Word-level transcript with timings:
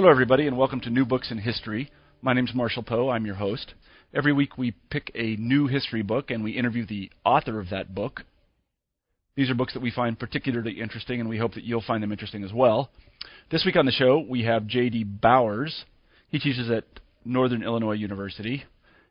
Hello, 0.00 0.10
everybody, 0.10 0.46
and 0.46 0.56
welcome 0.56 0.80
to 0.80 0.88
New 0.88 1.04
Books 1.04 1.30
in 1.30 1.36
History. 1.36 1.90
My 2.22 2.32
name 2.32 2.46
is 2.46 2.54
Marshall 2.54 2.82
Poe. 2.82 3.10
I'm 3.10 3.26
your 3.26 3.34
host. 3.34 3.74
Every 4.14 4.32
week 4.32 4.56
we 4.56 4.70
pick 4.88 5.10
a 5.14 5.36
new 5.36 5.66
history 5.66 6.00
book 6.00 6.30
and 6.30 6.42
we 6.42 6.52
interview 6.52 6.86
the 6.86 7.10
author 7.22 7.60
of 7.60 7.68
that 7.68 7.94
book. 7.94 8.22
These 9.36 9.50
are 9.50 9.54
books 9.54 9.74
that 9.74 9.82
we 9.82 9.90
find 9.90 10.18
particularly 10.18 10.80
interesting, 10.80 11.20
and 11.20 11.28
we 11.28 11.36
hope 11.36 11.52
that 11.52 11.64
you'll 11.64 11.84
find 11.86 12.02
them 12.02 12.12
interesting 12.12 12.44
as 12.44 12.50
well. 12.50 12.88
This 13.50 13.66
week 13.66 13.76
on 13.76 13.84
the 13.84 13.92
show, 13.92 14.24
we 14.26 14.42
have 14.44 14.66
J.D. 14.66 15.04
Bowers. 15.04 15.84
He 16.30 16.38
teaches 16.38 16.70
at 16.70 16.84
Northern 17.26 17.62
Illinois 17.62 17.92
University, 17.92 18.64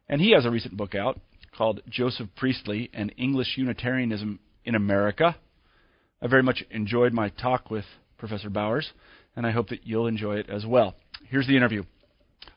and 0.08 0.20
he 0.20 0.32
has 0.32 0.48
a 0.48 0.50
recent 0.50 0.76
book 0.76 0.96
out 0.96 1.20
called 1.56 1.82
Joseph 1.88 2.30
Priestley 2.36 2.90
and 2.96 3.14
English 3.16 3.58
Unitarianism 3.58 4.40
in 4.66 4.74
America. 4.74 5.36
I 6.20 6.26
very 6.26 6.42
much 6.42 6.64
enjoyed 6.72 7.14
my 7.14 7.30
talk 7.30 7.70
with 7.70 7.86
Professor 8.18 8.50
Bowers 8.50 8.92
and 9.40 9.48
I 9.48 9.52
hope 9.52 9.70
that 9.70 9.88
you'll 9.88 10.08
enjoy 10.08 10.36
it 10.36 10.50
as 10.50 10.66
well. 10.66 10.96
Here's 11.30 11.48
the 11.48 11.56
interview. 11.56 11.84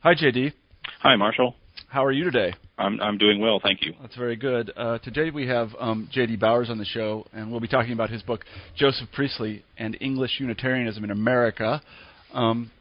Hi, 0.00 0.14
JD. 0.14 0.52
Hi, 0.98 1.14
Marshall. 1.14 1.54
How 1.86 2.04
are 2.04 2.10
you 2.10 2.24
today? 2.24 2.54
I'm 2.76 3.00
I'm 3.00 3.18
doing 3.18 3.38
well, 3.38 3.60
thank 3.62 3.82
you. 3.82 3.92
That's 4.00 4.16
very 4.16 4.34
good. 4.34 4.72
Uh, 4.76 4.98
today 4.98 5.30
we 5.30 5.46
have 5.46 5.68
um, 5.78 6.08
J.D. 6.10 6.36
Bowers 6.36 6.70
on 6.70 6.78
the 6.78 6.84
show, 6.84 7.24
and 7.32 7.52
we'll 7.52 7.60
be 7.60 7.68
talking 7.68 7.92
about 7.92 8.10
his 8.10 8.22
book 8.22 8.44
Joseph 8.76 9.08
Priestley 9.12 9.64
and 9.78 9.96
English 10.00 10.40
Unitarianism 10.40 11.04
in 11.04 11.12
America. 11.12 11.80
Um, 12.34 12.72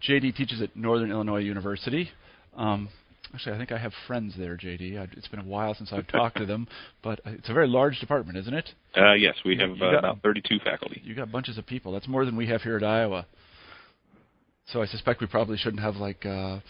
J.D. 0.00 0.32
teaches 0.32 0.62
at 0.62 0.74
Northern 0.74 1.10
Illinois 1.10 1.40
University. 1.40 2.08
Um, 2.56 2.88
Actually, 3.32 3.54
I 3.54 3.58
think 3.58 3.72
I 3.72 3.78
have 3.78 3.92
friends 4.08 4.34
there, 4.36 4.56
JD. 4.56 5.16
It's 5.16 5.28
been 5.28 5.38
a 5.38 5.44
while 5.44 5.74
since 5.74 5.92
I've 5.92 6.08
talked 6.08 6.38
to 6.38 6.46
them, 6.46 6.66
but 7.02 7.20
it's 7.24 7.48
a 7.48 7.52
very 7.52 7.68
large 7.68 8.00
department, 8.00 8.38
isn't 8.38 8.54
it? 8.54 8.70
Uh, 8.96 9.12
yes, 9.12 9.34
we 9.44 9.56
have 9.58 9.70
uh, 9.70 9.92
got, 9.92 9.98
about 9.98 10.22
32 10.22 10.58
faculty. 10.64 11.00
You 11.04 11.14
got 11.14 11.30
bunches 11.30 11.56
of 11.56 11.64
people. 11.64 11.92
That's 11.92 12.08
more 12.08 12.24
than 12.24 12.36
we 12.36 12.48
have 12.48 12.62
here 12.62 12.76
at 12.76 12.82
Iowa. 12.82 13.26
So 14.72 14.82
I 14.82 14.86
suspect 14.86 15.20
we 15.20 15.26
probably 15.26 15.56
shouldn't 15.56 15.82
have 15.82 15.96
like 15.96 16.24
uh, 16.24 16.60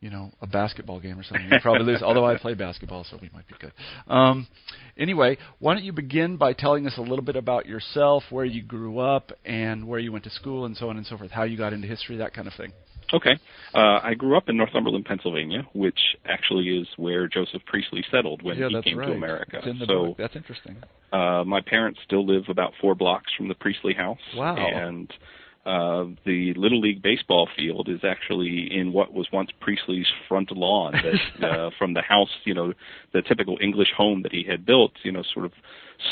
you 0.00 0.10
know 0.10 0.30
a 0.40 0.46
basketball 0.46 1.00
game 1.00 1.18
or 1.18 1.24
something. 1.24 1.48
We 1.50 1.58
probably 1.60 1.84
lose. 1.84 2.02
Although 2.02 2.26
I 2.26 2.36
play 2.38 2.54
basketball, 2.54 3.04
so 3.04 3.18
we 3.20 3.30
might 3.32 3.46
be 3.48 3.54
good. 3.58 3.72
Um, 4.06 4.46
anyway, 4.96 5.38
why 5.58 5.74
don't 5.74 5.84
you 5.84 5.92
begin 5.92 6.36
by 6.36 6.52
telling 6.52 6.86
us 6.86 6.94
a 6.96 7.02
little 7.02 7.24
bit 7.24 7.36
about 7.36 7.66
yourself, 7.66 8.24
where 8.30 8.44
you 8.44 8.62
grew 8.62 8.98
up, 8.98 9.32
and 9.44 9.86
where 9.86 9.98
you 9.98 10.12
went 10.12 10.24
to 10.24 10.30
school, 10.30 10.66
and 10.66 10.76
so 10.76 10.88
on 10.88 10.96
and 10.96 11.06
so 11.06 11.16
forth. 11.16 11.30
How 11.30 11.44
you 11.44 11.56
got 11.56 11.72
into 11.72 11.86
history, 11.86 12.18
that 12.18 12.34
kind 12.34 12.46
of 12.46 12.54
thing. 12.54 12.72
Okay. 13.12 13.38
Uh, 13.74 14.00
I 14.02 14.14
grew 14.14 14.36
up 14.36 14.48
in 14.48 14.56
Northumberland, 14.56 15.04
Pennsylvania, 15.04 15.66
which 15.74 15.98
actually 16.24 16.68
is 16.68 16.88
where 16.96 17.28
Joseph 17.28 17.62
Priestley 17.66 18.04
settled 18.10 18.42
when 18.42 18.58
yeah, 18.58 18.68
he 18.68 18.82
came 18.82 18.98
right. 18.98 19.06
to 19.06 19.12
America. 19.12 19.58
It's 19.58 19.66
in 19.66 19.78
the 19.78 19.86
so 19.86 20.06
book. 20.06 20.16
That's 20.18 20.34
interesting. 20.34 20.76
Uh, 21.12 21.44
my 21.46 21.60
parents 21.60 22.00
still 22.04 22.26
live 22.26 22.44
about 22.48 22.72
four 22.80 22.94
blocks 22.94 23.32
from 23.36 23.48
the 23.48 23.54
Priestley 23.54 23.94
house. 23.94 24.18
Wow. 24.34 24.56
And 24.56 25.12
uh, 25.66 26.04
the 26.24 26.54
Little 26.54 26.80
League 26.80 27.02
baseball 27.02 27.48
field 27.56 27.88
is 27.88 28.00
actually 28.04 28.68
in 28.70 28.92
what 28.92 29.12
was 29.12 29.26
once 29.32 29.50
Priestley's 29.60 30.06
front 30.28 30.52
lawn 30.52 30.92
that, 30.92 31.44
uh, 31.44 31.70
from 31.76 31.92
the 31.92 32.02
house, 32.02 32.30
you 32.44 32.54
know, 32.54 32.72
the 33.12 33.20
typical 33.22 33.58
English 33.60 33.88
home 33.96 34.22
that 34.22 34.32
he 34.32 34.44
had 34.48 34.64
built, 34.64 34.92
you 35.02 35.10
know, 35.10 35.24
sort 35.34 35.44
of 35.44 35.52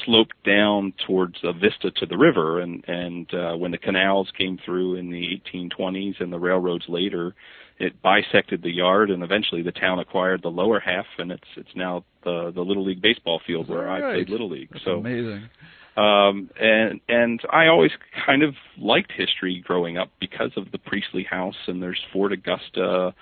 sloped 0.04 0.34
down 0.44 0.92
towards 1.06 1.36
a 1.44 1.52
vista 1.52 1.92
to 1.92 2.06
the 2.06 2.18
river. 2.18 2.58
And, 2.58 2.84
and 2.88 3.32
uh, 3.32 3.56
when 3.56 3.70
the 3.70 3.78
canals 3.78 4.28
came 4.36 4.58
through 4.64 4.96
in 4.96 5.10
the 5.10 5.40
1820s 5.54 6.20
and 6.20 6.32
the 6.32 6.38
railroads 6.38 6.86
later, 6.88 7.34
it 7.78 8.02
bisected 8.02 8.62
the 8.62 8.72
yard 8.72 9.10
and 9.10 9.22
eventually 9.22 9.62
the 9.62 9.72
town 9.72 10.00
acquired 10.00 10.42
the 10.42 10.48
lower 10.48 10.78
half 10.78 11.06
and 11.18 11.32
it's 11.32 11.48
it's 11.56 11.74
now 11.74 12.04
the 12.22 12.52
the 12.54 12.60
little 12.60 12.84
league 12.84 13.02
baseball 13.02 13.40
field 13.44 13.68
where 13.68 13.86
right. 13.86 14.02
I 14.02 14.12
played 14.14 14.28
little 14.28 14.48
league. 14.48 14.68
That's 14.72 14.84
so 14.84 14.98
amazing. 14.98 15.48
Um, 15.96 16.50
and 16.60 17.00
and 17.08 17.40
I 17.52 17.68
always 17.68 17.92
kind 18.26 18.42
of 18.42 18.54
liked 18.78 19.12
history 19.12 19.62
growing 19.64 19.96
up 19.96 20.10
because 20.20 20.50
of 20.56 20.72
the 20.72 20.78
Priestley 20.78 21.22
House 21.22 21.56
and 21.68 21.82
there's 21.82 22.00
Fort 22.12 22.32
Augusta, 22.32 23.14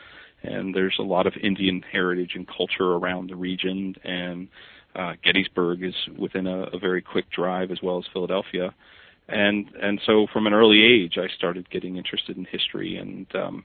and 0.42 0.74
there's 0.74 0.96
a 0.98 1.02
lot 1.02 1.26
of 1.26 1.34
Indian 1.42 1.82
heritage 1.92 2.32
and 2.34 2.48
culture 2.48 2.92
around 2.94 3.28
the 3.28 3.36
region, 3.36 3.94
and 4.04 4.48
uh, 4.94 5.12
Gettysburg 5.22 5.82
is 5.82 5.94
within 6.18 6.46
a, 6.46 6.62
a 6.72 6.78
very 6.78 7.02
quick 7.02 7.30
drive 7.30 7.70
as 7.70 7.78
well 7.82 7.98
as 7.98 8.04
Philadelphia, 8.10 8.74
and 9.28 9.66
and 9.80 10.00
so 10.06 10.26
from 10.32 10.46
an 10.46 10.54
early 10.54 10.82
age 10.82 11.18
I 11.18 11.28
started 11.36 11.68
getting 11.68 11.96
interested 11.98 12.38
in 12.38 12.46
history 12.46 12.96
and 12.96 13.26
um, 13.34 13.64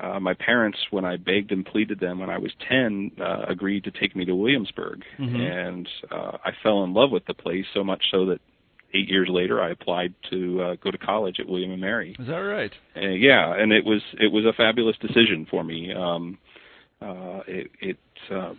uh, 0.00 0.20
my 0.20 0.34
parents, 0.34 0.78
when 0.90 1.04
I 1.04 1.16
begged 1.16 1.52
and 1.52 1.64
pleaded 1.64 2.00
them 2.00 2.18
when 2.20 2.30
I 2.30 2.38
was 2.38 2.52
10, 2.68 3.12
uh, 3.20 3.44
agreed 3.48 3.84
to 3.84 3.90
take 3.90 4.14
me 4.16 4.24
to 4.24 4.34
Williamsburg. 4.34 5.04
Mhm. 5.18 5.40
And 5.40 5.88
uh, 6.10 6.38
I 6.44 6.52
fell 6.62 6.84
in 6.84 6.92
love 6.94 7.10
with 7.10 7.24
the 7.26 7.34
place 7.34 7.66
so 7.74 7.82
much 7.84 8.02
so 8.10 8.26
that 8.26 8.40
eight 8.94 9.08
years 9.08 9.28
later 9.30 9.60
I 9.60 9.70
applied 9.70 10.14
to 10.30 10.62
uh, 10.62 10.74
go 10.76 10.90
to 10.90 10.98
college 10.98 11.40
at 11.40 11.46
William 11.48 11.72
and 11.72 11.80
Mary. 11.80 12.16
Is 12.18 12.26
that 12.26 12.36
right? 12.36 12.72
Uh, 12.96 13.00
yeah, 13.10 13.54
and 13.54 13.72
it 13.72 13.84
was 13.84 14.00
it 14.18 14.32
was 14.32 14.44
a 14.46 14.52
fabulous 14.54 14.96
decision 14.98 15.46
for 15.50 15.62
me. 15.62 15.92
Um, 15.92 16.38
uh, 17.02 17.40
it 17.46 17.70
it 17.80 17.98
uh, 18.30 18.54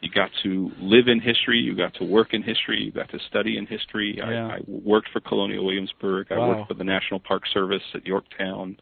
you 0.00 0.10
got 0.10 0.30
to 0.42 0.70
live 0.80 1.08
in 1.08 1.18
history, 1.18 1.58
you 1.58 1.74
got 1.74 1.94
to 1.94 2.04
work 2.04 2.34
in 2.34 2.42
history, 2.42 2.80
you 2.82 2.92
got 2.92 3.08
to 3.10 3.18
study 3.30 3.56
in 3.56 3.66
history. 3.66 4.14
Yeah. 4.18 4.46
I, 4.48 4.54
I 4.56 4.58
worked 4.66 5.08
for 5.12 5.20
Colonial 5.20 5.64
Williamsburg. 5.64 6.26
I 6.30 6.38
Wow. 6.38 6.48
worked 6.50 6.68
for 6.68 6.74
the 6.74 6.84
National 6.84 7.20
Park 7.20 7.42
Service 7.52 7.82
at 7.94 8.06
Yorktown. 8.06 8.76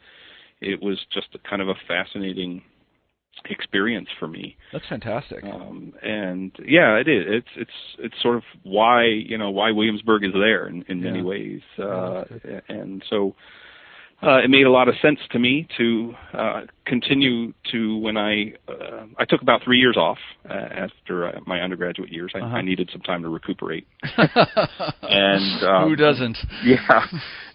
It 0.62 0.82
was 0.82 0.98
just 1.12 1.28
a 1.34 1.48
kind 1.48 1.60
of 1.60 1.68
a 1.68 1.74
fascinating 1.86 2.62
experience 3.48 4.08
for 4.18 4.28
me. 4.28 4.56
That's 4.72 4.86
fantastic. 4.88 5.42
Um, 5.44 5.94
and 6.02 6.52
yeah, 6.64 6.96
it 6.96 7.08
is. 7.08 7.24
It's 7.26 7.48
it's 7.56 7.70
it's 7.98 8.22
sort 8.22 8.36
of 8.36 8.42
why 8.62 9.04
you 9.06 9.38
know 9.38 9.50
why 9.50 9.72
Williamsburg 9.72 10.24
is 10.24 10.32
there 10.32 10.66
in, 10.68 10.84
in 10.88 11.02
many 11.02 11.22
ways. 11.22 11.60
Uh, 11.78 12.24
that's 12.30 12.64
and 12.68 13.02
so 13.08 13.34
uh, 14.22 14.38
it 14.44 14.50
made 14.50 14.66
a 14.66 14.70
lot 14.70 14.88
of 14.88 14.94
sense 15.02 15.18
to 15.32 15.38
me 15.38 15.66
to 15.78 16.14
uh, 16.32 16.60
continue 16.86 17.52
to 17.72 17.98
when 17.98 18.16
I 18.16 18.52
uh, 18.68 19.06
I 19.18 19.24
took 19.24 19.42
about 19.42 19.62
three 19.64 19.78
years 19.78 19.96
off 19.96 20.18
uh, 20.48 20.52
after 20.52 21.26
uh, 21.28 21.40
my 21.46 21.60
undergraduate 21.60 22.12
years. 22.12 22.32
I, 22.34 22.38
Uh-huh. 22.40 22.56
I 22.56 22.62
needed 22.62 22.88
some 22.92 23.00
time 23.02 23.22
to 23.22 23.28
recuperate. 23.28 23.86
and 25.02 25.64
um, 25.64 25.88
Who 25.88 25.96
doesn't? 25.96 26.38
yeah, 26.64 27.06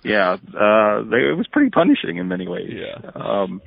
yeah. 0.04 0.34
Uh, 0.34 1.04
they, 1.10 1.30
it 1.30 1.38
was 1.38 1.48
pretty 1.52 1.70
punishing 1.70 2.18
in 2.18 2.28
many 2.28 2.48
ways. 2.48 2.72
Yeah. 2.74 3.12
Um, 3.16 3.62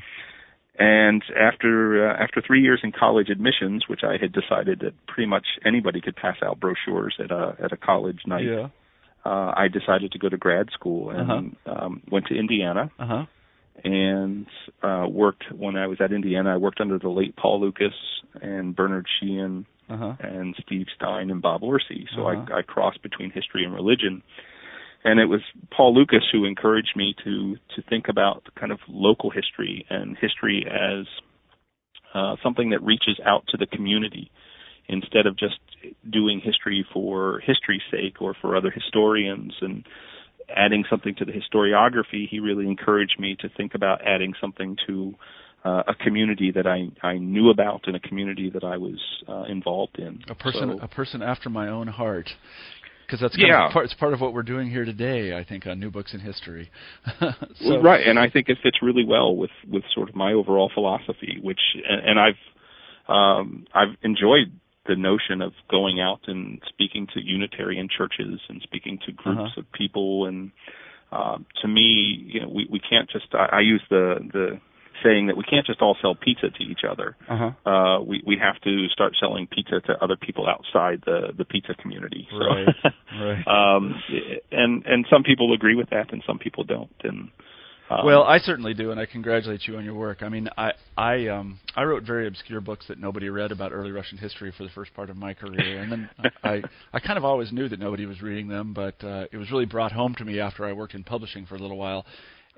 and 0.79 1.23
after 1.39 2.09
uh, 2.11 2.23
after 2.23 2.41
three 2.47 2.63
years 2.63 2.81
in 2.83 2.93
college 2.93 3.29
admissions, 3.29 3.85
which 3.89 4.01
I 4.03 4.17
had 4.21 4.33
decided 4.33 4.81
that 4.81 4.93
pretty 5.07 5.27
much 5.29 5.47
anybody 5.65 6.01
could 6.01 6.17
pass 6.17 6.37
out 6.43 6.59
brochures 6.61 7.15
at 7.19 7.31
a 7.31 7.55
at 7.63 7.73
a 7.73 7.77
college 7.77 8.21
night, 8.27 8.45
Yeah. 8.45 8.69
Uh, 9.25 9.53
I 9.57 9.69
decided 9.69 10.13
to 10.13 10.19
go 10.19 10.29
to 10.29 10.37
grad 10.37 10.69
school 10.73 11.11
and 11.11 11.31
um, 11.67 12.03
went 12.11 12.27
to 12.27 12.35
Indiana 12.39 12.91
Uh 12.99 13.07
huh. 13.07 13.25
and 13.85 14.47
uh, 14.83 15.07
worked 15.09 15.45
when 15.53 15.77
I 15.77 15.87
was 15.87 15.99
at 16.01 16.13
Indiana. 16.13 16.55
I 16.55 16.57
worked 16.57 16.81
under 16.81 16.99
the 16.99 17.09
late 17.09 17.37
Paul 17.37 17.61
Lucas 17.61 17.95
and 18.41 18.75
Bernard 18.75 19.07
Sheehan 19.21 19.67
Uh 19.89 19.97
huh. 19.97 20.13
and 20.21 20.55
Steve 20.65 20.87
Stein 20.97 21.31
and 21.31 21.43
Bob 21.43 21.63
Orsi. 21.63 22.07
So 22.15 22.27
Uh-huh. 22.27 22.45
I, 22.55 22.59
I 22.59 22.63
crossed 22.63 23.03
between 23.03 23.31
history 23.31 23.65
and 23.65 23.75
religion. 23.75 24.23
And 25.03 25.19
it 25.19 25.27
was 25.27 25.41
Paul 25.75 25.95
Lucas 25.95 26.25
who 26.31 26.45
encouraged 26.45 26.95
me 26.95 27.15
to 27.25 27.57
to 27.75 27.83
think 27.89 28.09
about 28.09 28.43
kind 28.61 28.71
of 28.73 28.81
local 28.89 29.31
history 29.31 29.87
and 29.89 30.17
history 30.19 30.67
as 30.69 31.07
uh, 32.15 32.37
something 32.43 32.71
that 32.71 32.83
reaches 32.83 33.19
out 33.25 33.45
to 33.49 33.57
the 33.57 33.67
community 33.67 34.31
instead 34.91 35.27
of 35.27 35.37
just 35.37 35.59
doing 36.11 36.41
history 36.41 36.85
for 36.93 37.41
history's 37.47 37.83
sake 37.91 38.21
or 38.21 38.35
for 38.41 38.57
other 38.57 38.71
historians 38.71 39.55
and 39.61 39.87
adding 40.55 40.85
something 40.91 41.15
to 41.15 41.25
the 41.25 41.33
historiography. 41.33 42.29
He 42.29 42.41
really 42.41 42.67
encouraged 42.67 43.19
me 43.19 43.37
to 43.41 43.49
think 43.57 43.75
about 43.75 44.01
adding 44.05 44.35
something 44.41 44.77
to 44.87 45.15
uh, 45.65 45.83
a 45.87 45.95
community 45.95 46.51
that 46.53 46.67
I 46.67 46.89
I 47.07 47.19
knew 47.19 47.51
about 47.51 47.83
and 47.87 47.95
a 47.95 48.01
community 48.01 48.51
that 48.51 48.65
I 48.65 48.77
was 48.79 48.99
uh, 49.29 49.45
involved 49.45 49.99
in. 49.99 50.23
A 50.29 50.35
person, 50.35 50.79
So- 50.79 50.85
a 50.85 50.89
person 50.89 51.23
after 51.23 51.49
my 51.51 51.69
own 51.69 51.87
heart. 51.87 52.31
Because 53.07 53.21
that's 53.23 53.35
kind 53.37 53.49
Yeah. 53.49 53.67
of 53.67 53.73
part, 53.73 53.85
it's 53.87 53.95
part 53.95 54.13
of 54.13 54.21
what 54.21 54.33
we're 54.33 54.45
doing 54.45 54.71
here 54.71 54.85
today, 54.85 55.37
I 55.37 55.43
think, 55.43 55.67
on 55.67 55.81
New 55.81 55.91
Books 55.91 56.15
in 56.15 56.21
History. 56.21 56.71
so, 57.19 57.81
right, 57.83 58.07
and 58.07 58.21
I 58.21 58.31
think 58.31 58.49
it 58.49 58.59
fits 58.63 58.79
really 58.83 59.05
well 59.05 59.35
with 59.35 59.51
with 59.69 59.83
sort 59.93 60.09
of 60.09 60.15
my 60.15 60.33
overall 60.33 60.71
philosophy, 60.73 61.39
which 61.43 61.59
and, 61.89 62.01
and 62.11 62.21
I've 62.21 62.41
um, 63.09 63.67
I've 63.75 63.97
enjoyed 64.03 64.53
the 64.91 64.97
notion 64.97 65.39
of 65.47 65.53
going 65.77 65.97
out 66.09 66.23
and 66.33 66.61
speaking 66.73 67.07
to 67.15 67.19
Unitarian 67.39 67.89
churches 67.99 68.37
and 68.51 68.59
speaking 68.69 68.99
to 69.07 69.11
groups 69.23 69.41
Uh-huh. 69.53 69.61
of 69.61 69.73
people 69.83 70.27
and 70.29 70.51
uh, 71.19 71.39
to 71.61 71.67
me, 71.79 71.89
you 72.35 72.41
know, 72.41 72.49
we 72.57 72.63
we 72.75 72.79
can't 72.91 73.09
just. 73.11 73.29
I, 73.35 73.47
I 73.59 73.61
use 73.75 73.83
the 73.91 74.05
the 74.37 74.47
saying 75.03 75.27
that 75.29 75.37
we 75.41 75.43
can't 75.53 75.67
just 75.67 75.81
all 75.85 75.97
sell 76.03 76.15
pizza 76.15 76.49
to 76.59 76.63
each 76.73 76.85
other. 76.89 77.09
Uh-huh. 77.29 77.51
Uh, 77.73 77.97
we 78.11 78.17
we 78.31 78.37
have 78.47 78.59
to 78.69 78.87
start 78.97 79.13
selling 79.23 79.49
pizza 79.49 79.81
to 79.89 79.93
other 80.05 80.17
people 80.27 80.45
outside 80.55 80.99
the 81.11 81.19
the 81.37 81.45
pizza 81.45 81.75
community. 81.83 82.29
So, 82.31 82.39
Right, 82.39 82.69
right. 83.29 83.45
um, 83.77 83.83
and 84.53 84.73
and 84.87 85.01
some 85.13 85.23
people 85.25 85.53
agree 85.53 85.75
with 85.75 85.91
that, 85.91 86.13
and 86.13 86.23
some 86.29 86.39
people 86.39 86.63
don't. 86.65 86.95
And 87.03 87.31
um, 87.91 88.07
Well, 88.07 88.23
I 88.23 88.39
certainly 88.39 88.73
do, 88.73 88.91
and 88.93 89.01
I 89.01 89.07
congratulate 89.07 89.67
you 89.67 89.77
on 89.77 89.85
your 89.85 89.95
work. 89.95 90.23
I 90.23 90.29
mean, 90.29 90.49
I 90.57 90.73
I 90.97 91.27
um 91.27 91.59
I 91.75 91.83
wrote 91.83 92.05
very 92.05 92.27
obscure 92.27 92.61
books 92.61 92.87
that 92.89 92.99
nobody 92.99 93.29
read 93.29 93.53
about 93.53 93.73
early 93.73 93.91
Russian 93.91 94.17
history 94.17 94.53
for 94.57 94.63
the 94.63 94.71
first 94.71 94.95
part 94.95 95.11
of 95.11 95.17
my 95.17 95.35
career, 95.35 95.83
and 95.83 95.93
then 95.93 96.11
I 96.45 96.63
I 96.93 97.01
kind 97.01 97.19
of 97.19 97.25
always 97.25 97.53
knew 97.53 97.69
that 97.69 97.81
nobody 97.81 98.07
was 98.07 98.23
reading 98.23 98.49
them, 98.49 98.73
but 98.73 99.03
uh, 99.03 99.27
it 99.33 99.37
was 99.37 99.51
really 99.51 99.67
brought 99.67 99.93
home 99.93 100.15
to 100.17 100.25
me 100.25 100.41
after 100.41 100.65
I 100.65 100.73
worked 100.73 100.95
in 100.95 101.05
publishing 101.05 101.47
for 101.47 101.57
a 101.57 101.59
little 101.59 101.79
while, 101.79 102.07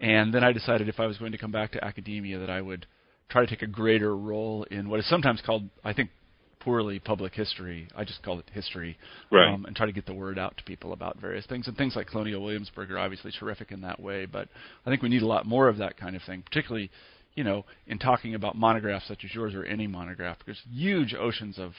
and 0.00 0.32
then 0.32 0.44
I 0.44 0.52
decided 0.52 0.88
if 0.88 1.00
I 1.00 1.06
was 1.06 1.18
going 1.18 1.32
to 1.32 1.38
come 1.38 1.52
back 1.52 1.72
to 1.72 1.84
academia 1.84 2.38
that 2.38 2.50
I 2.50 2.60
would 2.60 2.86
try 3.28 3.40
to 3.42 3.48
take 3.48 3.62
a 3.62 3.66
greater 3.66 4.14
role 4.14 4.64
in 4.64 4.88
what 4.90 5.00
is 5.00 5.08
sometimes 5.08 5.40
called 5.44 5.68
I 5.82 5.94
think 5.94 6.10
poorly 6.64 6.98
public 6.98 7.34
history. 7.34 7.88
I 7.96 8.04
just 8.04 8.22
call 8.22 8.38
it 8.38 8.44
history, 8.52 8.96
Right. 9.30 9.52
um, 9.52 9.64
and 9.64 9.74
try 9.74 9.86
to 9.86 9.92
get 9.92 10.06
the 10.06 10.14
word 10.14 10.38
out 10.38 10.56
to 10.58 10.64
people 10.64 10.92
about 10.92 11.18
various 11.18 11.46
things. 11.46 11.66
And 11.68 11.76
things 11.76 11.96
like 11.96 12.06
Colonial 12.08 12.42
Williamsburg 12.42 12.90
are 12.90 12.98
obviously 12.98 13.32
terrific 13.32 13.72
in 13.72 13.80
that 13.82 14.00
way, 14.00 14.26
but 14.26 14.48
I 14.86 14.90
think 14.90 15.02
we 15.02 15.08
need 15.08 15.22
a 15.22 15.26
lot 15.26 15.46
more 15.46 15.68
of 15.68 15.78
that 15.78 15.96
kind 15.96 16.14
of 16.16 16.22
thing, 16.22 16.42
particularly, 16.42 16.90
you 17.34 17.44
know, 17.44 17.64
in 17.86 17.98
talking 17.98 18.34
about 18.34 18.56
monographs 18.56 19.06
such 19.08 19.24
as 19.24 19.34
yours 19.34 19.54
or 19.54 19.64
any 19.64 19.86
monograph. 19.86 20.38
There's 20.44 20.62
huge 20.70 21.14
oceans 21.14 21.58
of 21.58 21.72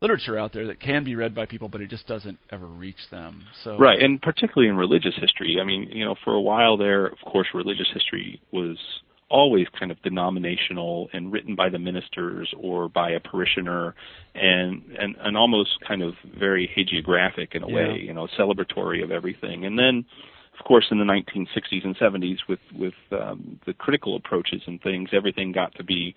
literature 0.00 0.38
out 0.38 0.52
there 0.52 0.66
that 0.66 0.80
can 0.80 1.04
be 1.04 1.14
read 1.14 1.34
by 1.34 1.46
people, 1.46 1.68
but 1.68 1.80
it 1.80 1.88
just 1.88 2.06
doesn't 2.06 2.38
ever 2.50 2.66
reach 2.66 3.08
them. 3.10 3.44
So 3.64 3.78
Right, 3.78 4.00
and 4.02 4.20
particularly 4.20 4.68
in 4.68 4.76
religious 4.76 5.14
history. 5.16 5.58
I 5.60 5.64
mean, 5.64 5.88
you 5.92 6.04
know, 6.04 6.16
for 6.24 6.34
a 6.34 6.40
while 6.40 6.76
there, 6.76 7.06
of 7.06 7.18
course, 7.24 7.46
religious 7.54 7.88
history 7.94 8.40
was 8.52 8.76
always 9.32 9.66
kind 9.78 9.90
of 9.90 10.00
denominational 10.02 11.08
and 11.14 11.32
written 11.32 11.56
by 11.56 11.68
the 11.70 11.78
ministers 11.78 12.52
or 12.56 12.88
by 12.88 13.10
a 13.10 13.20
parishioner 13.20 13.94
and 14.34 14.82
and, 14.98 15.16
and 15.24 15.36
almost 15.36 15.70
kind 15.88 16.02
of 16.02 16.12
very 16.38 16.70
hagiographic 16.76 17.54
in 17.54 17.62
a 17.62 17.68
Yeah. 17.68 17.74
way, 17.74 17.98
you 18.06 18.12
know, 18.12 18.28
celebratory 18.38 19.02
of 19.02 19.10
everything. 19.10 19.64
And 19.64 19.78
then 19.78 20.04
of 20.58 20.64
course 20.66 20.84
in 20.90 20.98
the 20.98 21.04
1960s 21.04 21.84
and 21.84 21.96
70s 21.96 22.38
with 22.48 22.60
with 22.78 22.94
um, 23.10 23.58
the 23.66 23.72
critical 23.72 24.16
approaches 24.16 24.60
and 24.66 24.80
things, 24.82 25.08
everything 25.12 25.50
got 25.50 25.74
to 25.76 25.84
be 25.84 26.14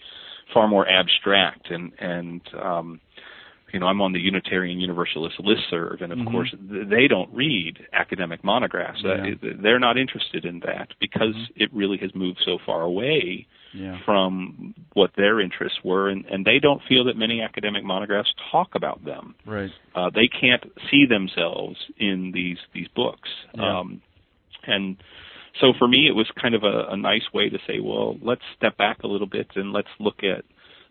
far 0.54 0.68
more 0.68 0.88
abstract 0.88 1.72
and 1.72 1.92
and 2.00 2.42
um 2.62 3.00
you 3.74 3.80
know, 3.80 3.88
I'm 3.88 4.02
on 4.02 4.14
the 4.14 4.20
Unitarian 4.20 4.80
Universalist 4.80 5.38
listserv, 5.40 6.02
and 6.02 6.14
of 6.14 6.20
Mhm. 6.20 6.32
course, 6.32 6.54
they 6.60 7.08
don't 7.08 7.34
read 7.34 7.86
academic 7.94 8.44
monographs. 8.44 9.04
Uh, 9.04 9.24
Yeah. 9.24 9.36
they're 9.42 9.80
not 9.80 9.98
interested 9.98 10.46
in 10.46 10.60
that 10.62 10.94
because 11.00 11.36
Mhm. 11.36 11.50
it 11.56 11.74
really 11.74 11.98
has 11.98 12.14
moved 12.16 12.40
so 12.46 12.58
far 12.60 12.84
away 12.84 13.48
yeah, 13.74 13.98
from 14.06 14.74
what 14.94 15.14
their 15.16 15.42
interests 15.42 15.84
were, 15.84 16.08
and, 16.10 16.26
and 16.28 16.46
they 16.46 16.60
don't 16.60 16.82
feel 16.84 17.04
that 17.06 17.18
many 17.18 17.42
academic 17.42 17.84
monographs 17.84 18.34
talk 18.52 18.74
about 18.76 19.04
them. 19.04 19.36
right, 19.46 19.72
Uh, 19.96 20.10
they 20.10 20.28
can't 20.30 20.72
see 20.90 21.06
themselves 21.06 21.78
in 21.98 22.32
these 22.32 22.60
these 22.72 22.88
books. 22.90 23.30
Yeah. 23.56 23.80
Um, 23.80 24.02
and 24.64 24.98
so 25.60 25.74
for 25.74 25.88
me, 25.88 26.08
it 26.08 26.16
was 26.16 26.30
kind 26.32 26.56
of 26.56 26.64
a, 26.64 26.86
a 26.92 26.98
nice 26.98 27.34
way 27.34 27.50
to 27.50 27.60
say, 27.68 27.80
well, 27.80 28.18
let's 28.22 28.46
step 28.56 28.78
back 28.78 29.04
a 29.04 29.08
little 29.08 29.28
bit 29.28 29.48
and 29.56 29.74
let's 29.74 29.90
look 30.00 30.24
at 30.24 30.46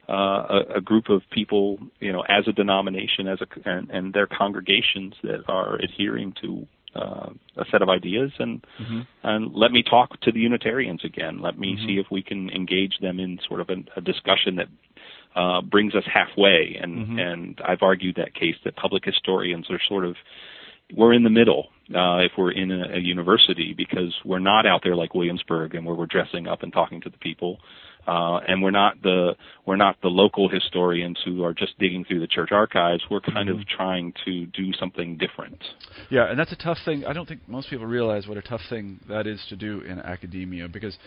uh, 0.09 0.13
a, 0.13 0.61
a 0.77 0.81
group 0.81 1.09
of 1.09 1.23
people, 1.31 1.79
you 2.01 2.13
know, 2.13 2.23
as 2.29 2.47
a 2.47 2.53
denomination, 2.53 3.29
as 3.29 3.39
a 3.41 3.69
and, 3.69 3.91
and 3.91 4.13
their 4.15 4.27
congregations 4.27 5.15
that 5.23 5.41
are 5.49 5.77
adhering 5.77 6.35
to 6.43 6.67
uh, 6.95 7.31
a 7.57 7.65
set 7.71 7.83
of 7.83 7.89
ideas, 7.89 8.31
and 8.39 8.65
hmm 8.79 9.01
and 9.23 9.55
let 9.55 9.73
me 9.73 9.83
talk 9.83 10.21
to 10.21 10.31
the 10.31 10.39
Unitarians 10.41 11.03
again. 11.03 11.41
Let 11.41 11.59
me 11.59 11.77
Mhm. 11.77 11.87
see 11.87 11.99
if 11.99 12.07
we 12.11 12.23
can 12.23 12.51
engage 12.51 12.99
them 13.01 13.19
in 13.19 13.39
sort 13.49 13.61
of 13.63 13.71
a, 13.71 13.77
a 13.97 14.01
discussion 14.03 14.57
that 14.57 14.69
uh, 15.35 15.63
brings 15.63 15.95
us 15.95 16.05
halfway. 16.05 16.77
And 16.81 17.07
Mhm. 17.07 17.21
and 17.21 17.61
I've 17.67 17.83
argued 17.83 18.17
that 18.17 18.35
case 18.35 18.57
that 18.65 18.77
public 18.77 19.05
historians 19.05 19.71
are 19.71 19.81
sort 19.89 20.05
of 20.05 20.17
we're 20.95 21.15
in 21.15 21.25
the 21.25 21.31
middle 21.31 21.69
uh, 21.95 22.19
if 22.19 22.33
we're 22.37 22.53
in 22.53 22.71
a, 22.71 22.97
a 22.97 22.99
university 22.99 23.73
because 23.77 24.15
we're 24.25 24.39
not 24.39 24.67
out 24.67 24.83
there 24.85 24.95
like 24.95 25.15
Williamsburg 25.15 25.75
and 25.75 25.85
where 25.87 25.95
we're 25.95 26.07
dressing 26.07 26.47
up 26.47 26.63
and 26.63 26.73
talking 26.73 27.01
to 27.01 27.11
the 27.11 27.19
people. 27.19 27.59
Uh, 28.07 28.39
and 28.47 28.63
we're 28.63 28.71
not 28.71 29.01
the 29.03 29.35
we're 29.67 29.77
not 29.77 29.97
the 30.03 30.09
local 30.09 30.49
historians 30.49 31.19
who 31.25 31.43
are 31.43 31.55
just 31.55 31.79
digging 31.79 32.05
through 32.05 32.21
the 32.21 32.27
church 32.27 32.51
archives. 32.53 33.03
We're 33.11 33.21
kind 33.21 33.49
Mhm. 33.49 33.61
of 33.61 33.67
trying 33.67 34.13
to 34.27 34.47
do 34.47 34.73
something 34.75 35.17
different. 35.17 35.63
yeah, 36.11 36.29
and 36.31 36.39
that's 36.39 36.53
a 36.53 36.57
tough 36.57 36.79
thing. 36.85 37.07
I 37.07 37.13
don't 37.15 37.27
think 37.27 37.49
most 37.49 37.71
people 37.71 37.87
realize 37.87 38.27
what 38.29 38.37
a 38.37 38.43
tough 38.43 38.61
thing 38.69 39.01
that 39.09 39.27
is 39.27 39.45
to 39.49 39.57
do 39.57 39.81
in 39.81 39.99
academia 40.01 40.69
because 40.69 40.99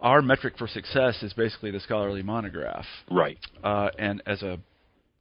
our 0.00 0.22
metric 0.22 0.54
for 0.58 0.66
success 0.66 1.22
is 1.22 1.32
basically 1.34 1.70
the 1.70 1.80
scholarly 1.80 2.22
monograph. 2.22 2.86
Right. 3.10 3.38
uh, 3.62 3.90
and 3.98 4.22
as 4.26 4.42
a 4.42 4.58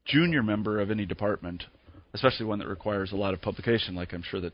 junior 0.06 0.44
member 0.44 0.80
of 0.80 0.92
any 0.92 1.06
department, 1.06 1.64
especially 2.14 2.46
one 2.46 2.60
that 2.60 2.68
requires 2.68 3.12
a 3.12 3.16
lot 3.16 3.34
of 3.34 3.42
publication, 3.42 3.96
like 3.96 4.14
I'm 4.14 4.22
sure 4.24 4.40
that 4.42 4.54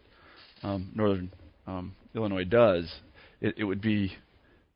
um, 0.64 0.92
Northern 0.96 1.32
um, 1.68 1.96
Illinois 2.16 2.46
does, 2.46 2.92
it, 3.42 3.56
it 3.58 3.64
would 3.64 3.82
be 3.82 4.14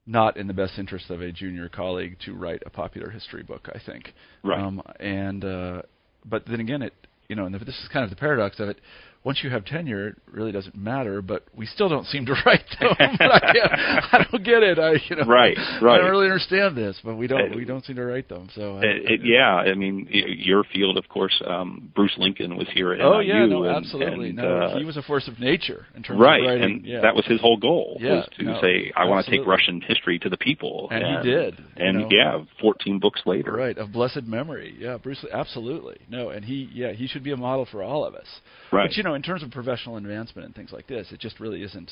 not 0.07 0.37
in 0.37 0.47
the 0.47 0.53
best 0.53 0.77
interest 0.77 1.09
of 1.09 1.21
a 1.21 1.31
junior 1.31 1.69
colleague 1.69 2.17
to 2.25 2.33
write 2.33 2.61
a 2.65 2.69
popular 2.69 3.09
history 3.09 3.43
book. 3.43 3.69
I 3.73 3.79
think. 3.85 4.13
Right. 4.43 4.59
Um, 4.59 4.81
and 4.99 5.43
uh, 5.43 5.81
but 6.25 6.45
then 6.45 6.59
again, 6.59 6.81
it 6.81 6.93
you 7.27 7.35
know, 7.35 7.45
and 7.45 7.55
this 7.55 7.61
is 7.67 7.89
kind 7.91 8.03
of 8.03 8.09
the 8.09 8.15
paradox 8.15 8.59
of 8.59 8.69
it. 8.69 8.79
Once 9.25 9.39
you 9.43 9.49
have 9.49 9.65
tenure, 9.65 10.09
it 10.09 10.15
really 10.31 10.51
doesn't 10.51 10.75
matter. 10.75 11.21
But 11.21 11.43
we 11.57 11.65
still 11.65 11.89
don't 11.89 12.05
seem 12.05 12.25
to 12.27 12.33
write 12.45 12.63
them. 12.79 12.91
I, 12.99 14.07
I 14.11 14.25
don't 14.31 14.43
get 14.43 14.61
it. 14.63 14.77
I 14.79 14.91
you 15.09 15.15
know. 15.15 15.23
Right, 15.25 15.57
right. 15.81 15.95
I 15.95 15.97
don't 15.97 16.11
really 16.11 16.27
understand 16.27 16.77
this, 16.77 16.97
but 17.03 17.15
we 17.15 17.25
don't 17.27 17.53
Uh, 17.53 17.55
we 17.57 17.65
don't 17.65 17.83
seem 17.85 17.95
to 17.95 18.05
write 18.05 18.29
them. 18.29 18.49
So 18.55 18.77
I, 18.77 18.81
It, 18.83 19.11
it, 19.11 19.19
yeah, 19.23 19.55
I 19.55 19.73
mean, 19.73 20.07
your 20.11 20.63
field, 20.63 20.97
of 20.97 21.09
course. 21.09 21.41
Um, 21.45 21.91
Bruce 21.95 22.13
Lincoln 22.17 22.55
was 22.55 22.67
here 22.73 22.93
at 22.93 23.01
Oh 23.01 23.19
NIU, 23.19 23.33
yeah, 23.33 23.45
no, 23.47 23.63
and, 23.63 23.75
absolutely. 23.77 24.27
and, 24.29 24.37
no, 24.37 24.57
uh, 24.57 24.77
he 24.77 24.85
was 24.85 24.95
a 24.95 25.01
force 25.01 25.27
of 25.27 25.39
nature 25.39 25.87
in 25.95 26.03
terms 26.03 26.19
right, 26.19 26.41
of 26.41 26.47
writing. 26.47 26.63
and 26.63 26.85
yeah. 26.85 27.01
that 27.01 27.15
was 27.15 27.25
his 27.25 27.41
whole 27.41 27.57
goal 27.57 27.97
Yeah, 27.99 28.17
was 28.17 28.29
to 28.37 28.43
no, 28.43 28.61
say, 28.61 28.91
"I 28.95 29.05
want 29.05 29.25
to 29.25 29.31
take. 29.31 29.45
Russian 29.47 29.81
history 29.81 30.19
to 30.19 30.29
the 30.29 30.37
people," 30.37 30.87
And 30.91 31.03
he 31.03 31.29
did, 31.29 31.57
And 31.77 32.01
know. 32.01 32.07
yeah, 32.11 32.43
14 32.61 32.99
books 32.99 33.21
later. 33.25 33.51
right 33.53 33.77
of 33.77 33.91
blessed 33.91 34.23
memory. 34.23 34.75
Yeah, 34.79 34.97
Bruce. 34.97 35.25
Absolutely. 35.31 35.97
No, 36.09 36.29
and 36.29 36.45
he 36.45 36.69
yeah 36.73 36.91
he 36.93 37.07
should 37.07 37.23
be 37.23 37.31
a 37.31 37.37
model 37.37 37.65
for 37.71 37.81
all 37.83 38.05
of 38.05 38.13
us. 38.15 38.27
Right. 38.71 38.87
But 38.89 38.97
you 38.97 39.03
know, 39.03 39.14
in 39.15 39.21
terms 39.21 39.43
of 39.43 39.51
professional 39.51 39.97
advancement 39.97 40.45
and 40.45 40.55
things 40.55 40.71
like 40.71 40.87
this, 40.87 41.11
it 41.11 41.19
just 41.19 41.39
really 41.39 41.63
isn't. 41.63 41.91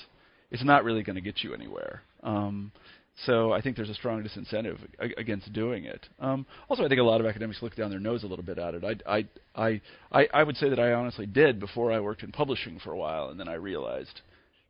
It's 0.52 0.64
not 0.64 0.84
really 0.84 1.04
going 1.04 1.16
to 1.16 1.22
get 1.22 1.44
you 1.44 1.54
anywhere. 1.54 2.02
Um, 2.22 2.72
so 3.26 3.52
I 3.54 3.62
think 3.62 3.76
there's 3.76 3.90
a 3.90 3.94
strong 3.96 4.24
disincentive 4.24 4.78
a- 5.00 5.20
against 5.20 5.52
doing 5.54 5.86
it. 5.86 6.08
Um, 6.20 6.46
also, 6.70 6.84
I 6.84 6.88
think 6.90 7.00
a 7.00 7.04
lot 7.04 7.22
of 7.22 7.28
academics 7.28 7.62
look 7.62 7.76
down 7.76 7.90
their 7.92 8.00
nose 8.00 8.24
a 8.24 8.28
little 8.28 8.46
bit 8.46 8.58
at 8.58 8.74
it. 8.74 8.84
I, 8.84 9.18
I, 9.18 9.26
I, 9.56 9.82
I, 10.12 10.28
I 10.34 10.44
would 10.44 10.58
say 10.58 10.70
that 10.70 10.80
I 10.80 10.94
honestly 10.94 11.26
did 11.26 11.60
before 11.60 11.92
I 11.92 12.00
worked 12.00 12.24
in 12.24 12.32
publishing 12.32 12.80
for 12.80 12.92
a 12.92 12.98
while, 12.98 13.30
and 13.30 13.40
then 13.40 13.48
I 13.48 13.54
realized, 13.54 14.22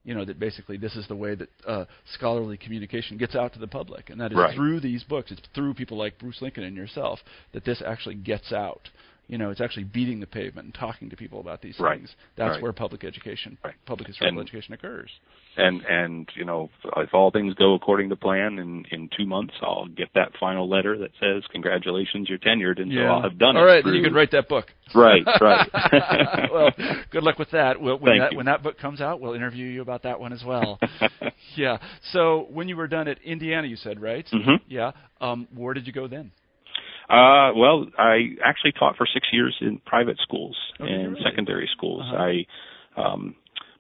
you 0.04 0.14
know, 0.14 0.26
that 0.26 0.40
basically 0.40 0.76
this 0.78 0.96
is 0.98 1.08
the 1.08 1.16
way 1.16 1.36
that 1.36 1.50
uh, 1.66 1.86
scholarly 2.14 2.58
communication 2.58 3.18
gets 3.18 3.36
out 3.36 3.54
to 3.54 3.60
the 3.60 3.68
public, 3.68 4.10
and 4.10 4.20
that 4.20 4.32
is 4.34 4.38
Right. 4.38 4.56
through 4.56 4.82
these 4.82 5.04
books. 5.04 5.32
It's 5.32 5.42
through 5.56 5.74
people 5.76 5.98
like 5.98 6.20
Bruce 6.20 6.42
Lincoln 6.42 6.64
and 6.64 6.76
yourself 6.76 7.20
that 7.54 7.64
this 7.64 7.82
actually 7.86 8.16
gets 8.16 8.52
out. 8.52 8.90
You 9.28 9.38
know, 9.38 9.52
it's 9.52 9.62
actually 9.62 9.86
beating 9.86 10.20
the 10.20 10.28
pavement 10.28 10.66
and 10.66 10.74
talking 10.74 11.10
to 11.10 11.16
people 11.16 11.40
about 11.40 11.62
these 11.62 11.80
Right. 11.80 11.98
things. 12.00 12.14
That's 12.36 12.56
Right. 12.56 12.62
where 12.62 12.74
public 12.74 13.06
education, 13.06 13.58
Right. 13.64 13.74
public 13.86 14.08
historical 14.08 14.40
And- 14.40 14.48
education 14.48 14.74
occurs. 14.74 15.10
And 15.56 15.86
and 15.86 16.30
you 16.36 16.46
know, 16.46 16.70
if 16.98 17.14
all 17.14 17.30
things 17.32 17.54
go 17.54 17.74
according 17.76 18.10
to 18.10 18.16
plan, 18.16 18.58
in 18.60 18.86
in 18.92 19.08
two 19.16 19.26
months, 19.26 19.54
I'll 19.62 19.86
get 19.86 20.12
that 20.14 20.36
final 20.38 20.68
letter 20.68 20.98
that 20.98 21.12
says, 21.20 21.44
"Congratulations, 21.52 22.28
you're 22.28 22.40
tenured," 22.40 22.80
and 22.82 22.92
so 22.92 23.00
I'll 23.06 23.22
have 23.22 23.38
done 23.38 23.56
All 23.56 23.64
it. 23.64 23.68
right, 23.68 23.84
then 23.84 23.94
you 23.94 24.02
can 24.04 24.14
write 24.16 24.32
that 24.32 24.50
book. 24.50 24.74
Right, 24.96 25.24
right. 25.42 25.70
well, 26.52 26.72
good 27.12 27.22
luck 27.24 27.38
with 27.38 27.52
that. 27.52 27.80
We'll, 27.80 27.98
when 28.00 28.14
Thank 28.14 28.22
that 28.22 28.32
you. 28.32 28.38
when 28.38 28.48
that 28.48 28.64
book 28.64 28.78
comes 28.80 29.00
out, 29.00 29.22
we'll 29.22 29.36
interview 29.36 29.68
you 29.68 29.82
about 29.84 30.02
that 30.04 30.20
one 30.20 30.34
as 30.34 30.44
well. 30.44 30.80
yeah. 31.56 31.78
So 32.12 32.48
when 32.50 32.68
you 32.68 32.76
were 32.76 32.88
done 32.88 33.08
at 33.08 33.22
Indiana, 33.22 33.68
you 33.68 33.76
said 33.76 34.02
right? 34.02 34.26
Mhm. 34.34 34.60
Yeah. 34.68 34.92
Um, 35.22 35.48
where 35.54 35.74
did 35.76 35.86
you 35.88 35.94
go 35.94 36.08
then? 36.08 36.32
Uh, 37.10 37.52
well, 37.56 37.86
I 37.98 38.36
actually 38.44 38.72
taught 38.72 38.96
for 38.98 39.06
six 39.14 39.28
years 39.32 39.56
in 39.62 39.80
private 39.86 40.18
schools 40.22 40.58
Oh, 40.80 40.86
and 40.86 41.14
really? 41.14 41.24
secondary 41.24 41.70
schools. 41.76 42.04
Uh-huh. 42.06 42.24
I, 42.24 42.46
um, 43.14 43.36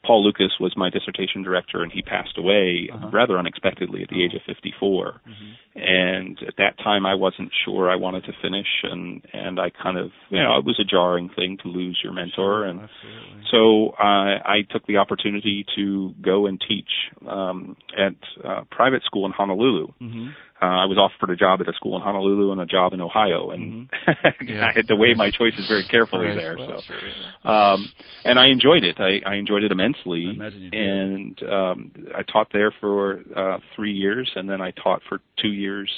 Paul 0.06 0.25
Lucas 0.25 0.51
was 0.60 0.74
my 0.75 0.89
dissertation 0.89 1.44
director, 1.44 1.82
and 1.82 1.89
he 1.89 2.01
passed 2.01 2.38
away 2.38 2.89
Uh-huh. 2.94 3.08
rather 3.13 3.38
unexpectedly 3.39 4.03
at 4.03 4.10
the 4.10 4.22
age 4.24 4.34
of 4.34 4.42
54. 4.46 5.22
Mm-hmm. 5.25 5.51
And 5.75 6.38
at 6.46 6.56
that 6.58 6.77
time, 6.84 7.06
I 7.06 7.15
wasn't 7.15 7.51
sure 7.63 7.89
I 7.89 7.96
wanted 7.96 8.25
to 8.25 8.34
finish, 8.42 8.68
and 8.84 9.22
and 9.34 9.60
I 9.60 9.70
kind 9.72 9.98
of, 9.98 10.12
you 10.30 10.44
know, 10.44 10.58
it 10.58 10.65
was 10.65 10.77
a 10.80 10.84
jarring 10.84 11.30
thing 11.36 11.58
to 11.63 11.70
lose 11.70 12.00
your 12.03 12.12
mentor, 12.13 12.65
and 12.65 12.82
Absolutely. 12.82 13.44
so 13.50 13.89
uh, 13.98 14.38
I 14.46 14.68
took 14.70 14.86
the 14.86 14.98
opportunity 14.98 15.65
to 15.77 16.13
go 16.22 16.46
and 16.48 16.62
teach 16.68 16.92
um, 17.27 17.75
at 17.98 18.13
uh, 18.44 18.63
private 18.70 19.03
school 19.03 19.25
in 19.25 19.32
Honolulu. 19.32 19.88
hmm 20.00 20.27
uh, 20.62 20.65
I 20.65 20.86
was 20.86 20.98
offered 20.98 21.29
a 21.29 21.36
job 21.36 21.62
at 21.62 21.67
a 21.67 21.74
school 21.74 21.95
in 21.95 22.01
Honolulu 22.01 22.51
and 22.51 22.62
a 22.62 22.65
job 22.65 22.93
in 22.93 23.01
Ohio, 23.01 23.51
and 23.51 23.89
mm-hmm. 23.89 24.45
yeah. 24.48 24.67
I 24.67 24.72
had 24.72 24.88
to 24.88 24.95
weigh 24.95 25.13
my 25.13 25.29
choices 25.29 25.67
very 25.67 25.83
carefully 25.83 26.27
right. 26.27 26.36
there. 26.36 26.55
Well, 26.57 26.77
so, 26.77 26.81
sure, 26.88 27.00
yeah. 27.43 27.72
um, 27.74 27.91
and 28.24 28.39
I 28.39 28.48
enjoyed 28.48 28.83
it. 28.83 28.98
I, 29.00 29.19
I 29.29 29.36
enjoyed 29.36 29.63
it 29.63 29.72
immensely, 29.72 30.38
did. 30.38 30.74
and 30.74 31.43
um, 31.43 31.91
I 32.15 32.24
taught 32.24 32.48
there 32.53 32.74
for 32.79 33.22
uh, 33.36 33.57
three 33.75 33.91
years, 33.93 34.31
and 34.36 34.50
then 34.50 34.62
I 34.62 34.72
taught 34.72 35.01
for 35.10 35.19
two 35.41 35.50
years 35.50 35.91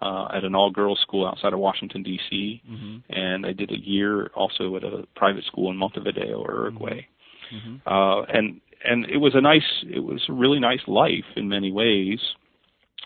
uh, 0.00 0.28
at 0.34 0.44
an 0.44 0.54
all-girls 0.54 1.00
school 1.02 1.26
outside 1.26 1.52
of 1.52 1.58
Washington 1.58 2.02
D.C., 2.02 2.62
mm-hmm. 2.68 2.96
and 3.10 3.44
I 3.44 3.52
did 3.52 3.70
a 3.72 3.78
year 3.78 4.28
also 4.34 4.76
at 4.76 4.84
a 4.84 5.06
private 5.16 5.44
school 5.44 5.70
in 5.70 5.76
Montevideo, 5.76 6.44
Uruguay. 6.46 7.06
Mm-hmm. 7.52 7.76
Uh, 7.86 8.22
and 8.22 8.60
and 8.84 9.06
it 9.06 9.16
was 9.16 9.34
a 9.34 9.40
nice, 9.40 9.62
it 9.82 10.00
was 10.00 10.22
a 10.28 10.32
really 10.32 10.60
nice 10.60 10.80
life 10.86 11.24
in 11.36 11.48
many 11.48 11.72
ways. 11.72 12.20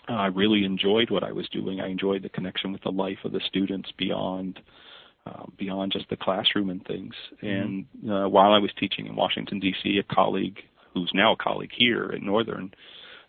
I 0.07 0.27
really 0.27 0.65
enjoyed 0.65 1.09
what 1.09 1.23
I 1.23 1.31
was 1.31 1.47
doing. 1.49 1.79
I 1.79 1.87
enjoyed 1.87 2.23
the 2.23 2.29
connection 2.29 2.71
with 2.71 2.81
the 2.83 2.91
life 2.91 3.19
of 3.23 3.31
the 3.31 3.41
students 3.47 3.89
beyond 3.97 4.59
uh, 5.25 5.45
beyond 5.57 5.93
just 5.93 6.09
the 6.09 6.17
classroom 6.17 6.69
and 6.69 6.85
things. 6.85 7.13
And 7.41 7.85
uh, 8.09 8.27
while 8.27 8.51
I 8.51 8.59
was 8.59 8.71
teaching 8.77 9.05
in 9.05 9.15
Washington 9.15 9.59
D.C., 9.59 9.97
a 9.97 10.13
colleague 10.13 10.59
who's 10.93 11.11
now 11.13 11.33
a 11.33 11.37
colleague 11.37 11.71
here 11.73 12.11
at 12.13 12.21
Northern 12.21 12.73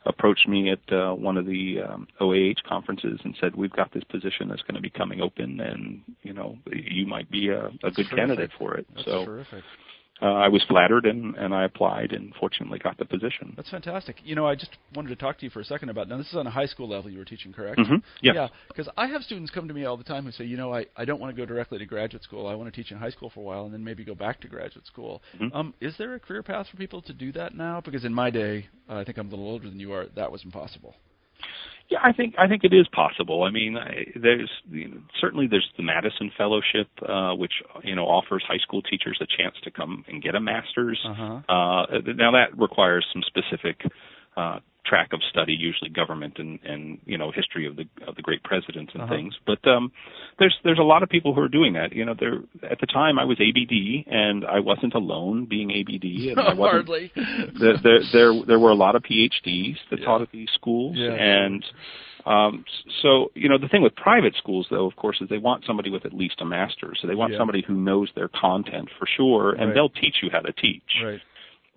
approached 0.07 0.49
me 0.49 0.71
at 0.71 0.93
uh, 0.93 1.15
one 1.15 1.37
of 1.37 1.47
the 1.47 1.77
um, 1.81 2.09
OAH 2.21 2.69
conferences 2.69 3.21
and 3.25 3.37
said, 3.41 3.55
"We've 3.55 3.73
got 3.73 3.93
this 3.93 4.05
position 4.05 4.49
that's 4.49 4.63
going 4.63 4.75
to 4.75 4.81
be 4.81 4.91
coming 4.91 5.21
open, 5.21 5.61
and 5.61 6.03
you 6.23 6.33
know, 6.33 6.59
you 6.73 7.07
might 7.07 7.31
be 7.31 7.49
a, 7.49 7.67
a 7.67 7.91
good 7.91 8.07
terrific. 8.07 8.17
candidate 8.17 8.51
for 8.59 8.75
it." 8.75 8.87
That's 8.95 9.07
so 9.07 9.25
terrific. 9.25 9.65
Uh, 10.23 10.27
I 10.27 10.49
was 10.49 10.63
flattered, 10.69 11.07
and 11.07 11.35
and 11.37 11.55
I 11.55 11.65
applied, 11.65 12.13
and 12.13 12.33
fortunately 12.37 12.79
got 12.79 12.97
the 12.99 13.05
position. 13.05 13.53
That's 13.57 13.71
fantastic. 13.71 14.17
You 14.25 14.37
know, 14.37 14.47
I 14.47 14.55
just 14.55 14.71
wanted 14.95 15.09
to 15.09 15.17
talk 15.17 15.39
to 15.39 15.45
you 15.45 15.51
for 15.51 15.61
a 15.61 15.65
second 15.65 15.89
about 15.89 16.09
now. 16.09 16.19
This 16.19 16.29
is 16.29 16.37
on 16.37 16.47
a 16.47 16.51
high 16.51 16.67
school 16.67 16.89
level 16.89 17.11
you 17.11 17.19
were 17.19 17.25
teaching, 17.25 17.53
correct? 17.53 17.79
Mm-hmm. 17.79 17.97
Yes. 18.23 18.35
Yeah, 18.37 18.49
because 18.69 18.89
I 18.97 19.07
have 19.09 19.23
students 19.23 19.51
come 19.51 19.67
to 19.67 19.75
me 19.75 19.85
all 19.85 19.97
the 19.97 20.05
time 20.05 20.25
who 20.25 20.31
say, 20.31 20.45
you 20.45 20.57
know, 20.57 20.73
I, 20.73 20.87
I 20.97 21.05
don't 21.05 21.21
want 21.21 21.35
to 21.35 21.41
go 21.41 21.45
directly 21.47 21.79
to 21.79 21.87
graduate 21.87 22.23
school. 22.23 22.47
I 22.47 22.55
want 22.55 22.73
to 22.73 22.83
teach 22.83 22.93
in 22.93 22.99
high 22.99 23.11
school 23.11 23.31
for 23.31 23.41
a 23.41 23.43
while 23.43 23.65
and 23.65 23.75
then 23.75 23.83
maybe 23.83 24.05
go 24.05 24.15
back 24.15 24.41
to 24.43 24.49
graduate 24.49 24.87
school. 24.87 25.21
Mhm. 25.41 25.55
Um, 25.55 25.75
is 25.81 25.97
there 25.99 26.15
a 26.15 26.21
career 26.21 26.43
path 26.43 26.69
for 26.69 26.77
people 26.77 27.03
to 27.03 27.13
do 27.13 27.33
that 27.33 27.55
now? 27.55 27.81
Because 27.81 28.05
in 28.05 28.15
my 28.15 28.31
day, 28.31 28.69
uh, 28.89 28.97
I 28.97 29.05
think 29.05 29.19
I'm 29.19 29.27
a 29.27 29.31
little 29.31 29.49
older 29.49 29.69
than 29.69 29.81
you 29.81 29.93
are. 29.93 30.07
That 30.15 30.31
was 30.31 30.45
impossible. 30.45 30.95
Yeah, 31.95 32.01
I 32.03 32.13
think 32.13 32.35
I 32.39 32.49
think 32.49 32.65
it 32.65 32.73
is 32.73 32.89
possible. 32.89 33.45
I 33.45 33.51
mean, 33.51 33.77
I, 33.77 34.07
there's 34.17 34.51
you 34.69 34.89
know, 34.89 35.01
certainly 35.21 35.47
there's 35.47 35.69
the 35.77 35.85
Madison 35.85 36.33
Fellowship, 36.37 36.89
uh, 37.09 37.35
which 37.35 37.53
you 37.85 37.95
know 37.95 38.05
offers 38.05 38.43
high 38.47 38.59
school 38.59 38.83
teachers 38.83 39.19
a 39.21 39.27
chance 39.27 39.55
to 39.63 39.71
come 39.71 40.05
and 40.09 40.21
get 40.21 40.35
a 40.35 40.41
master's. 40.41 41.01
Uh-huh. 41.07 41.41
Uh, 41.49 41.87
now 42.17 42.33
that 42.33 42.59
requires 42.59 43.07
some 43.13 43.23
specific 43.23 43.83
uh, 44.37 44.59
track 44.87 45.15
of 45.15 45.21
study, 45.31 45.55
usually 45.55 45.89
government 45.91 46.35
and 46.39 46.59
and 46.63 46.99
you 47.07 47.17
know 47.17 47.31
history 47.31 47.67
of 47.67 47.75
the 47.77 47.85
of 48.07 48.15
the 48.17 48.23
great 48.23 48.43
presidents 48.45 48.93
and 48.95 49.03
Uh-huh. 49.05 49.15
things. 49.15 49.35
But 49.47 49.67
um, 49.67 49.91
there's 50.39 50.55
there's 50.65 50.79
a 50.79 50.83
lot 50.83 51.03
of 51.03 51.09
people 51.09 51.33
who 51.35 51.41
are 51.41 51.49
doing 51.49 51.73
that. 51.75 51.93
You 51.95 52.05
know, 52.05 52.15
there 52.19 52.41
at 52.71 52.81
the 52.81 52.87
time 52.87 53.19
I 53.19 53.25
was 53.25 53.39
ABD 53.41 54.05
and 54.13 54.45
I 54.45 54.61
wasn't 54.61 54.95
alone 54.95 55.47
being 55.47 55.71
ABD. 55.71 56.05
And 56.33 56.41
I 56.41 56.53
wasn't, 56.63 56.87
Hardly. 56.89 57.13
there, 57.61 57.77
there 57.83 58.01
there 58.13 58.33
there 58.47 58.59
were 58.59 58.71
a 58.71 58.75
lot 58.75 58.95
of 58.95 59.03
PhDs 59.03 59.77
that 59.91 60.01
Yeah. 60.01 60.05
taught 60.05 60.23
at 60.23 60.31
these 60.33 60.51
schools, 60.55 60.97
Yeah. 60.99 61.15
and 61.15 61.65
um, 62.27 62.65
so 63.03 63.31
you 63.35 63.49
know 63.49 63.59
the 63.59 63.69
thing 63.69 63.83
with 63.83 63.95
private 63.97 64.35
schools, 64.37 64.67
though, 64.71 64.87
of 64.87 64.97
course, 64.97 65.19
is 65.21 65.29
they 65.29 65.39
want 65.39 65.65
somebody 65.67 65.91
with 65.91 66.05
at 66.07 66.13
least 66.13 66.41
a 66.41 66.45
master's. 66.45 66.99
So 67.01 67.07
they 67.07 67.15
want 67.15 67.33
Yeah. 67.33 67.39
somebody 67.39 67.63
who 67.67 67.75
knows 67.75 68.11
their 68.15 68.29
content 68.29 68.89
for 68.99 69.07
sure, 69.17 69.53
and 69.53 69.67
Right. 69.69 69.75
they'll 69.75 69.89
teach 69.91 70.17
you 70.23 70.31
how 70.31 70.41
to 70.41 70.53
teach. 70.53 70.83
right. 71.03 71.21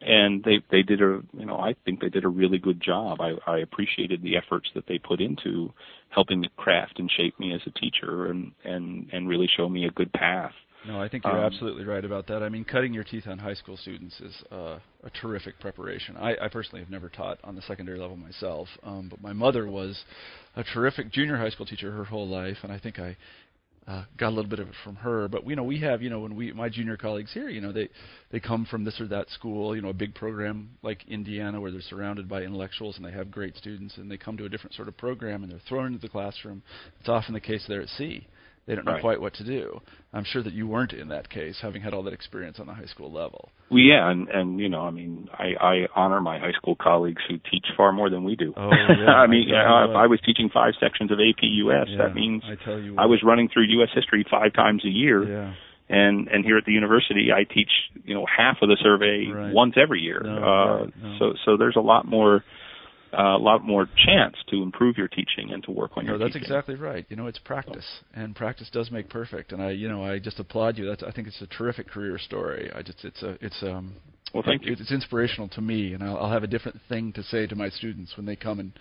And 0.02 0.44
they 0.44 0.62
they 0.70 0.84
did 0.84 1.02
a 1.02 1.22
you 1.34 1.46
know 1.46 1.58
I 1.58 1.76
think 1.84 2.02
they 2.02 2.10
did 2.10 2.24
a 2.24 2.30
really 2.30 2.60
good 2.60 2.80
job. 2.82 3.20
I, 3.20 3.34
I 3.48 3.60
appreciated 3.60 4.22
the 4.22 4.38
efforts 4.38 4.70
that 4.76 4.86
they 4.88 5.00
put 5.00 5.20
into 5.22 5.74
helping 6.10 6.42
me 6.42 6.50
craft 6.56 7.00
and 7.00 7.10
shape 7.12 7.40
me 7.40 7.54
as 7.54 7.62
a 7.66 7.72
teacher, 7.72 8.28
and 8.28 8.52
and 8.64 9.10
and 9.12 9.28
really 9.28 9.50
show 9.58 9.68
me 9.68 9.86
a 9.86 9.92
good 9.92 10.14
path. 10.14 10.54
No, 10.88 11.02
I 11.02 11.10
think 11.10 11.26
you're 11.26 11.38
Um, 11.38 11.44
absolutely 11.44 11.84
right 11.84 12.06
about 12.06 12.28
that. 12.28 12.44
I 12.44 12.50
mean, 12.50 12.64
cutting 12.64 12.94
your 12.94 13.04
teeth 13.04 13.28
on 13.28 13.40
high 13.40 13.56
school 13.56 13.76
students 13.76 14.22
is 14.22 14.44
uh, 14.52 14.78
a 15.04 15.10
terrific 15.22 15.60
preparation. 15.60 16.16
I, 16.16 16.36
I 16.40 16.48
personally 16.48 16.82
have 16.82 16.92
never 16.92 17.10
taught 17.10 17.40
on 17.44 17.56
the 17.56 17.62
secondary 17.64 17.98
level 18.00 18.16
myself, 18.16 18.70
um, 18.84 19.10
but 19.10 19.20
my 19.22 19.34
mother 19.34 19.68
was 19.68 20.00
a 20.56 20.64
terrific 20.64 21.12
junior 21.12 21.36
high 21.38 21.50
school 21.50 21.66
teacher 21.66 21.92
her 21.92 22.06
whole 22.06 22.28
life, 22.28 22.58
and 22.64 22.72
I 22.72 22.78
think 22.78 23.00
I 23.00 23.18
uh, 23.88 24.04
got 24.18 24.28
a 24.28 24.36
little 24.36 24.50
bit 24.50 24.60
of 24.60 24.68
it 24.68 24.74
from 24.84 24.98
her. 24.98 25.28
But 25.28 25.48
you 25.48 25.56
know, 25.56 25.64
we 25.64 25.80
have 25.80 26.02
you 26.02 26.10
know 26.10 26.20
when 26.20 26.36
we 26.36 26.52
my 26.52 26.70
junior 26.70 26.98
colleagues 26.98 27.34
here, 27.34 27.50
you 27.50 27.62
know, 27.62 27.72
they 27.72 27.90
they 28.32 28.40
come 28.40 28.66
from 28.66 28.84
this 28.84 29.00
or 29.00 29.08
that 29.08 29.30
school, 29.30 29.76
you 29.76 29.82
know, 29.82 29.90
a 29.90 29.94
big 29.94 30.14
program 30.14 30.72
like 30.82 31.08
Indiana 31.08 31.62
where 31.62 31.72
they're 31.72 31.82
surrounded 31.82 32.28
by 32.28 32.42
intellectuals 32.42 32.98
and 32.98 33.06
they 33.06 33.12
have 33.12 33.32
great 33.32 33.56
students, 33.56 33.98
and 33.98 34.12
they 34.12 34.18
come 34.18 34.38
to 34.38 34.46
a 34.46 34.50
different 34.50 34.76
sort 34.76 34.88
of 34.88 34.98
program 34.98 35.44
and 35.44 35.52
they're 35.52 35.62
thrown 35.68 35.88
into 35.88 36.00
the 36.00 36.10
classroom. 36.10 36.62
It's 37.00 37.10
often 37.10 37.34
the 37.34 37.40
case 37.40 37.64
there 37.68 37.82
at 37.82 37.90
sea. 37.90 38.28
They 38.68 38.76
don't 38.76 38.86
know 38.86 38.94
Right. 38.94 39.02
quite 39.02 39.22
what 39.22 39.34
to 39.36 39.46
do. 39.46 39.82
I'm 40.14 40.26
sure 40.26 40.44
that 40.44 40.52
you 40.54 40.68
weren't 40.68 40.92
in 40.92 41.08
that 41.08 41.30
case, 41.30 41.60
having 41.62 41.82
had 41.82 41.94
all 41.94 42.04
that 42.04 42.14
experience 42.14 42.60
on 42.60 42.68
the 42.68 42.74
high 42.74 42.86
school 42.86 43.10
level. 43.12 43.50
Well, 43.70 43.80
yeah, 43.80 44.10
and 44.12 44.28
and 44.28 44.60
you 44.60 44.68
know, 44.68 44.82
I 44.82 44.92
mean, 44.92 45.30
I 45.34 45.56
I 45.60 45.88
honor 45.96 46.20
my 46.20 46.38
high 46.38 46.52
school 46.52 46.76
colleagues 46.76 47.22
who 47.30 47.38
teach 47.50 47.66
far 47.78 47.94
more 47.94 48.10
than 48.10 48.26
we 48.26 48.36
do. 48.36 48.54
Oh, 48.58 48.70
yeah, 49.00 49.08
I 49.08 49.28
mean, 49.28 49.48
I 49.50 49.52
yeah, 49.54 49.90
if. 49.90 49.96
I 49.96 50.08
was 50.08 50.20
teaching 50.26 50.50
five 50.54 50.74
sections 50.82 51.12
of 51.12 51.20
AP 51.20 51.44
US, 51.44 51.88
Yeah, 51.90 51.98
that 51.98 52.16
means 52.16 52.44
I 52.46 52.56
tell 52.56 52.78
you, 52.78 52.96
I 52.98 53.06
was 53.06 53.24
running 53.24 53.48
through 53.48 53.64
U.S. 53.80 53.90
history 53.96 54.26
five 54.30 54.54
times 54.54 54.84
a 54.84 54.90
year, 54.90 55.24
Yeah, 55.24 55.54
and 55.88 56.28
and 56.28 56.44
here 56.44 56.58
at 56.58 56.66
the 56.66 56.74
university, 56.74 57.32
I 57.34 57.46
teach 57.46 57.72
you 58.04 58.14
know 58.16 58.26
half 58.26 58.58
of 58.62 58.68
the 58.68 58.78
survey 58.84 59.28
Right. 59.32 59.54
once 59.54 59.76
every 59.78 60.02
year. 60.02 60.22
No, 60.24 60.32
uh, 60.32 60.88
no. 61.02 61.16
So 61.20 61.34
so 61.46 61.58
there's 61.58 61.78
a 61.78 61.82
lot 61.82 62.06
more. 62.06 62.44
A 63.14 63.38
lot 63.38 63.64
more 63.64 63.88
chance 64.06 64.36
to 64.50 64.62
improve 64.64 64.98
your 64.98 65.08
teaching 65.08 65.52
and 65.52 65.64
to 65.64 65.72
work 65.72 65.92
on 65.96 66.06
No, 66.06 66.12
your 66.12 66.20
that's 66.20 66.34
teaching. 66.34 66.44
exactly 66.44 66.76
right. 66.76 67.06
You 67.10 67.16
know, 67.16 67.28
it's 67.28 67.40
practice, 67.40 67.86
and 68.14 68.36
practice 68.36 68.70
does 68.72 68.92
make 68.92 69.10
perfect. 69.10 69.52
And 69.52 69.62
I, 69.62 69.72
you 69.72 69.88
know, 69.88 70.04
I 70.04 70.20
just 70.20 70.40
applaud 70.40 70.78
you. 70.78 70.86
That's 70.86 71.04
I 71.04 71.12
think 71.12 71.28
it's 71.28 71.42
a 71.42 71.48
terrific 71.48 71.88
career 71.90 72.18
story. 72.18 72.72
I 72.76 72.82
just 72.82 73.04
it's 73.06 73.22
a 73.24 73.38
it's 73.42 73.62
um 73.64 73.96
Well, 74.34 74.44
thank 74.46 74.66
you. 74.66 74.74
It's 74.80 74.92
inspirational 74.92 75.48
to 75.50 75.62
me, 75.62 75.94
and 75.94 76.04
I'll, 76.04 76.18
I'll 76.18 76.32
have 76.32 76.44
a 76.44 76.48
different 76.48 76.80
thing 76.90 77.14
to 77.14 77.24
say 77.24 77.48
to 77.48 77.56
my 77.56 77.70
students 77.70 78.16
when 78.18 78.26
they 78.26 78.36
come 78.36 78.60
and 78.60 78.72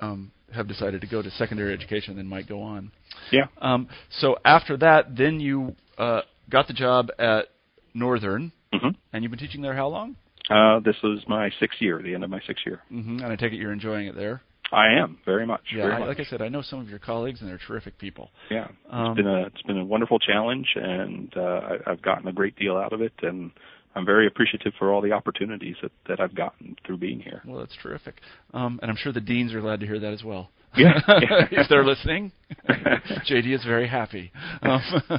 um, 0.00 0.30
have 0.54 0.68
decided 0.68 1.00
to 1.00 1.06
go 1.06 1.22
to 1.22 1.30
secondary 1.32 1.72
education 1.72 2.18
and 2.18 2.28
might 2.28 2.46
go 2.48 2.60
on. 2.62 2.92
Yeah. 3.32 3.46
Um, 3.62 3.88
so 4.20 4.36
after 4.44 4.76
that, 4.78 5.16
then 5.16 5.40
you 5.40 5.74
uh, 5.96 6.20
got 6.50 6.66
the 6.68 6.74
job 6.74 7.08
at 7.18 7.46
Northern, 7.94 8.52
hmm 8.72 8.88
and 9.12 9.22
you've 9.22 9.30
been 9.30 9.38
teaching 9.40 9.62
there 9.62 9.74
how 9.74 9.88
long? 9.88 10.16
Uh, 10.48 10.80
this 10.80 10.96
was 11.02 11.24
my 11.28 11.50
sixth 11.60 11.80
year, 11.80 12.00
the 12.02 12.14
end 12.14 12.24
of 12.24 12.30
my 12.30 12.40
sixth 12.46 12.64
year. 12.66 12.80
hmm 12.88 13.18
And 13.18 13.26
I 13.32 13.36
take 13.36 13.52
it 13.52 13.56
you're 13.56 13.72
enjoying 13.72 14.06
it 14.06 14.14
there. 14.14 14.42
I 14.72 14.88
am 15.00 15.18
very 15.24 15.46
much. 15.46 15.60
Yeah, 15.72 15.82
very 15.82 15.94
I, 15.94 15.98
much. 16.00 16.08
like 16.08 16.20
I 16.20 16.24
said, 16.24 16.42
I 16.42 16.48
know 16.48 16.60
some 16.62 16.80
of 16.80 16.88
your 16.88 16.98
colleagues, 16.98 17.40
and 17.40 17.48
they're 17.48 17.60
terrific 17.68 17.98
people. 17.98 18.30
Yeah, 18.50 18.66
Um, 18.90 19.12
it's 19.12 19.16
been 19.16 19.26
a 19.28 19.40
it's 19.46 19.62
been 19.62 19.78
a 19.78 19.84
wonderful 19.84 20.18
challenge, 20.18 20.66
and 20.74 21.32
uh, 21.36 21.40
I, 21.86 21.90
I've 21.90 22.02
gotten 22.02 22.26
a 22.28 22.32
great 22.32 22.56
deal 22.56 22.76
out 22.76 22.92
of 22.92 23.00
it, 23.00 23.12
and 23.22 23.52
I'm 23.96 24.04
very 24.06 24.26
appreciative 24.26 24.74
for 24.78 24.92
all 24.92 25.00
the 25.00 25.12
opportunities 25.12 25.76
that 25.82 25.90
that 26.06 26.20
I've 26.20 26.34
gotten 26.34 26.76
through 26.86 26.98
being 26.98 27.18
here. 27.18 27.42
Well, 27.46 27.58
that's 27.58 27.76
terrific. 27.82 28.20
Um, 28.54 28.78
and 28.82 28.90
I'm 28.90 28.96
sure 28.96 29.12
the 29.12 29.20
deans 29.20 29.54
are 29.54 29.60
glad 29.60 29.80
to 29.80 29.86
hear 29.86 29.98
that 29.98 30.12
as 30.12 30.22
well. 30.22 30.50
Yeah. 30.76 31.00
if 31.50 31.68
they're 31.70 31.84
listening, 31.84 32.30
JD 32.68 33.54
is 33.54 33.64
very 33.64 33.88
happy. 33.88 34.30
Um, 34.60 34.82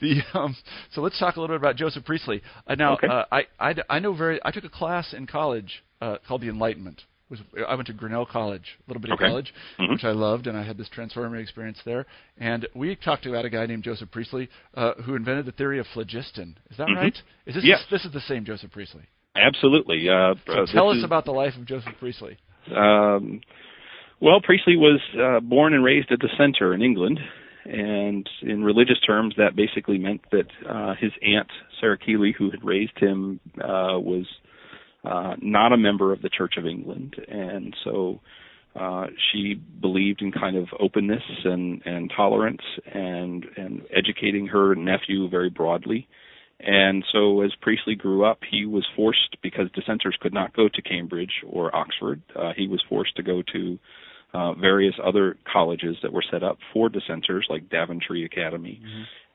the 0.00 0.20
um, 0.34 0.54
so 0.92 1.00
let's 1.00 1.18
talk 1.18 1.36
a 1.36 1.40
little 1.40 1.54
bit 1.56 1.60
about 1.60 1.76
Joseph 1.76 2.04
Priestley. 2.04 2.42
Uh, 2.66 2.74
now, 2.74 2.94
Okay. 2.94 3.06
uh, 3.08 3.24
I, 3.32 3.44
I 3.58 3.74
I 3.88 3.98
know 3.98 4.12
very. 4.14 4.38
I 4.44 4.50
took 4.50 4.64
a 4.64 4.68
class 4.68 5.14
in 5.14 5.26
college 5.26 5.82
uh, 6.02 6.18
called 6.28 6.42
the 6.42 6.48
Enlightenment. 6.48 7.02
Was 7.30 7.40
I 7.66 7.74
went 7.74 7.86
to 7.86 7.94
Grinnell 7.94 8.26
College, 8.26 8.76
a 8.86 8.90
little 8.90 9.00
bit 9.00 9.10
Okay. 9.12 9.24
of 9.24 9.30
college, 9.30 9.54
Mhm. 9.78 9.90
which 9.90 10.04
I 10.04 10.10
loved, 10.10 10.46
and 10.46 10.58
I 10.58 10.62
had 10.62 10.76
this 10.76 10.90
transformative 10.90 11.40
experience 11.40 11.82
there. 11.82 12.04
And 12.38 12.66
we 12.74 12.94
talked 12.96 13.24
about 13.24 13.46
a 13.46 13.48
guy 13.50 13.64
named 13.66 13.82
Joseph 13.82 14.10
Priestley 14.10 14.48
uh, 14.74 14.92
who 15.02 15.14
invented 15.14 15.46
the 15.46 15.52
theory 15.52 15.78
of 15.78 15.86
phlogiston. 15.86 16.58
Is 16.70 16.76
that 16.76 16.88
Mhm. 16.88 16.96
right? 16.96 17.22
Is 17.46 17.54
this 17.54 17.64
Yes. 17.64 17.86
this 17.86 18.04
is 18.04 18.12
the 18.12 18.20
same 18.20 18.44
Joseph 18.44 18.72
Priestley? 18.72 19.04
Absolutely. 19.36 20.08
Uh, 20.08 20.34
So 20.46 20.66
tell 20.66 20.90
us 20.90 20.98
is- 20.98 21.04
about 21.04 21.24
the 21.24 21.32
life 21.32 21.56
of 21.56 21.64
Joseph 21.64 21.98
Priestley. 21.98 22.36
Um, 22.70 23.40
well, 24.20 24.40
Priestley 24.40 24.76
was 24.76 25.00
uh, 25.18 25.40
born 25.40 25.72
and 25.74 25.82
raised 25.82 26.10
a 26.12 26.16
dissenter 26.18 26.74
in 26.74 26.82
England, 26.82 27.20
and 27.64 28.28
in 28.42 28.62
religious 28.62 29.00
terms, 29.00 29.34
that 29.36 29.56
basically 29.56 29.96
meant 29.98 30.20
that 30.30 30.46
uh, 30.66 30.94
his 30.94 31.12
aunt 31.22 31.50
Sarah 31.80 31.98
Keighley, 31.98 32.32
who 32.32 32.50
had 32.50 32.62
raised 32.62 32.98
him, 32.98 33.40
uh, 33.60 33.98
was 33.98 34.26
uh, 35.04 35.34
not 35.40 35.72
a 35.72 35.76
member 35.76 36.12
of 36.12 36.22
the 36.22 36.30
Church 36.30 36.54
of 36.56 36.66
England, 36.66 37.16
and 37.28 37.74
so 37.84 38.20
uh, 38.74 39.06
she 39.30 39.54
believed 39.54 40.22
in 40.22 40.32
kind 40.32 40.56
of 40.56 40.66
openness 40.80 41.22
and, 41.44 41.82
and 41.84 42.12
tolerance 42.16 42.62
and 42.92 43.44
and 43.56 43.82
educating 43.94 44.46
her 44.48 44.74
nephew 44.74 45.28
very 45.28 45.50
broadly. 45.50 46.08
And 46.60 47.04
so 47.12 47.42
as 47.42 47.52
Priestley 47.60 47.94
grew 47.94 48.24
up, 48.24 48.38
he 48.48 48.64
was 48.64 48.86
forced, 48.96 49.36
because 49.42 49.66
dissenters 49.74 50.16
could 50.20 50.32
not 50.32 50.56
go 50.56 50.68
to 50.68 50.82
Cambridge 50.82 51.42
or 51.46 51.74
Oxford, 51.74 52.22
uh, 52.34 52.52
he 52.56 52.68
was 52.68 52.82
forced 52.88 53.16
to 53.16 53.22
go 53.22 53.42
to 53.52 53.78
uh, 54.34 54.52
various 54.54 54.94
other 55.02 55.36
colleges 55.50 55.96
that 56.02 56.12
were 56.12 56.24
set 56.30 56.42
up 56.42 56.58
for 56.72 56.88
dissenters, 56.88 57.46
like 57.48 57.70
Daventry 57.70 58.24
Academy. 58.24 58.82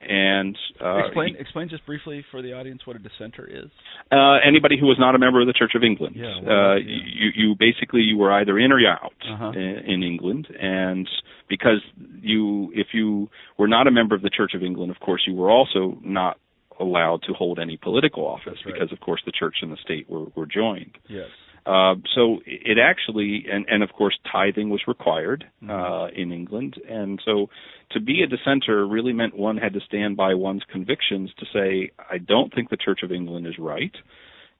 And 0.00 0.56
uh, 0.82 1.06
explain 1.06 1.34
he, 1.34 1.40
explain 1.40 1.68
just 1.68 1.84
briefly 1.84 2.24
for 2.30 2.40
the 2.42 2.52
audience 2.52 2.86
what 2.86 2.96
a 2.96 2.98
dissenter 2.98 3.46
is. 3.46 3.70
Uh, 4.12 4.36
anybody 4.46 4.76
who 4.78 4.86
was 4.86 4.96
not 4.98 5.14
a 5.14 5.18
member 5.18 5.40
of 5.40 5.46
the 5.46 5.52
Church 5.52 5.72
of 5.74 5.82
England. 5.82 6.16
Yeah, 6.16 6.40
well, 6.42 6.70
uh, 6.72 6.76
yeah. 6.76 6.96
You 7.14 7.30
you 7.34 7.54
basically 7.58 8.00
you 8.00 8.16
were 8.16 8.32
either 8.32 8.58
in 8.58 8.72
or 8.72 8.78
you're 8.78 8.92
out 8.92 9.12
Uh-huh. 9.28 9.50
in, 9.50 9.60
in 9.86 10.02
England, 10.02 10.46
and 10.58 11.08
because 11.48 11.82
you 12.20 12.70
if 12.74 12.88
you 12.92 13.28
were 13.58 13.68
not 13.68 13.86
a 13.86 13.90
member 13.90 14.14
of 14.14 14.22
the 14.22 14.30
Church 14.30 14.52
of 14.54 14.62
England, 14.62 14.90
of 14.90 15.00
course 15.00 15.22
you 15.26 15.34
were 15.34 15.50
also 15.50 15.98
not 16.02 16.38
allowed 16.78 17.20
to 17.22 17.34
hold 17.34 17.58
any 17.58 17.76
political 17.76 18.26
office 18.26 18.58
right. 18.64 18.72
because 18.72 18.90
of 18.90 19.00
course 19.00 19.20
the 19.26 19.32
church 19.32 19.56
and 19.60 19.70
the 19.70 19.76
state 19.84 20.08
were, 20.08 20.26
were 20.34 20.46
joined. 20.46 20.96
Yes. 21.08 21.28
Uh, 21.66 21.94
so 22.14 22.38
it 22.46 22.78
actually, 22.82 23.44
and, 23.52 23.66
and 23.68 23.82
of 23.82 23.90
course, 23.92 24.18
tithing 24.30 24.70
was 24.70 24.80
required 24.88 25.44
Mm-hmm. 25.62 25.70
uh, 25.70 26.06
in 26.08 26.32
England, 26.32 26.80
and 26.88 27.20
so 27.24 27.48
to 27.90 28.00
be 28.00 28.22
a 28.22 28.26
dissenter 28.26 28.86
really 28.86 29.12
meant 29.12 29.36
one 29.36 29.56
had 29.56 29.74
to 29.74 29.80
stand 29.80 30.16
by 30.16 30.34
one's 30.34 30.62
convictions 30.72 31.30
to 31.38 31.46
say, 31.52 31.90
I 31.98 32.18
don't 32.18 32.52
think 32.54 32.70
the 32.70 32.76
Church 32.76 33.00
of 33.02 33.12
England 33.12 33.46
is 33.46 33.54
right, 33.58 33.94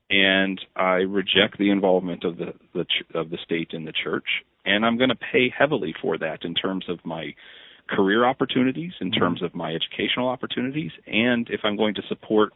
and 0.09 0.59
I 0.75 0.97
reject 1.07 1.57
the 1.57 1.71
involvement 1.71 2.23
of 2.23 2.37
the, 2.37 2.53
the 2.73 2.83
ch- 2.83 3.15
of 3.15 3.29
the 3.29 3.37
state 3.43 3.69
in 3.71 3.85
the 3.85 3.93
church, 4.03 4.27
and 4.65 4.85
I'm 4.85 4.97
going 4.97 5.09
to 5.09 5.15
pay 5.15 5.49
heavily 5.57 5.93
for 6.01 6.17
that 6.19 6.43
in 6.43 6.53
terms 6.53 6.85
of 6.87 6.99
my 7.03 7.33
career 7.89 8.25
opportunities, 8.25 8.93
in 9.01 9.11
terms 9.11 9.41
of 9.41 9.55
my 9.55 9.73
educational 9.73 10.29
opportunities, 10.29 10.91
and 11.07 11.47
if 11.49 11.61
I'm 11.63 11.77
going 11.77 11.95
to 11.95 12.03
support 12.07 12.53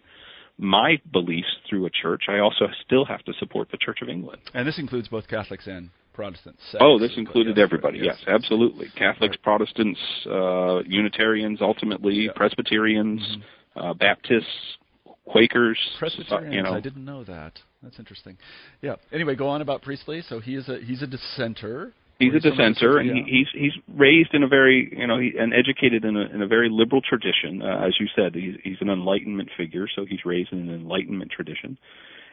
my 0.57 0.99
beliefs 1.11 1.47
through 1.69 1.85
a 1.85 1.89
church, 1.89 2.23
I 2.29 2.39
also 2.39 2.67
still 2.85 3.05
have 3.05 3.23
to 3.25 3.33
support 3.39 3.69
the 3.71 3.77
Church 3.77 3.99
of 4.01 4.09
England. 4.09 4.41
And 4.53 4.67
this 4.67 4.79
includes 4.79 5.07
both 5.09 5.27
Catholics 5.27 5.67
and 5.67 5.89
Protestants. 6.13 6.61
Oh, 6.79 6.97
this 6.97 7.11
included 7.17 7.57
yes, 7.57 7.63
everybody. 7.63 7.99
right, 7.99 8.05
Yes, 8.07 8.23
absolutely. 8.27 8.87
Catholics, 8.97 9.35
Protestants, 9.43 9.99
uh, 10.29 10.81
Unitarians, 10.87 11.59
ultimately 11.61 12.25
Yeah. 12.25 12.31
Presbyterians, 12.35 13.37
uh, 13.75 13.93
Baptists, 13.93 14.77
Quakers. 15.25 15.77
Presbyterians. 15.99 16.53
uh, 16.53 16.55
you 16.55 16.63
know, 16.63 16.73
I 16.73 16.79
didn't 16.79 17.03
know 17.03 17.23
that. 17.25 17.59
That's 17.83 17.99
interesting. 17.99 18.37
Yeah. 18.81 18.95
Anyway, 19.11 19.35
go 19.35 19.47
on 19.49 19.61
about 19.61 19.81
Priestley. 19.81 20.21
So 20.21 20.39
he 20.39 20.55
is 20.55 20.69
a 20.69 20.79
he's 20.79 21.01
a 21.01 21.07
dissenter. 21.07 21.91
He's 22.19 22.33
a 22.33 22.39
dissenter, 22.39 22.97
and 22.97 23.09
yeah. 23.09 23.23
he, 23.25 23.45
he's 23.53 23.61
he's 23.61 23.83
raised 23.93 24.33
in 24.33 24.43
a 24.43 24.47
very 24.47 24.93
you 24.95 25.07
know 25.07 25.19
he, 25.19 25.33
and 25.37 25.53
educated 25.53 26.05
in 26.05 26.15
a 26.15 26.25
in 26.33 26.41
a 26.41 26.47
very 26.47 26.69
liberal 26.71 27.01
tradition. 27.01 27.61
Uh, 27.61 27.85
as 27.85 27.93
you 27.99 28.07
said, 28.15 28.35
he's 28.35 28.55
he's 28.63 28.77
an 28.81 28.89
Enlightenment 28.89 29.49
figure, 29.57 29.87
so 29.93 30.05
he's 30.05 30.25
raised 30.25 30.51
in 30.51 30.59
an 30.59 30.73
Enlightenment 30.73 31.31
tradition, 31.31 31.77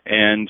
and 0.07 0.49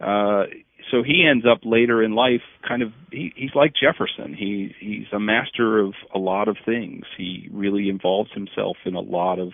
uh, 0.00 0.44
so 0.90 1.02
he 1.02 1.26
ends 1.28 1.44
up 1.50 1.60
later 1.64 2.02
in 2.02 2.14
life 2.14 2.42
kind 2.66 2.82
of 2.82 2.92
he, 3.10 3.32
he's 3.36 3.54
like 3.54 3.72
Jefferson. 3.80 4.34
He 4.34 4.74
he's 4.78 5.06
a 5.12 5.20
master 5.20 5.78
of 5.78 5.94
a 6.14 6.18
lot 6.18 6.48
of 6.48 6.56
things. 6.64 7.04
He 7.16 7.48
really 7.52 7.88
involves 7.88 8.30
himself 8.32 8.76
in 8.84 8.94
a 8.94 9.00
lot 9.00 9.38
of 9.38 9.52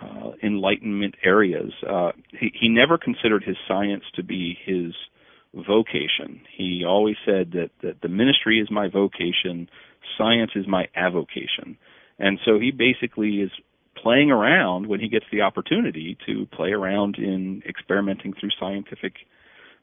uh, 0.00 0.32
enlightenment 0.42 1.14
areas. 1.24 1.72
Uh, 1.88 2.12
he, 2.38 2.52
he 2.58 2.68
never 2.68 2.98
considered 2.98 3.42
his 3.44 3.56
science 3.66 4.04
to 4.14 4.22
be 4.22 4.58
his 4.64 4.92
vocation. 5.56 6.42
He 6.56 6.84
always 6.86 7.16
said 7.24 7.52
that, 7.52 7.70
that 7.82 8.02
the 8.02 8.08
ministry 8.08 8.60
is 8.60 8.70
my 8.70 8.88
vocation, 8.88 9.68
science 10.18 10.52
is 10.54 10.66
my 10.66 10.88
avocation. 10.94 11.78
And 12.18 12.38
so 12.44 12.58
he 12.58 12.70
basically 12.70 13.40
is 13.40 13.50
playing 13.96 14.30
around 14.30 14.86
when 14.86 15.00
he 15.00 15.08
gets 15.08 15.24
the 15.32 15.40
opportunity 15.42 16.16
to 16.26 16.46
play 16.54 16.70
around 16.72 17.16
in 17.18 17.62
experimenting 17.68 18.34
through 18.38 18.50
scientific 18.60 19.14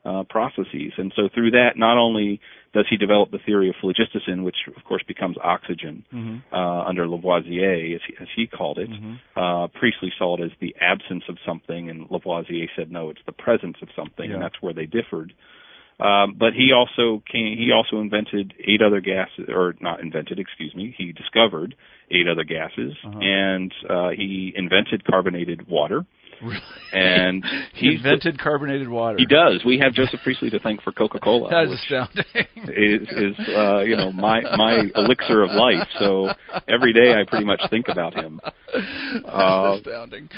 uh, 0.05 0.23
processes. 0.29 0.91
And 0.97 1.13
so 1.15 1.29
through 1.33 1.51
that, 1.51 1.77
not 1.77 1.97
only 1.97 2.41
does 2.73 2.85
he 2.89 2.97
develop 2.97 3.31
the 3.31 3.39
theory 3.45 3.69
of 3.69 3.75
phlogiston, 3.79 4.43
which 4.43 4.57
of 4.75 4.83
course 4.83 5.03
becomes 5.07 5.37
oxygen 5.41 6.03
Mhm. 6.13 6.41
uh, 6.51 6.81
under 6.85 7.07
Lavoisier, 7.07 7.95
as 7.95 8.01
he, 8.05 8.13
as 8.19 8.27
he 8.35 8.45
called 8.47 8.79
it. 8.79 8.89
Mhm. 8.89 9.19
Uh, 9.35 9.67
Priestley 9.67 10.11
saw 10.17 10.35
it 10.35 10.41
as 10.41 10.51
the 10.59 10.75
absence 10.81 11.23
of 11.29 11.37
something, 11.45 11.89
and 11.89 12.09
Lavoisier 12.11 12.67
said 12.75 12.91
no, 12.91 13.09
it's 13.11 13.23
the 13.25 13.31
presence 13.31 13.77
of 13.81 13.89
something, 13.95 14.29
Yeah. 14.29 14.35
and 14.35 14.43
that's 14.43 14.61
where 14.61 14.73
they 14.73 14.85
differed. 14.85 15.33
Um, 15.99 16.35
but 16.37 16.53
he 16.53 16.71
also 16.73 17.21
came, 17.31 17.57
he 17.57 17.71
also 17.71 18.01
invented 18.01 18.53
eight 18.59 18.81
other 18.81 18.99
gases, 18.99 19.47
or 19.49 19.75
not 19.79 19.99
invented, 20.01 20.39
excuse 20.39 20.73
me. 20.75 20.93
He 20.97 21.11
discovered 21.11 21.75
eight 22.11 22.27
other 22.27 22.43
gases, 22.43 22.93
Uh-huh. 23.05 23.19
and 23.21 23.71
uh, 23.89 24.09
he 24.09 24.53
invented 24.55 25.05
carbonated 25.05 25.67
water. 25.67 26.05
Really? 26.43 26.59
And 26.93 27.43
he 27.73 27.95
invented 27.95 28.37
carbonated 28.37 28.87
water. 28.87 29.17
He 29.17 29.25
does. 29.25 29.63
We 29.65 29.79
have 29.79 29.93
Joseph 29.93 30.19
Priestley 30.23 30.51
to 30.51 30.59
thank 30.59 30.83
for 30.83 30.91
Coca-Cola. 30.91 31.49
That 31.49 31.63
is 31.65 31.79
astounding. 31.79 32.25
is 32.67 33.07
is 33.09 33.47
uh, 33.49 33.79
you 33.79 33.95
know 33.95 34.11
my 34.11 34.41
my 34.55 34.83
elixir 34.95 35.41
of 35.41 35.49
life. 35.51 35.87
So 35.97 36.29
every 36.67 36.93
day 36.93 37.13
I 37.19 37.23
pretty 37.27 37.45
much 37.45 37.61
think 37.71 37.87
about 37.87 38.13
him. 38.13 38.39
Uh, 39.25 39.77
astounding. 39.77 40.29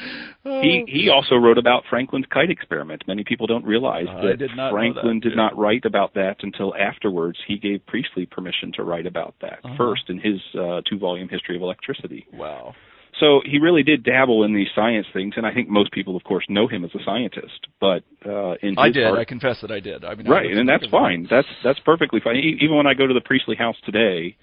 He 0.44 0.86
he 0.88 1.10
also 1.10 1.36
wrote 1.36 1.58
about 1.58 1.84
Franklin's 1.90 2.26
kite 2.30 2.50
experiment. 2.50 3.04
Many 3.06 3.26
people 3.26 3.48
don't 3.48 3.66
realize 3.66 4.06
I 4.10 4.28
that 4.28 4.40
did 4.40 4.52
Franklin 4.72 5.16
that, 5.20 5.24
did 5.24 5.32
yeah. 5.34 5.44
not 5.44 5.58
write 5.58 5.84
about 5.84 6.14
that 6.14 6.38
until 6.42 6.74
afterwards. 6.76 7.38
He 7.48 7.58
gave 7.58 7.86
Priestley 7.86 8.26
permission 8.28 8.72
to 8.76 8.84
write 8.84 9.06
about 9.08 9.36
that 9.42 9.60
Uh-huh. 9.64 9.76
first 9.78 10.04
in 10.10 10.20
his 10.20 10.40
uh, 10.58 10.82
two-volume 10.90 11.28
history 11.30 11.56
of 11.56 11.62
electricity. 11.62 12.28
Wow. 12.34 12.76
So 13.20 13.42
he 13.46 13.60
really 13.60 13.84
did 13.84 14.04
dabble 14.04 14.44
in 14.44 14.54
these 14.54 14.68
science 14.76 15.08
things, 15.14 15.36
and 15.38 15.46
I 15.46 15.54
think 15.54 15.70
most 15.70 15.92
people, 15.94 16.18
of 16.18 16.24
course, 16.26 16.46
know 16.50 16.68
him 16.68 16.84
as 16.84 16.92
a 16.96 17.04
scientist. 17.06 17.68
But 17.80 18.04
uh, 18.26 18.56
in 18.62 18.76
I 18.78 18.90
did. 18.90 19.06
heart- 19.08 19.20
I 19.20 19.26
confess 19.26 19.62
that 19.62 19.72
I 19.72 19.80
did. 19.80 20.04
I 20.04 20.16
mean, 20.16 20.28
right, 20.28 20.46
looked 20.48 20.58
and 20.58 20.68
that's 20.68 20.86
fine. 20.88 21.26
That's 21.30 21.48
that's 21.64 21.80
perfectly 21.80 22.20
fine. 22.22 22.36
E- 22.36 22.58
Even 22.62 22.76
when 22.76 22.88
I 22.88 22.94
go 22.94 23.08
to 23.08 23.14
the 23.14 23.22
Priestley 23.22 23.56
house 23.56 23.78
today, 23.86 24.36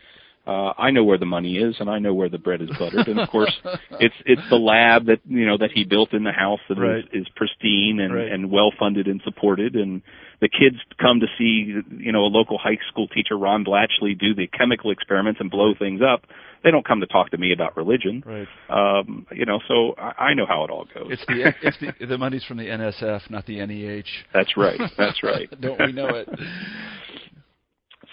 uh, 0.46 0.72
I 0.76 0.90
know 0.90 1.05
where 1.05 1.18
the 1.18 1.26
money 1.26 1.57
is, 1.57 1.76
and 1.78 1.88
I 1.88 1.98
know 2.00 2.14
where 2.14 2.28
the 2.28 2.38
bread 2.38 2.61
is 2.62 2.68
buttered. 2.78 3.07
and 3.07 3.20
of 3.20 3.28
course, 3.28 3.55
it's 4.00 4.14
it's 4.26 4.42
the 4.50 4.57
lab 4.57 5.07
that 5.07 5.20
you 5.26 5.46
know 5.46 5.57
that 5.59 5.70
he 5.72 5.85
built 5.85 6.12
in 6.12 6.24
the 6.24 6.33
house 6.33 6.61
that 6.68 6.78
is 6.78 6.81
Right. 6.83 7.05
is 7.12 7.26
pristine 7.37 8.00
and 8.00 8.12
Right. 8.14 8.31
and 8.33 8.50
well 8.50 8.72
funded 8.78 9.07
and 9.07 9.20
supported. 9.24 9.76
And 9.76 10.02
the 10.40 10.48
kids 10.48 10.76
come 11.00 11.20
to 11.20 11.26
see 11.38 11.74
you 11.96 12.11
know 12.12 12.24
a 12.24 12.33
local 12.33 12.59
high 12.59 12.78
school 12.90 13.07
teacher, 13.09 13.38
Ron 13.38 13.64
Blatchley, 13.64 14.18
do 14.18 14.35
the 14.35 14.48
chemical 14.48 14.90
experiments 14.90 15.38
and 15.40 15.50
blow 15.50 15.74
things 15.78 16.00
up. 16.02 16.24
They 16.64 16.70
don't 16.70 16.87
come 16.87 17.00
to 17.00 17.07
talk 17.07 17.31
to 17.31 17.38
me 17.38 17.52
about 17.52 17.76
religion. 17.76 18.22
Right. 18.26 18.48
Um, 18.68 19.26
you 19.33 19.46
know, 19.46 19.61
so 19.68 19.94
I, 19.98 20.31
I 20.31 20.35
know 20.35 20.46
how 20.46 20.64
it 20.64 20.70
all 20.70 20.87
goes. 20.92 21.09
It's 21.11 21.26
the 21.26 21.55
it's 21.62 21.78
the 22.00 22.07
the 22.07 22.18
money's 22.18 22.44
from 22.44 22.57
the 22.57 22.66
NSF, 22.66 23.31
not 23.31 23.46
the 23.46 23.64
NEH. 23.64 24.02
That's 24.35 24.57
right. 24.57 24.81
That's 24.98 25.22
right. 25.22 25.48
Don't 25.61 25.78
we 25.87 25.92
know 25.92 26.09
it? 26.16 26.28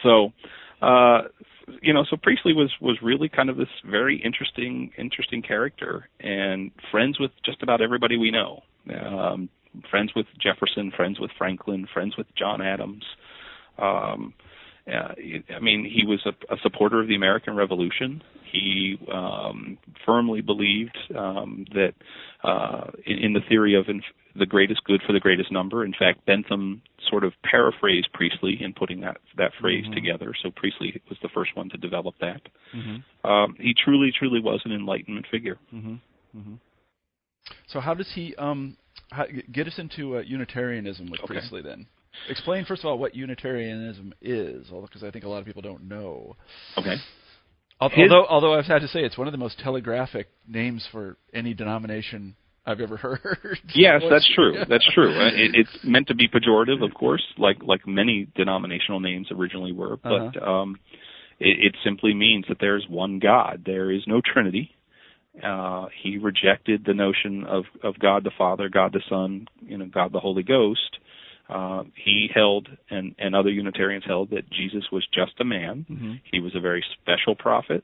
So, 0.03 0.31
uh, 0.81 1.23
you 1.81 1.93
know, 1.93 2.03
so 2.09 2.17
Priestley 2.21 2.53
was 2.53 2.71
was 2.81 2.97
really 3.01 3.29
kind 3.29 3.49
of 3.49 3.57
this 3.57 3.69
very 3.85 4.21
interesting 4.23 4.91
interesting 4.97 5.41
character, 5.41 6.09
and 6.19 6.71
friends 6.91 7.19
with 7.19 7.31
just 7.45 7.63
about 7.63 7.81
everybody 7.81 8.17
we 8.17 8.31
know. 8.31 8.63
Um, 8.89 9.49
friends 9.89 10.11
with 10.15 10.25
Jefferson, 10.41 10.91
friends 10.95 11.19
with 11.19 11.31
Franklin, 11.37 11.87
friends 11.93 12.17
with 12.17 12.27
John 12.35 12.61
Adams. 12.61 13.03
Um, 13.77 14.33
uh, 14.87 15.13
I 15.55 15.59
mean, 15.59 15.85
he 15.85 16.05
was 16.05 16.25
a, 16.25 16.53
a 16.53 16.57
supporter 16.63 16.99
of 17.01 17.07
the 17.07 17.15
American 17.15 17.55
Revolution. 17.55 18.23
He 18.51 18.97
um, 19.11 19.77
firmly 20.05 20.41
believed 20.41 20.97
um, 21.15 21.65
that 21.73 21.93
uh, 22.43 22.85
in, 23.05 23.17
in 23.19 23.33
the 23.33 23.41
theory 23.49 23.75
of 23.75 23.87
inf- 23.89 24.03
the 24.35 24.45
greatest 24.45 24.83
good 24.85 25.01
for 25.05 25.13
the 25.13 25.19
greatest 25.19 25.51
number. 25.51 25.83
In 25.85 25.93
fact, 25.97 26.25
Bentham 26.25 26.81
sort 27.09 27.23
of 27.23 27.33
paraphrased 27.43 28.09
Priestley 28.13 28.61
in 28.61 28.73
putting 28.73 29.01
that 29.01 29.17
that 29.37 29.51
phrase 29.59 29.85
Mhm. 29.85 29.93
together. 29.93 30.33
So 30.41 30.51
Priestley 30.51 31.01
was 31.09 31.17
the 31.21 31.29
first 31.29 31.55
one 31.55 31.69
to 31.69 31.77
develop 31.77 32.15
that. 32.19 32.41
hmm 32.71 32.97
Um, 33.23 33.55
he 33.59 33.73
truly, 33.73 34.11
truly 34.11 34.39
was 34.39 34.61
an 34.65 34.71
Enlightenment 34.71 35.25
figure. 35.27 35.57
hmm 35.71 35.95
hmm 36.33 36.55
So 37.67 37.79
how 37.79 37.93
does 37.93 38.11
he 38.13 38.35
um 38.35 38.77
how, 39.11 39.25
get 39.51 39.67
us 39.67 39.79
into 39.79 40.17
uh, 40.17 40.21
Unitarianism 40.21 41.09
with 41.09 41.19
Okay. 41.21 41.33
Priestley 41.33 41.61
then? 41.61 41.87
Explain 42.27 42.65
first 42.65 42.83
of 42.83 42.87
all 42.89 42.97
what 42.97 43.15
Unitarianism 43.15 44.13
is, 44.21 44.67
because 44.69 45.03
I 45.03 45.11
think 45.11 45.25
a 45.25 45.29
lot 45.29 45.39
of 45.39 45.45
people 45.45 45.61
don't 45.61 45.83
know. 45.87 46.35
Okay. 46.77 46.95
His- 47.81 48.11
Although, 48.11 48.25
although 48.27 48.53
I've 48.55 48.65
had 48.65 48.79
to 48.81 48.87
say 48.87 49.03
it's 49.03 49.17
one 49.17 49.27
of 49.27 49.31
the 49.31 49.37
most 49.37 49.59
telegraphic 49.59 50.27
names 50.47 50.85
for 50.91 51.17
any 51.33 51.53
denomination 51.53 52.35
I've 52.65 52.81
ever 52.81 52.97
heard. 53.05 53.57
Yes, 53.73 54.01
that's 54.09 54.29
true. 54.35 54.53
That's 54.67 54.85
true. 54.93 55.13
Uh, 55.17 55.27
It, 55.27 55.55
it's 55.55 55.83
meant 55.83 56.07
to 56.07 56.15
be 56.15 56.27
pejorative, 56.27 56.83
of 56.83 56.93
course, 56.93 57.23
like 57.37 57.57
like 57.63 57.87
many 57.87 58.27
denominational 58.35 58.99
names 58.99 59.27
originally 59.31 59.71
were, 59.71 59.97
but 60.03 60.41
um, 60.45 60.77
it, 61.39 61.67
it 61.67 61.75
simply 61.83 62.13
means 62.13 62.45
that 62.49 62.57
there 62.59 62.75
is 62.75 62.83
one 62.89 63.19
God. 63.19 63.63
There 63.65 63.91
is 63.91 64.01
no 64.07 64.21
Trinity. 64.21 64.75
Uh, 65.41 65.85
he 66.03 66.17
rejected 66.17 66.83
the 66.85 66.93
notion 66.93 67.45
of 67.45 67.63
of 67.81 67.97
God 67.99 68.23
the 68.25 68.31
Father, 68.37 68.67
God 68.67 68.91
the 68.93 69.01
Son, 69.09 69.47
you 69.61 69.77
know, 69.77 69.85
God 69.85 70.11
the 70.11 70.19
Holy 70.19 70.43
Ghost. 70.43 70.97
Uh, 71.49 71.83
he 71.95 72.29
held, 72.33 72.67
and 72.89 73.15
and 73.17 73.35
other 73.35 73.49
Unitarians 73.49 74.03
held 74.05 74.29
that 74.29 74.49
Jesus 74.51 74.85
was 74.91 75.05
just 75.13 75.39
a 75.39 75.45
man. 75.45 75.85
hmm 75.87 76.13
He 76.31 76.39
was 76.39 76.55
a 76.55 76.59
very 76.59 76.83
special 77.01 77.35
prophet. 77.35 77.83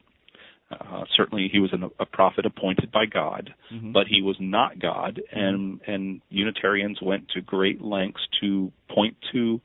Uh, 0.71 1.04
certainly, 1.15 1.47
he 1.51 1.60
was 1.60 1.71
an, 1.73 1.89
a 1.99 2.06
prophet 2.06 2.45
appointed 2.45 2.91
by 2.91 3.06
God 3.06 3.54
hmm 3.69 3.91
but 3.91 4.08
he 4.08 4.21
was 4.21 4.36
not 4.39 4.80
God, 4.80 5.21
and 5.32 5.80
and 5.88 6.21
Unitarians 6.30 6.99
went 7.01 7.30
to 7.30 7.41
great 7.41 7.82
lengths 7.82 8.21
to 8.41 8.71
point 8.89 9.15
to 9.32 9.62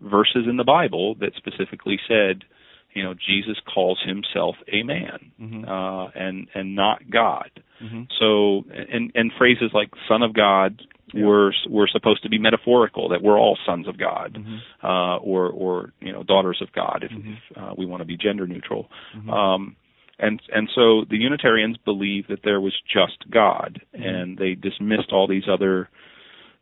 verses 0.00 0.44
in 0.48 0.56
the 0.56 0.64
Bible 0.64 1.14
that 1.16 1.32
specifically 1.36 1.98
said 2.08 2.44
you 2.92 3.02
know, 3.02 3.14
Jesus 3.14 3.56
calls 3.72 4.00
himself 4.04 4.56
a 4.72 4.82
man 4.82 5.30
Mhm. 5.40 5.68
uh, 5.68 6.10
and 6.14 6.48
and 6.54 6.74
not 6.74 7.08
God. 7.10 7.50
Mhm. 7.80 8.08
So 8.18 8.64
and 8.70 9.12
and 9.14 9.32
phrases 9.38 9.70
like 9.72 9.90
son 10.08 10.22
of 10.22 10.32
God 10.32 10.82
Yeah. 11.12 11.24
were 11.24 11.54
were 11.68 11.88
supposed 11.88 12.22
to 12.22 12.28
be 12.28 12.38
metaphorical 12.38 13.08
that 13.08 13.22
we're 13.22 13.38
all 13.38 13.56
sons 13.66 13.86
of 13.88 13.96
God 13.98 14.34
Mhm. 14.34 14.60
uh, 14.82 15.16
or 15.18 15.48
or 15.48 15.92
you 16.00 16.12
know 16.12 16.22
daughters 16.22 16.60
of 16.60 16.72
God 16.72 17.02
if, 17.02 17.10
Mhm. 17.12 17.36
if 17.36 17.58
uh, 17.58 17.74
we 17.76 17.86
want 17.86 18.00
to 18.00 18.04
be 18.06 18.16
gender 18.16 18.46
neutral. 18.46 18.90
Mhm. 19.16 19.32
Um, 19.32 19.76
and 20.18 20.40
and 20.52 20.68
so 20.74 21.04
the 21.04 21.16
Unitarians 21.16 21.76
believed 21.78 22.28
that 22.28 22.42
there 22.42 22.60
was 22.60 22.78
just 22.82 23.28
God, 23.30 23.80
Mhm. 23.96 24.04
and 24.08 24.36
they 24.36 24.54
dismissed 24.54 25.12
all 25.12 25.26
these 25.26 25.48
other 25.48 25.88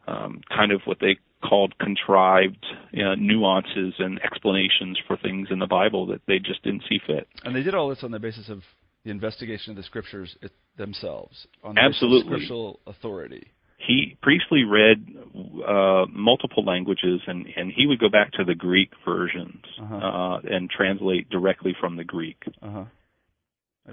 um, 0.07 0.41
kind 0.49 0.73
of 0.73 0.87
what 0.87 1.01
they 1.01 1.19
called 1.43 1.77
contrived 1.79 2.65
uh, 2.95 3.15
nuances 3.19 3.95
and 3.99 4.21
explanations 4.23 4.99
for 5.07 5.17
things 5.17 5.49
in 5.51 5.59
the 5.59 5.67
Bible 5.67 6.07
that 6.07 6.21
they 6.27 6.39
just 6.39 6.63
didn't 6.63 6.83
see 6.89 6.99
fit. 7.07 7.29
And 7.45 7.55
they 7.55 7.63
did 7.63 7.75
all 7.75 7.89
this 7.89 8.03
on 8.03 8.11
the 8.11 8.19
basis 8.19 8.49
of 8.49 8.63
the 9.05 9.11
investigation 9.11 9.71
of 9.71 9.77
the 9.77 9.83
scriptures 9.85 10.37
it, 10.43 10.53
themselves, 10.77 11.47
on 11.63 11.75
the 11.75 11.81
basis 11.81 12.03
of 12.03 12.07
Absolutely. 12.07 12.33
scriptural 12.37 12.81
authority. 12.87 13.47
He 13.79 14.17
Priestley 14.23 14.65
read 14.65 15.07
uh, 15.67 16.07
multiple 16.11 16.65
languages, 16.65 17.21
and 17.29 17.47
and 17.57 17.73
he 17.75 17.87
would 17.87 18.01
go 18.01 18.09
back 18.09 18.33
to 18.33 18.45
the 18.45 18.55
Greek 18.57 18.91
versions 19.05 19.63
Uh-huh. 19.81 19.97
uh, 19.97 20.41
and 20.51 20.69
translate 20.69 21.31
directly 21.31 21.75
from 21.81 21.97
the 21.97 22.05
Greek. 22.05 22.39
Uh 22.61 22.71
huh. 22.71 22.85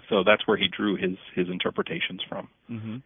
So 0.09 0.23
that's 0.25 0.45
where 0.47 0.57
he 0.57 0.67
drew 0.67 0.95
his 0.95 1.15
his 1.35 1.47
interpretations 1.49 2.21
from. 2.27 2.47
hmm 2.67 2.97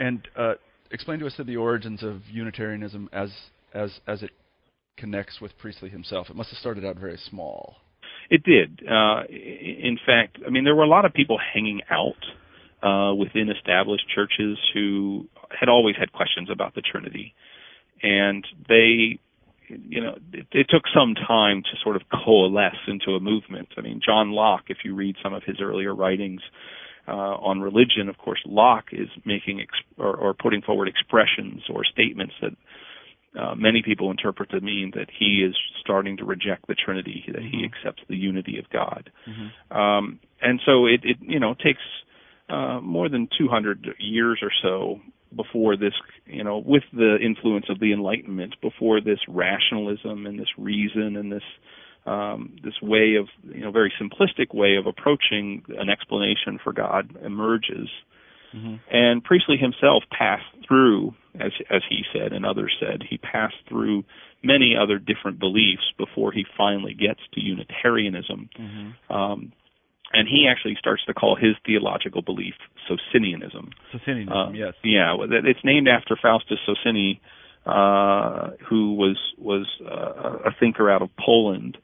And 0.00 0.26
uh, 0.36 0.54
explain 0.90 1.20
to 1.20 1.26
us 1.28 1.34
the 1.38 1.56
origins 1.56 2.02
of 2.02 2.22
Unitarianism 2.30 3.08
as 3.12 3.30
as 3.74 4.00
as 4.06 4.22
it 4.22 4.30
connects 4.96 5.40
with 5.40 5.56
Priestley 5.58 5.90
himself. 5.90 6.30
It 6.30 6.36
must 6.36 6.50
have 6.50 6.58
started 6.58 6.84
out 6.84 6.96
very 6.96 7.18
small. 7.18 7.76
It 8.30 8.42
did. 8.42 8.80
Uh, 8.88 9.22
in 9.28 9.98
fact, 10.04 10.38
I 10.44 10.50
mean, 10.50 10.64
there 10.64 10.74
were 10.74 10.84
a 10.84 10.88
lot 10.88 11.04
of 11.04 11.12
people 11.12 11.38
hanging 11.38 11.80
out 11.90 12.22
uh, 12.82 13.14
within 13.14 13.48
established 13.50 14.04
churches 14.14 14.58
who 14.74 15.28
had 15.50 15.68
always 15.68 15.96
had 15.98 16.12
questions 16.12 16.48
about 16.50 16.74
the 16.74 16.80
Trinity, 16.80 17.34
and 18.02 18.44
they, 18.68 19.18
you 19.68 20.00
know, 20.00 20.18
it, 20.32 20.46
it 20.52 20.66
took 20.68 20.82
some 20.94 21.14
time 21.14 21.62
to 21.62 21.70
sort 21.82 21.96
of 21.96 22.02
coalesce 22.24 22.74
into 22.88 23.12
a 23.12 23.20
movement. 23.20 23.68
I 23.76 23.80
mean, 23.80 24.00
John 24.04 24.32
Locke, 24.32 24.64
if 24.68 24.78
you 24.84 24.94
read 24.94 25.16
some 25.22 25.34
of 25.34 25.42
his 25.44 25.56
earlier 25.60 25.94
writings. 25.94 26.40
Uh, 27.08 27.38
on 27.38 27.60
religion, 27.60 28.08
of 28.08 28.18
course, 28.18 28.40
Locke 28.44 28.88
is 28.90 29.06
making 29.24 29.60
ex- 29.60 29.78
or, 29.96 30.16
or 30.16 30.34
putting 30.34 30.60
forward 30.60 30.88
expressions 30.88 31.62
or 31.72 31.84
statements 31.84 32.34
that 32.42 32.50
uh, 33.36 33.54
many 33.54 33.82
people 33.82 34.10
interpret 34.10 34.50
to 34.50 34.60
mean 34.60 34.92
that 34.94 35.08
he 35.16 35.44
is 35.48 35.56
starting 35.80 36.16
to 36.16 36.24
reject 36.24 36.66
the 36.66 36.74
Trinity, 36.74 37.24
that 37.32 37.42
he 37.42 37.62
Mhm. 37.62 37.64
accepts 37.64 38.02
the 38.08 38.16
unity 38.16 38.58
of 38.58 38.68
God. 38.70 39.10
Mm-hmm. 39.26 39.76
Um, 39.76 40.20
and 40.40 40.60
so 40.64 40.86
it, 40.86 41.04
it 41.04 41.18
you 41.20 41.38
know 41.38 41.54
takes 41.54 41.82
uh, 42.48 42.80
more 42.80 43.08
than 43.08 43.28
200 43.36 43.96
years 43.98 44.38
or 44.42 44.52
so 44.62 45.00
before 45.34 45.76
this, 45.76 45.92
you 46.26 46.44
know, 46.44 46.58
with 46.58 46.84
the 46.92 47.18
influence 47.20 47.66
of 47.68 47.80
the 47.80 47.92
Enlightenment, 47.92 48.54
before 48.60 49.00
this 49.00 49.18
rationalism 49.28 50.26
and 50.26 50.38
this 50.38 50.48
reason 50.56 51.16
and 51.16 51.32
this 51.32 51.42
um, 52.06 52.56
this 52.62 52.80
way 52.80 53.16
of, 53.16 53.26
you 53.52 53.62
know, 53.62 53.72
very 53.72 53.92
simplistic 54.00 54.54
way 54.54 54.76
of 54.76 54.86
approaching 54.86 55.64
an 55.76 55.90
explanation 55.90 56.60
for 56.62 56.72
God 56.72 57.16
emerges. 57.24 57.88
Mm-hmm. 58.54 58.76
And 58.90 59.24
Priestley 59.24 59.56
himself 59.56 60.04
passed 60.16 60.44
through, 60.68 61.14
as 61.40 61.52
as 61.70 61.82
he 61.88 62.02
said 62.12 62.32
and 62.32 62.44
others 62.44 62.74
said, 62.80 63.02
he 63.08 63.18
passed 63.18 63.56
through 63.68 64.04
many 64.42 64.74
other 64.80 64.98
different 64.98 65.38
beliefs 65.38 65.82
before 65.98 66.32
he 66.32 66.44
finally 66.56 66.94
gets 66.94 67.20
to 67.34 67.40
Unitarianism. 67.40 68.48
Mm-hmm. 68.58 69.12
Um, 69.12 69.52
and 70.12 70.28
he 70.28 70.46
actually 70.48 70.76
starts 70.78 71.04
to 71.06 71.14
call 71.14 71.36
his 71.36 71.56
theological 71.64 72.22
belief 72.22 72.54
Socinianism. 72.88 73.70
Socinianism, 73.92 74.32
Uh, 74.32 74.52
yes. 74.52 74.74
Yeah, 74.84 75.16
it's 75.20 75.64
named 75.64 75.88
after 75.88 76.16
Faustus 76.20 76.58
Socini, 76.66 77.20
uh, 77.66 78.50
who 78.68 78.94
was 78.94 79.18
was 79.36 79.66
uh, 79.84 80.48
a 80.48 80.52
thinker 80.58 80.90
out 80.90 81.02
of 81.02 81.10
Poland 81.18 81.76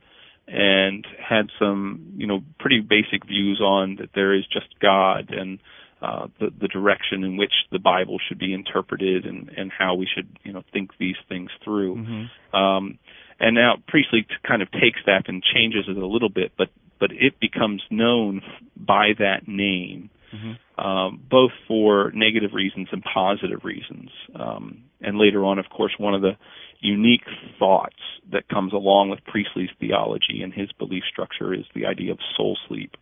and 0.46 1.06
had 1.18 1.50
some, 1.58 2.12
you 2.16 2.26
know, 2.26 2.40
pretty 2.58 2.80
basic 2.80 3.26
views 3.26 3.60
on 3.60 3.96
that 3.96 4.10
there 4.14 4.34
is 4.34 4.44
just 4.52 4.66
God 4.80 5.30
and 5.30 5.58
uh, 6.02 6.26
the 6.40 6.50
the 6.60 6.68
direction 6.68 7.24
in 7.24 7.36
which 7.36 7.52
the 7.70 7.78
Bible 7.78 8.18
should 8.28 8.38
be 8.38 8.52
interpreted 8.52 9.24
and 9.24 9.48
and 9.56 9.70
how 9.76 9.94
we 9.94 10.08
should, 10.12 10.28
you 10.42 10.52
know, 10.52 10.62
think 10.72 10.90
these 10.98 11.16
things 11.28 11.50
through. 11.64 11.96
Mm-hmm. 11.96 12.56
Um, 12.56 12.98
and 13.38 13.54
now 13.54 13.76
Priestley 13.88 14.26
kind 14.46 14.62
of 14.62 14.70
takes 14.72 15.00
that 15.06 15.28
and 15.28 15.42
changes 15.42 15.84
it 15.88 15.96
a 15.96 16.06
little 16.06 16.28
bit, 16.28 16.52
but 16.58 16.68
but 16.98 17.10
it 17.12 17.40
becomes 17.40 17.82
known 17.90 18.42
by 18.76 19.10
that 19.18 19.46
name, 19.46 20.10
Mm-hmm. 20.32 20.82
um, 20.82 21.20
both 21.30 21.50
for 21.68 22.10
negative 22.14 22.52
reasons 22.54 22.88
and 22.90 23.04
positive 23.04 23.64
reasons. 23.64 24.08
Um, 24.34 24.84
and 25.02 25.18
later 25.18 25.44
on, 25.44 25.58
of 25.58 25.66
course, 25.68 25.92
one 25.98 26.14
of 26.14 26.22
the 26.22 26.38
unique 26.80 27.26
thoughts 27.58 28.00
that 28.32 28.48
comes 28.48 28.72
along 28.72 29.10
with 29.10 29.20
Priestley's 29.26 29.68
theology 29.78 30.40
and 30.42 30.52
his 30.52 30.72
belief 30.72 31.02
structure 31.10 31.52
is 31.52 31.64
the 31.74 31.84
idea 31.84 32.12
of 32.12 32.18
soul 32.34 32.56
sleep, 32.66 32.96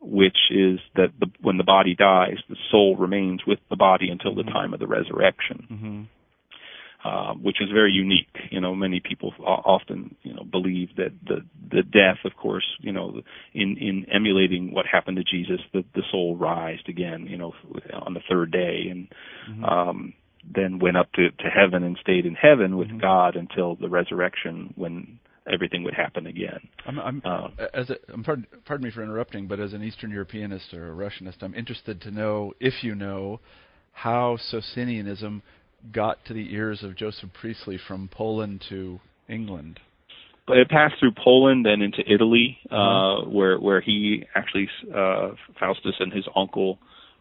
which 0.00 0.38
is 0.50 0.78
that 0.94 1.08
the, 1.18 1.26
when 1.40 1.56
the 1.56 1.64
body 1.64 1.94
dies, 1.94 2.36
the 2.48 2.56
soul 2.70 2.96
remains 2.96 3.40
with 3.46 3.58
the 3.70 3.76
body 3.76 4.08
until 4.10 4.34
the 4.34 4.42
Mhm. 4.44 4.52
time 4.52 4.72
of 4.74 4.80
the 4.80 4.86
resurrection 4.86 5.66
Mm-hmm. 5.70 6.02
uh, 7.04 7.32
which 7.34 7.60
is 7.60 7.70
very 7.70 7.92
unique. 7.92 8.26
You 8.50 8.60
know, 8.60 8.74
many 8.74 9.00
people 9.00 9.32
often, 9.38 10.16
you 10.24 10.34
know, 10.34 10.42
believe 10.44 10.88
that 10.96 11.12
the 11.24 11.44
the 11.70 11.82
death, 11.82 12.18
of 12.24 12.34
course, 12.36 12.66
you 12.80 12.92
know, 12.92 13.22
in 13.54 13.76
in 13.78 14.06
emulating 14.12 14.72
what 14.74 14.84
happened 14.86 15.16
to 15.16 15.24
Jesus, 15.24 15.60
the 15.72 15.84
the 15.94 16.02
soul 16.10 16.36
rised 16.36 16.88
again, 16.88 17.26
you 17.28 17.36
know, 17.38 17.54
on 17.92 18.14
the 18.14 18.20
third 18.28 18.50
day, 18.50 18.88
and 18.90 19.08
Mm-hmm. 19.48 19.64
um, 19.64 20.12
then 20.44 20.78
went 20.80 20.96
up 20.96 21.12
to 21.12 21.30
to 21.30 21.48
heaven 21.48 21.84
and 21.84 21.96
stayed 22.00 22.26
in 22.26 22.34
heaven 22.34 22.76
with 22.76 22.88
Mhm. 22.88 23.00
God 23.00 23.36
until 23.36 23.76
the 23.76 23.88
resurrection, 23.88 24.72
when 24.76 25.20
everything 25.52 25.82
would 25.84 25.94
happen 25.94 26.26
again. 26.26 26.60
I'm, 26.86 26.98
I'm 26.98 27.22
Uh, 27.24 27.48
as 27.74 27.90
a, 27.90 27.96
I'm 28.12 28.22
pardon, 28.24 28.46
pardon 28.64 28.84
me 28.84 28.90
for 28.90 29.02
interrupting, 29.02 29.46
but 29.46 29.58
as 29.60 29.72
an 29.72 29.82
Eastern 29.82 30.10
Europeanist 30.10 30.72
or 30.74 30.90
a 30.92 30.94
Russianist, 30.94 31.42
I'm 31.42 31.54
interested 31.54 32.00
to 32.02 32.10
know 32.10 32.52
if 32.60 32.82
you 32.82 32.94
know 32.94 33.40
how 33.92 34.36
Socinianism 34.52 35.42
got 35.92 36.24
to 36.26 36.34
the 36.34 36.52
ears 36.54 36.82
of 36.82 36.96
Joseph 36.96 37.30
Priestley 37.40 37.78
from 37.88 38.08
Poland 38.12 38.64
to 38.68 39.00
England. 39.28 39.80
but 40.46 40.56
it 40.56 40.68
passed 40.70 40.94
through 40.98 41.12
Poland 41.12 41.66
and 41.66 41.82
into 41.82 42.02
Italy, 42.10 42.58
uh, 42.70 42.74
Uh-huh. 42.74 43.28
where 43.28 43.58
where 43.58 43.80
he 43.82 44.24
actually 44.34 44.68
uh, 44.94 45.32
Faustus 45.60 45.94
and 46.00 46.10
his 46.12 46.26
uncle 46.34 46.78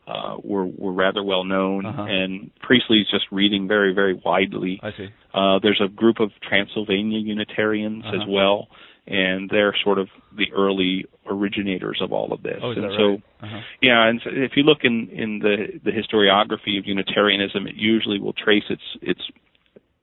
uh, 0.07 0.37
were 0.43 0.65
were 0.65 0.93
rather 0.93 1.21
well 1.23 1.43
known, 1.43 1.85
Uh-huh. 1.85 2.03
and 2.03 2.49
Priestley's 2.61 3.09
just 3.11 3.25
reading 3.31 3.67
very 3.67 3.93
very 3.93 4.15
widely. 4.25 4.79
I 4.81 4.91
see. 4.97 5.09
Uh, 5.33 5.59
there's 5.61 5.81
a 5.83 5.89
group 5.89 6.19
of 6.19 6.29
Transylvania 6.49 7.19
Unitarians 7.19 8.03
as 8.07 8.21
Uh-huh. 8.21 8.25
well, 8.37 8.67
and 9.05 9.49
they're 9.49 9.75
sort 9.83 9.99
of 9.99 10.07
the 10.35 10.47
early 10.53 11.05
originators 11.29 11.99
of 12.01 12.11
all 12.13 12.31
of 12.33 12.41
this. 12.43 12.59
Oh, 12.63 12.71
is 12.71 12.77
and 12.77 12.85
that 12.85 12.93
so, 12.97 13.07
right? 13.09 13.23
Uh-huh. 13.43 13.61
yeah, 13.81 14.07
and 14.09 14.21
so 14.23 14.29
if 14.33 14.51
you 14.57 14.63
look 14.63 14.81
in 14.83 15.09
in 15.23 15.39
the 15.39 15.57
the 15.83 15.91
historiography 15.91 16.79
of 16.79 16.85
Unitarianism, 16.87 17.67
it 17.67 17.75
usually 17.75 18.19
will 18.19 18.33
trace 18.45 18.67
its 18.69 18.83
its 19.01 19.21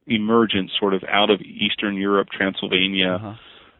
emergence 0.06 0.70
sort 0.78 0.94
of 0.94 1.02
out 1.08 1.30
of 1.30 1.40
Eastern 1.40 1.96
Europe, 1.96 2.28
Transylvania, 2.30 3.12
Uh-huh. 3.14 3.34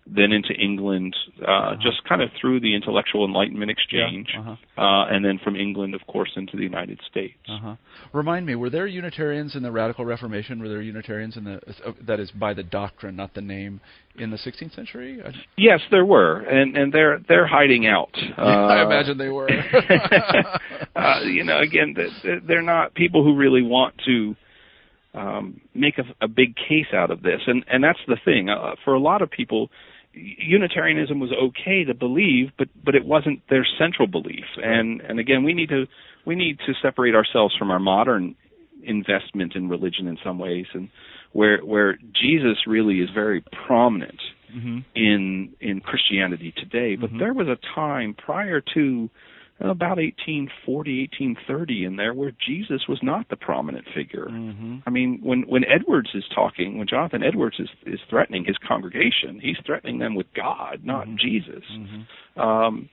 Then 0.07 0.33
into 0.33 0.53
England, 0.53 1.17
uh, 1.41 1.51
Uh-huh. 1.51 1.77
just 1.83 2.05
kind 2.05 2.21
of 2.21 2.29
through 2.39 2.61
the 2.61 2.75
intellectual 2.75 3.25
enlightenment 3.25 3.71
exchange, 3.71 4.29
Yeah. 4.35 4.41
Uh-huh. 4.41 4.57
uh, 4.83 5.07
and 5.07 5.25
then 5.25 5.39
from 5.39 5.57
England, 5.57 5.95
of 5.95 6.07
course, 6.07 6.31
into 6.37 6.57
the 6.59 6.63
United 6.63 7.01
States. 7.11 7.39
Uh-huh. 7.49 7.77
Remind 8.13 8.45
me, 8.45 8.55
were 8.55 8.69
there 8.69 8.87
Unitarians 8.87 9.57
in 9.57 9.63
the 9.63 9.73
Radical 9.73 10.05
Reformation? 10.05 10.61
Were 10.61 10.69
there 10.69 10.83
Unitarians 10.83 11.37
in 11.39 11.45
the 11.45 11.57
uh, 11.87 11.93
that 12.03 12.21
is 12.21 12.31
by 12.33 12.53
the 12.53 12.63
doctrine, 12.63 13.17
not 13.17 13.33
the 13.33 13.41
name, 13.41 13.81
in 14.19 14.31
the 14.31 14.37
16th 14.37 14.75
century? 14.75 15.23
Yes, 15.57 15.81
there 15.91 16.05
were, 16.05 16.41
and 16.41 16.77
and 16.77 16.93
they're 16.93 17.19
they're 17.27 17.47
hiding 17.47 17.87
out. 17.87 18.13
I 18.37 18.81
Uh, 18.83 18.87
imagine 18.87 19.17
they 19.17 19.31
were. 19.31 19.49
uh, 20.97 21.21
you 21.25 21.45
know, 21.45 21.59
again, 21.61 21.95
th- 21.95 22.11
th- 22.23 22.43
they're 22.47 22.63
not 22.63 22.95
people 22.95 23.25
who 23.25 23.35
really 23.37 23.63
want 23.63 23.95
to 24.07 24.37
um, 25.15 25.61
make 25.75 25.99
a, 25.99 26.05
a 26.25 26.29
big 26.29 26.57
case 26.57 26.93
out 26.93 27.11
of 27.11 27.23
this, 27.23 27.41
and 27.47 27.65
and 27.69 27.83
that's 27.83 27.99
the 28.07 28.17
thing. 28.25 28.49
Uh, 28.51 28.75
for 28.85 28.95
a 28.95 28.99
lot 29.01 29.23
of 29.23 29.31
people, 29.31 29.71
Unitarianism 30.15 31.19
was 31.19 31.33
okay 31.33 31.85
to 31.85 31.95
believe, 31.95 32.51
but 32.57 32.69
but 32.85 32.95
it 32.95 33.05
wasn't 33.05 33.43
their 33.51 33.67
central 33.79 34.07
belief. 34.07 34.45
And 34.63 35.01
and 35.01 35.19
again, 35.19 35.43
we 35.45 35.55
need 35.55 35.69
to 35.71 35.87
we 36.25 36.35
need 36.35 36.59
to 36.67 36.73
separate 36.81 37.15
ourselves 37.15 37.55
from 37.57 37.71
our 37.71 37.81
modern 37.81 38.35
investment 38.83 39.55
in 39.55 39.69
religion 39.69 40.07
in 40.07 40.19
some 40.25 40.39
ways, 40.39 40.67
and 40.73 40.89
where 41.33 41.59
where 41.59 41.99
Jesus 42.21 42.59
really 42.67 43.01
is 43.01 43.11
very 43.15 43.43
prominent 43.67 44.21
hmm 44.53 44.81
in 44.95 45.53
in 45.61 45.81
Christianity 45.81 46.53
today. 46.57 46.95
But 46.97 47.11
Mhm. 47.11 47.19
there 47.19 47.35
was 47.35 47.49
a 47.49 47.59
time 47.75 48.15
prior 48.15 48.61
to 48.75 49.11
about 49.61 49.99
1840, 49.99 51.09
1830 51.13 51.85
in 51.85 51.97
there 51.97 52.13
where 52.13 52.33
Jesus 52.45 52.83
was 52.89 52.99
not 53.03 53.29
the 53.29 53.37
prominent 53.37 53.87
figure. 53.95 54.27
Mm-hmm. 54.31 54.79
I 54.87 54.91
mean, 54.91 55.21
when 55.23 55.43
when 55.43 55.65
Edwards 55.65 56.11
is 56.15 56.25
talking, 56.35 56.79
when 56.79 56.87
Jonathan 56.89 57.23
Edwards 57.23 57.57
is 57.59 57.69
is 57.87 58.01
threatening 58.11 58.45
his 58.45 58.57
congregation, 58.67 59.39
he's 59.41 59.57
threatening 59.65 59.99
them 59.99 60.15
with 60.15 60.27
God, 60.35 60.81
not 60.85 61.07
Mhm. 61.07 61.19
Jesus. 61.19 61.65
Mm-hmm. 61.73 62.41
Um, 62.41 62.89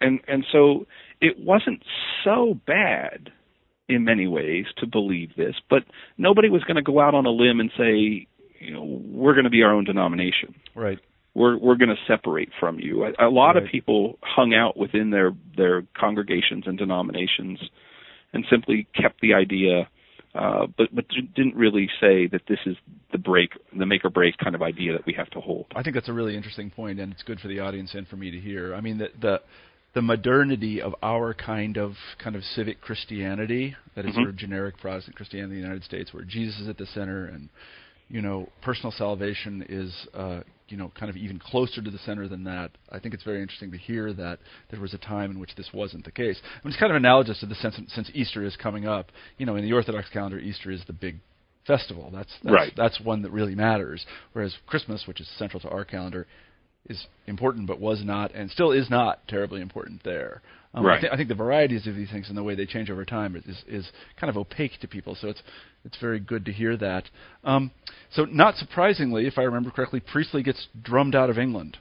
and 0.00 0.20
and 0.28 0.44
so 0.52 0.86
it 1.20 1.38
wasn't 1.38 1.82
so 2.24 2.54
bad 2.66 3.32
in 3.88 4.04
many 4.04 4.26
ways 4.26 4.66
to 4.78 4.86
believe 4.86 5.30
this, 5.36 5.54
but 5.70 5.84
nobody 6.18 6.48
was 6.48 6.62
going 6.64 6.76
to 6.76 6.82
go 6.82 7.00
out 7.00 7.14
on 7.14 7.24
a 7.24 7.30
limb 7.30 7.60
and 7.60 7.70
say, 7.78 8.26
you 8.58 8.72
know, 8.72 8.82
we're 8.82 9.32
going 9.34 9.44
to 9.44 9.50
be 9.50 9.62
our 9.62 9.72
own 9.72 9.84
denomination 9.84 10.54
Right. 10.74 10.98
We're 11.36 11.58
we're 11.58 11.76
going 11.76 11.90
to 11.90 12.02
separate 12.08 12.48
from 12.58 12.80
you. 12.80 13.04
A, 13.04 13.28
a 13.28 13.30
lot 13.30 13.58
of 13.58 13.64
people 13.70 14.18
hung 14.22 14.54
out 14.54 14.76
within 14.76 15.10
their 15.10 15.32
their 15.56 15.82
congregations 15.98 16.64
and 16.66 16.78
denominations, 16.78 17.58
and 18.32 18.44
simply 18.50 18.88
kept 18.94 19.20
the 19.20 19.34
idea, 19.34 19.86
uh, 20.34 20.66
but 20.78 20.88
but 20.94 21.04
didn't 21.34 21.54
really 21.54 21.90
say 22.00 22.26
that 22.26 22.40
this 22.48 22.58
is 22.64 22.74
the 23.12 23.18
break, 23.18 23.50
the 23.78 23.84
make 23.84 24.02
or 24.02 24.10
break 24.10 24.38
kind 24.38 24.54
of 24.54 24.62
idea 24.62 24.92
that 24.92 25.04
we 25.04 25.12
have 25.12 25.28
to 25.30 25.40
hold. 25.40 25.66
I 25.76 25.82
think 25.82 25.94
that's 25.94 26.08
a 26.08 26.12
really 26.14 26.34
interesting 26.34 26.70
point, 26.70 26.98
and 26.98 27.12
it's 27.12 27.22
good 27.22 27.38
for 27.38 27.48
the 27.48 27.60
audience 27.60 27.94
and 27.94 28.08
for 28.08 28.16
me 28.16 28.30
to 28.30 28.40
hear. 28.40 28.74
I 28.74 28.80
mean, 28.80 28.96
the 28.96 29.08
the, 29.20 29.42
the 29.94 30.02
modernity 30.02 30.80
of 30.80 30.94
our 31.02 31.34
kind 31.34 31.76
of 31.76 31.92
kind 32.18 32.34
of 32.34 32.42
civic 32.44 32.80
Christianity, 32.80 33.76
that 33.94 34.06
is 34.06 34.12
Mhm. 34.12 34.14
sort 34.14 34.28
of 34.30 34.36
generic 34.36 34.78
Protestant 34.78 35.16
Christianity 35.16 35.56
in 35.56 35.60
the 35.60 35.66
United 35.68 35.84
States, 35.84 36.14
where 36.14 36.24
Jesus 36.24 36.60
is 36.60 36.68
at 36.68 36.78
the 36.78 36.86
center, 36.86 37.26
and 37.26 37.50
you 38.08 38.22
know, 38.22 38.48
personal 38.62 38.92
salvation 38.92 39.66
is 39.68 39.92
uh, 40.14 40.40
you 40.68 40.76
know 40.76 40.90
kind 40.98 41.10
of 41.10 41.16
even 41.16 41.38
closer 41.38 41.82
to 41.82 41.90
the 41.90 41.98
center 41.98 42.28
than 42.28 42.44
that. 42.44 42.70
I 42.90 42.98
think 42.98 43.14
it's 43.14 43.24
very 43.24 43.40
interesting 43.42 43.70
to 43.72 43.78
hear 43.78 44.12
that 44.14 44.38
there 44.70 44.80
was 44.80 44.94
a 44.94 44.98
time 44.98 45.30
in 45.30 45.38
which 45.38 45.54
this 45.56 45.70
wasn't 45.72 46.04
the 46.04 46.12
case. 46.12 46.40
I 46.42 46.66
mean, 46.66 46.72
it's 46.72 46.80
kind 46.80 46.90
of 46.90 46.96
analogous 46.96 47.40
to 47.40 47.46
the 47.46 47.54
sense 47.56 47.78
since 47.88 48.10
Easter 48.14 48.44
is 48.44 48.56
coming 48.56 48.86
up. 48.86 49.12
You 49.38 49.46
know, 49.46 49.56
in 49.56 49.64
the 49.64 49.72
Orthodox 49.72 50.08
calendar, 50.10 50.38
Easter 50.38 50.70
is 50.70 50.82
the 50.86 50.92
big 50.92 51.16
festival. 51.66 52.10
That's, 52.12 52.32
that's 52.42 52.54
Right. 52.54 52.72
That's 52.76 53.00
one 53.00 53.22
that 53.22 53.30
really 53.30 53.54
matters. 53.54 54.06
Whereas 54.32 54.54
Christmas, 54.66 55.04
which 55.06 55.20
is 55.20 55.28
central 55.38 55.60
to 55.60 55.68
our 55.68 55.84
calendar, 55.84 56.26
is 56.88 57.06
important 57.26 57.66
but 57.66 57.80
was 57.80 58.04
not 58.04 58.34
and 58.34 58.50
still 58.50 58.72
is 58.72 58.88
not 58.90 59.26
terribly 59.28 59.60
important 59.60 60.02
there. 60.04 60.42
Um, 60.74 60.84
I, 60.84 60.88
Right. 60.88 61.04
I 61.12 61.16
think 61.16 61.28
the 61.28 61.34
varieties 61.34 61.86
of 61.86 61.94
these 61.96 62.10
things 62.10 62.28
and 62.28 62.36
the 62.36 62.42
way 62.42 62.54
they 62.54 62.66
change 62.66 62.90
over 62.90 63.04
time 63.04 63.34
is, 63.46 63.64
is 63.66 63.90
kind 64.20 64.28
of 64.30 64.36
opaque 64.36 64.78
to 64.80 64.88
people. 64.88 65.14
So 65.14 65.28
it's 65.28 65.42
it's 65.84 65.96
very 66.00 66.18
good 66.20 66.44
to 66.46 66.52
hear 66.52 66.76
that. 66.78 67.04
Um, 67.44 67.70
so 68.12 68.24
not 68.24 68.56
surprisingly, 68.56 69.26
if 69.26 69.38
I 69.38 69.42
remember 69.42 69.70
correctly, 69.70 70.00
Priestley 70.00 70.42
gets 70.42 70.66
drummed 70.82 71.14
out 71.14 71.30
of 71.30 71.38
England. 71.38 71.78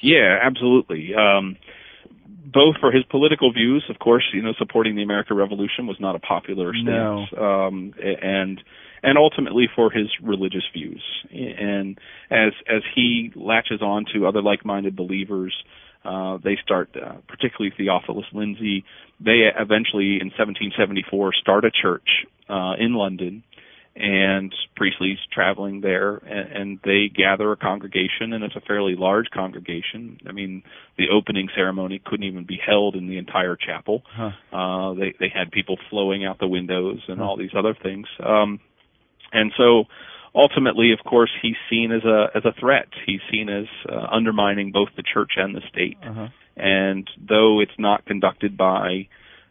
Yeah, 0.00 0.38
absolutely. 0.42 1.14
Um, 1.14 1.56
both 2.52 2.76
for 2.78 2.92
his 2.92 3.04
political 3.10 3.52
views, 3.52 3.84
of 3.88 3.98
course, 3.98 4.24
you 4.32 4.42
know, 4.42 4.52
supporting 4.58 4.96
the 4.96 5.02
American 5.02 5.36
Revolution 5.36 5.86
was 5.86 5.96
not 5.98 6.14
a 6.14 6.18
popular 6.18 6.72
No. 6.72 7.26
stance, 7.26 7.40
um, 7.42 7.94
a- 8.02 8.24
and 8.24 8.62
and 9.02 9.18
ultimately 9.18 9.68
for 9.74 9.90
his 9.90 10.08
religious 10.22 10.64
views. 10.72 11.02
And 11.30 11.98
as 12.30 12.52
as 12.68 12.82
he 12.94 13.32
latches 13.34 13.82
on 13.82 14.04
to 14.14 14.26
other 14.26 14.42
like-minded 14.42 14.96
believers, 14.96 15.54
uh, 16.04 16.38
they 16.42 16.56
start, 16.62 16.90
uh, 16.96 17.16
particularly 17.28 17.74
Theophilus 17.76 18.26
Lindsey, 18.32 18.84
they 19.20 19.48
eventually 19.54 20.18
in 20.20 20.28
1774 20.30 21.32
start 21.34 21.64
a 21.64 21.70
church 21.70 22.08
uh, 22.48 22.74
in 22.78 22.94
London 22.94 23.42
and 24.00 24.54
Priestley's 24.76 25.18
traveling 25.32 25.80
there, 25.80 26.18
and, 26.18 26.52
and 26.52 26.78
they 26.84 27.08
gather 27.12 27.50
a 27.50 27.56
congregation, 27.56 28.32
and 28.32 28.44
it's 28.44 28.54
a 28.54 28.60
fairly 28.60 28.94
large 28.96 29.26
congregation. 29.34 30.20
I 30.28 30.30
mean, 30.30 30.62
the 30.96 31.06
opening 31.12 31.48
ceremony 31.54 32.00
couldn't 32.04 32.24
even 32.24 32.44
be 32.44 32.60
held 32.64 32.94
in 32.94 33.08
the 33.08 33.18
entire 33.18 33.56
chapel. 33.56 34.02
Huh. 34.08 34.30
Uh, 34.56 34.94
they 34.94 35.14
they 35.18 35.28
had 35.34 35.50
people 35.50 35.78
flowing 35.90 36.24
out 36.24 36.38
the 36.38 36.46
windows 36.46 37.00
and 37.08 37.18
Huh. 37.18 37.24
all 37.24 37.36
these 37.36 37.54
other 37.56 37.74
things. 37.74 38.06
Um, 38.24 38.60
and 39.32 39.52
so, 39.56 39.84
ultimately, 40.34 40.92
of 40.92 41.00
course, 41.04 41.30
he's 41.42 41.56
seen 41.70 41.92
as 41.92 42.04
a 42.04 42.28
as 42.34 42.44
a 42.44 42.52
threat. 42.58 42.88
He's 43.06 43.20
seen 43.30 43.48
as 43.48 43.66
uh, 43.88 44.06
undermining 44.10 44.72
both 44.72 44.88
the 44.96 45.02
church 45.02 45.32
and 45.36 45.54
the 45.54 45.62
state 45.72 45.98
Uh-huh. 46.02 46.28
and 46.56 47.08
though 47.28 47.60
it's 47.60 47.78
not 47.78 48.04
conducted 48.06 48.56
by 48.56 49.08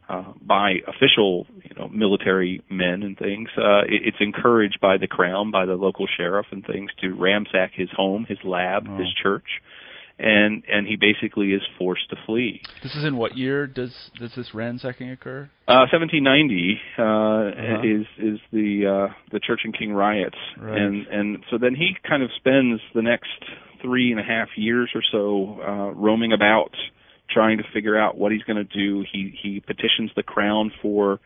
uh, 0.10 0.32
by 0.42 0.76
official 0.88 1.46
you 1.64 1.76
know 1.78 1.90
military 1.90 2.62
men 2.70 3.04
and 3.04 3.18
things, 3.18 3.50
uh, 3.58 3.82
it, 3.88 4.02
it's 4.08 4.18
encouraged 4.22 4.80
by 4.82 4.98
the 4.98 5.08
crown, 5.08 5.52
by 5.52 5.66
the 5.66 5.76
local 5.76 6.08
sheriff 6.18 6.46
and 6.52 6.66
things 6.66 6.90
to 7.02 7.14
ransack 7.14 7.72
his 7.74 7.90
home, 7.92 8.26
his 8.28 8.38
lab, 8.44 8.88
Oh. 8.90 8.98
his 8.98 9.12
church, 9.22 9.50
and 10.20 10.64
and 10.72 10.88
he 10.88 10.96
basically 10.96 11.54
is 11.54 11.62
forced 11.78 12.10
to 12.10 12.16
flee. 12.26 12.62
This 12.84 12.96
is 12.96 13.04
in 13.04 13.18
what 13.18 13.38
year 13.38 13.68
does 13.68 13.94
does 14.20 14.34
this 14.36 14.54
ransacking 14.54 15.12
occur? 15.12 15.50
Uh, 15.68 15.86
1790 15.92 16.80
uh, 16.98 17.04
Uh-huh. 17.04 17.82
is 17.84 18.06
is 18.18 18.40
the 18.52 18.86
uh, 19.10 19.14
the 19.32 19.40
Church 19.40 19.62
and 19.64 19.78
King 19.78 19.94
riots, 19.94 20.38
Right. 20.58 20.78
and 20.82 21.08
and 21.08 21.38
so 21.52 21.58
then 21.58 21.76
he 21.76 21.96
kind 22.08 22.24
of 22.24 22.30
spends 22.38 22.82
the 22.96 23.02
next 23.02 23.30
three 23.82 24.12
and 24.12 24.20
a 24.20 24.24
half 24.24 24.50
years 24.56 24.90
or 24.96 25.04
so 25.12 25.60
uh, 25.62 25.92
roaming 25.92 26.34
about, 26.34 26.76
trying 27.30 27.60
to 27.60 27.64
figure 27.74 27.96
out 27.98 28.18
what 28.18 28.32
he's 28.32 28.44
going 28.44 28.58
to 28.58 28.64
do. 28.78 29.06
He 29.12 29.38
he 29.42 29.60
petitions 29.60 30.12
the 30.16 30.24
crown 30.24 30.72
for 30.82 31.20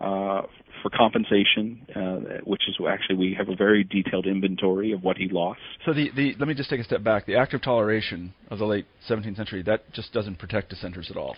uh, 0.00 0.42
for 0.82 0.90
compensation, 0.90 1.86
uh, 1.94 2.40
which 2.44 2.62
is 2.68 2.76
actually 2.88 3.16
we 3.16 3.34
have 3.34 3.48
a 3.48 3.56
very 3.56 3.84
detailed 3.84 4.26
inventory 4.26 4.92
of 4.92 5.02
what 5.02 5.16
he 5.16 5.28
lost. 5.28 5.60
So 5.84 5.92
the, 5.92 6.10
the 6.16 6.34
let 6.38 6.48
me 6.48 6.54
just 6.54 6.70
take 6.70 6.80
a 6.80 6.84
step 6.84 7.02
back. 7.02 7.26
The 7.26 7.36
Act 7.36 7.54
of 7.54 7.62
Toleration 7.62 8.32
of 8.50 8.58
the 8.58 8.66
late 8.66 8.86
17th 9.08 9.36
century 9.36 9.62
that 9.64 9.92
just 9.92 10.12
doesn't 10.12 10.38
protect 10.38 10.70
dissenters 10.70 11.10
at 11.10 11.16
all. 11.16 11.36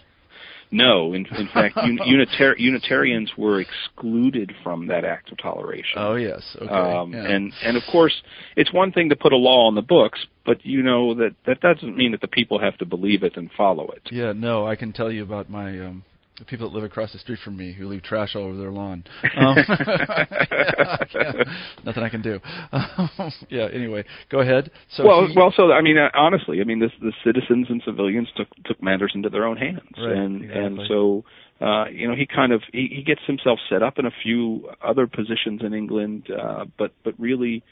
No, 0.71 1.13
in, 1.13 1.27
in 1.27 1.49
fact, 1.53 1.77
un, 1.77 1.99
unitar- 2.07 2.59
Unitarians 2.59 3.31
were 3.37 3.61
excluded 3.61 4.53
from 4.63 4.87
that 4.87 5.05
act 5.05 5.31
of 5.31 5.39
toleration. 5.39 5.97
Oh 5.97 6.15
yes, 6.15 6.43
okay. 6.57 6.69
Um, 6.69 7.13
yeah. 7.13 7.27
And 7.27 7.53
and 7.63 7.77
of 7.77 7.83
course, 7.93 8.15
it's 8.57 8.73
one 8.73 8.91
thing 8.91 9.11
to 9.11 9.17
put 9.17 9.33
a 9.33 9.37
law 9.37 9.67
on 9.67 9.75
the 9.75 9.83
books, 9.83 10.25
but 10.47 10.65
you 10.65 10.83
know 10.83 11.15
that 11.15 11.35
that 11.47 11.61
doesn't 11.61 11.97
mean 11.97 12.13
that 12.13 12.23
the 12.23 12.29
people 12.29 12.59
have 12.59 12.79
to 12.79 12.87
believe 12.87 13.23
it 13.23 13.37
and 13.37 13.51
follow 13.57 13.91
it. 13.91 14.03
Yeah, 14.11 14.33
no, 14.33 14.67
I 14.67 14.77
can 14.77 14.93
tell 14.93 15.13
you 15.13 15.23
about 15.23 15.51
my 15.51 15.79
um 15.79 16.05
the 16.43 16.51
people 16.51 16.69
that 16.69 16.75
live 16.75 16.85
across 16.85 17.13
the 17.13 17.19
street 17.19 17.39
from 17.45 17.57
me 17.57 17.73
who 17.73 17.87
leave 17.87 18.03
trash 18.03 18.35
all 18.35 18.43
over 18.45 18.57
their 18.57 18.71
lawn. 18.73 19.05
Um, 19.37 19.57
yeah, 21.15 21.45
nothing 21.85 22.03
I 22.03 22.09
can 22.09 22.23
do. 22.23 22.41
Um, 22.73 23.33
yeah. 23.49 23.69
Anyway, 23.73 24.05
go 24.31 24.41
ahead. 24.41 24.71
So 24.97 25.07
well, 25.07 25.27
he- 25.27 25.35
well, 25.37 25.53
so 25.57 25.73
I 25.73 25.81
mean, 25.83 25.97
uh, 25.99 26.09
honestly, 26.15 26.61
I 26.61 26.65
mean, 26.65 26.81
this, 26.81 26.91
the 27.01 27.13
citizens 27.25 27.67
and 27.71 27.83
civilians 27.85 28.29
took 28.37 28.49
took 28.65 28.83
matters 28.83 29.13
into 29.15 29.29
their 29.31 29.45
own 29.47 29.57
hands, 29.57 29.81
Right, 29.99 30.17
and 30.17 30.51
and 30.51 30.81
so 30.89 31.25
uh, 31.61 31.87
you 31.91 32.09
know 32.09 32.15
he 32.15 32.27
kind 32.27 32.53
of 32.53 32.63
he, 32.73 32.89
he 32.97 33.03
gets 33.03 33.21
himself 33.27 33.59
set 33.71 33.83
up 33.83 33.99
in 33.99 34.07
a 34.07 34.11
few 34.23 34.69
other 34.85 35.07
positions 35.07 35.61
in 35.65 35.73
England, 35.75 36.29
uh, 36.31 36.65
but 36.79 36.93
but 37.05 37.15
really. 37.19 37.63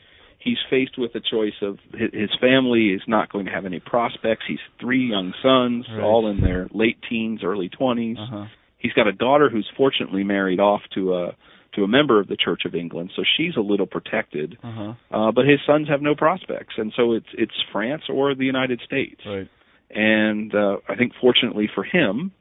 He's 0.43 0.57
faced 0.71 0.97
with 0.97 1.15
a 1.15 1.21
choice 1.21 1.53
of 1.61 1.77
his, 1.93 2.09
his 2.15 2.31
family 2.41 2.95
is 2.95 3.03
not 3.07 3.31
going 3.31 3.45
to 3.45 3.51
have 3.53 3.67
any 3.67 3.79
prospects. 3.79 4.45
He's 4.49 4.59
three 4.81 5.11
young 5.11 5.35
sons, 5.43 5.85
Right. 5.93 6.03
all 6.03 6.31
in 6.31 6.41
their 6.41 6.67
late 6.73 6.97
teens, 7.11 7.41
early 7.45 7.69
20s. 7.69 8.17
uh-huh. 8.19 8.47
He's 8.81 8.93
got 8.93 9.07
a 9.07 9.13
daughter 9.13 9.49
who's 9.51 9.69
fortunately 9.77 10.25
married 10.25 10.61
off 10.61 10.83
to 10.95 11.15
a 11.15 11.37
to 11.77 11.85
a 11.85 11.89
member 11.89 12.19
of 12.19 12.27
the 12.27 12.37
Church 12.37 12.63
of 12.65 12.75
England, 12.75 13.13
so 13.15 13.23
she's 13.37 13.55
a 13.57 13.61
little 13.61 13.87
protected. 13.87 14.59
Uh-huh. 14.63 14.95
Uh, 15.11 15.31
but 15.31 15.45
his 15.47 15.61
sons 15.65 15.89
have 15.89 16.03
no 16.03 16.15
prospects, 16.17 16.75
and 16.79 16.93
so 16.97 17.13
it's 17.13 17.29
it's 17.35 17.53
France 17.73 18.03
or 18.09 18.35
the 18.35 18.45
United 18.45 18.81
States. 18.85 19.21
Right. 19.25 19.49
And 19.91 20.55
uh, 20.55 20.77
I 20.89 20.95
think 20.97 21.13
fortunately 21.21 21.69
for 21.75 21.85
him, 21.85 22.33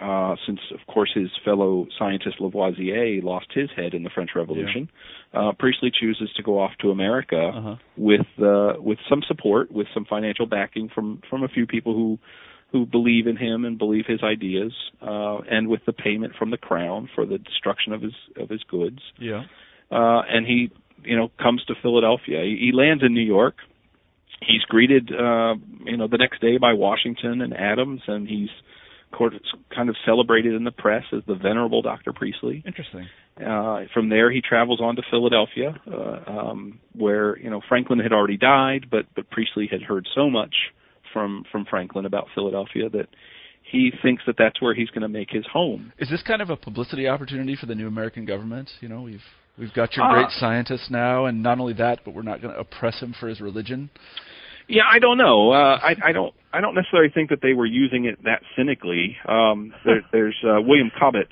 uh, 0.00 0.36
since 0.46 0.60
of 0.72 0.80
course 0.92 1.10
his 1.14 1.28
fellow 1.44 1.86
scientist 1.98 2.36
Lavoisier 2.40 3.20
lost 3.22 3.46
his 3.52 3.70
head 3.76 3.92
in 3.94 4.02
the 4.02 4.10
French 4.10 4.30
Revolution, 4.36 4.88
uh, 5.34 5.52
Priestley 5.58 5.90
chooses 6.00 6.30
to 6.36 6.42
go 6.42 6.60
off 6.60 6.72
to 6.80 6.90
America 6.90 7.52
Uh-huh. 7.54 7.76
with 7.96 8.26
uh, 8.40 8.74
with 8.78 8.98
some 9.08 9.22
support, 9.26 9.70
with 9.72 9.88
some 9.94 10.04
financial 10.04 10.46
backing 10.46 10.88
from 10.94 11.20
from 11.28 11.42
a 11.42 11.48
few 11.48 11.66
people 11.66 11.92
who 11.94 12.18
who 12.72 12.86
believe 12.86 13.26
in 13.26 13.36
him 13.36 13.64
and 13.64 13.78
believe 13.78 14.04
his 14.06 14.22
ideas, 14.22 14.72
uh, 15.02 15.38
and 15.50 15.68
with 15.68 15.84
the 15.86 15.92
payment 15.92 16.34
from 16.38 16.50
the 16.50 16.56
crown 16.56 17.08
for 17.14 17.26
the 17.26 17.38
destruction 17.38 17.92
of 17.92 18.02
his 18.02 18.14
of 18.36 18.48
his 18.48 18.62
goods. 18.64 19.00
Yeah. 19.18 19.44
Uh, 19.90 20.22
and 20.28 20.46
he, 20.46 20.70
you 21.02 21.16
know, 21.16 21.30
comes 21.42 21.64
to 21.64 21.74
Philadelphia. 21.82 22.42
He, 22.42 22.66
he 22.66 22.72
lands 22.72 23.02
in 23.02 23.12
New 23.12 23.20
York. 23.20 23.56
He's 24.40 24.62
greeted, 24.62 25.10
uh, 25.12 25.54
you 25.84 25.96
know, 25.96 26.06
the 26.06 26.16
next 26.16 26.40
day 26.40 26.58
by 26.58 26.72
Washington 26.72 27.42
and 27.42 27.52
Adams, 27.52 28.02
and 28.06 28.26
he's 28.26 28.48
kind 29.74 29.88
of 29.88 29.96
celebrated 30.06 30.54
in 30.54 30.64
the 30.64 30.70
press 30.70 31.02
as 31.12 31.22
the 31.26 31.34
venerable 31.34 31.82
Dr. 31.82 32.12
Priestley. 32.12 32.62
Interesting. 32.64 33.08
Uh, 33.36 33.80
from 33.92 34.08
there, 34.08 34.30
he 34.30 34.40
travels 34.40 34.80
on 34.80 34.96
to 34.96 35.02
Philadelphia, 35.10 35.74
uh, 35.90 36.30
um, 36.30 36.78
where 36.94 37.38
you 37.38 37.50
know 37.50 37.60
Franklin 37.68 37.98
had 37.98 38.12
already 38.12 38.36
died, 38.36 38.86
but 38.90 39.06
but 39.16 39.28
Priestley 39.30 39.68
had 39.70 39.82
heard 39.82 40.06
so 40.14 40.30
much 40.30 40.54
from 41.12 41.44
from 41.50 41.64
Franklin 41.64 42.06
about 42.06 42.28
Philadelphia 42.34 42.88
that 42.90 43.08
he 43.62 43.92
thinks 44.02 44.22
that 44.26 44.36
that's 44.38 44.60
where 44.60 44.74
he's 44.74 44.90
going 44.90 45.02
to 45.02 45.08
make 45.08 45.30
his 45.30 45.44
home. 45.52 45.92
Is 45.98 46.08
this 46.10 46.22
kind 46.22 46.42
of 46.42 46.50
a 46.50 46.56
publicity 46.56 47.06
opportunity 47.08 47.56
for 47.56 47.66
the 47.66 47.74
new 47.74 47.86
American 47.86 48.24
government? 48.24 48.70
You 48.80 48.88
know, 48.88 49.02
we've 49.02 49.22
we've 49.58 49.72
got 49.74 49.96
your 49.96 50.08
great 50.10 50.30
scientist 50.30 50.90
now, 50.90 51.26
and 51.26 51.42
not 51.42 51.58
only 51.58 51.74
that, 51.74 52.00
but 52.04 52.14
we're 52.14 52.22
not 52.22 52.42
going 52.42 52.54
to 52.54 52.60
oppress 52.60 53.00
him 53.00 53.14
for 53.18 53.28
his 53.28 53.40
religion. 53.40 53.90
Yeah, 54.68 54.84
I 54.88 55.00
don't 55.00 55.18
know. 55.18 55.50
Uh, 55.50 55.78
I, 55.82 55.96
I 56.04 56.12
don't. 56.12 56.34
I 56.52 56.60
don't 56.60 56.74
necessarily 56.74 57.10
think 57.10 57.30
that 57.30 57.40
they 57.42 57.52
were 57.52 57.66
using 57.66 58.06
it 58.06 58.22
that 58.24 58.42
cynically. 58.56 59.16
Um, 59.28 59.72
there, 59.84 60.02
there's 60.12 60.36
uh, 60.44 60.60
William 60.60 60.90
Cobbett, 60.98 61.30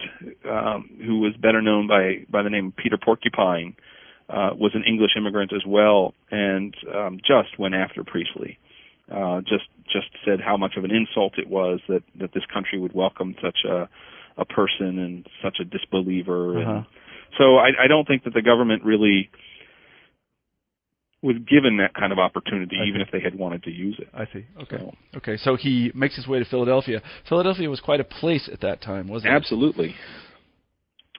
um, 0.49 0.91
who 1.05 1.21
was 1.21 1.35
better 1.41 1.63
known 1.63 1.87
by 1.87 2.27
by 2.31 2.43
the 2.43 2.51
name 2.51 2.73
Peter 2.77 2.99
Porcupine, 2.99 3.77
uh, 4.29 4.51
was 4.55 4.73
an 4.75 4.85
English 4.85 5.13
immigrant 5.17 5.53
as 5.53 5.63
well, 5.67 6.15
and 6.31 6.75
um, 6.95 7.19
just 7.19 7.59
went 7.59 7.75
after 7.75 8.05
Priestley. 8.05 8.59
Uh, 9.11 9.41
just 9.41 9.65
just 9.93 10.09
said 10.25 10.39
how 10.41 10.57
much 10.57 10.77
of 10.77 10.85
an 10.85 10.91
insult 10.91 11.39
it 11.39 11.49
was 11.49 11.81
that 11.89 12.03
that 12.21 12.33
this 12.35 12.45
country 12.53 12.79
would 12.79 12.93
welcome 12.93 13.35
such 13.43 13.59
a 13.69 13.89
a 14.37 14.45
person 14.45 14.99
and 14.99 15.27
such 15.43 15.59
a 15.61 15.65
disbeliever. 15.65 16.59
Uh-huh. 16.61 16.71
And 16.71 16.87
so 17.39 17.57
I, 17.57 17.71
I 17.85 17.87
don't 17.89 18.07
think 18.07 18.25
that 18.25 18.35
the 18.35 18.43
government 18.43 18.85
really 18.85 19.31
was 21.23 21.37
given 21.49 21.79
that 21.79 21.95
kind 21.95 22.13
of 22.13 22.19
opportunity, 22.21 22.77
I 22.81 22.85
even 22.87 23.01
see. 23.01 23.03
if 23.07 23.11
they 23.11 23.21
had 23.21 23.35
wanted 23.37 23.65
to 23.65 23.71
use 23.73 23.97
it. 23.99 24.09
I 24.15 24.27
see. 24.33 24.47
Okay. 24.63 24.77
So, 24.79 24.95
Okay. 25.17 25.37
So 25.39 25.57
he 25.57 25.91
makes 25.95 26.15
his 26.15 26.29
way 26.29 26.39
to 26.39 26.45
Philadelphia. 26.45 27.03
Philadelphia 27.29 27.69
was 27.69 27.81
quite 27.81 27.99
a 27.99 28.05
place 28.05 28.49
at 28.53 28.61
that 28.61 28.81
time, 28.83 29.09
wasn't 29.09 29.33
it? 29.33 29.37
absolutely. 29.37 29.97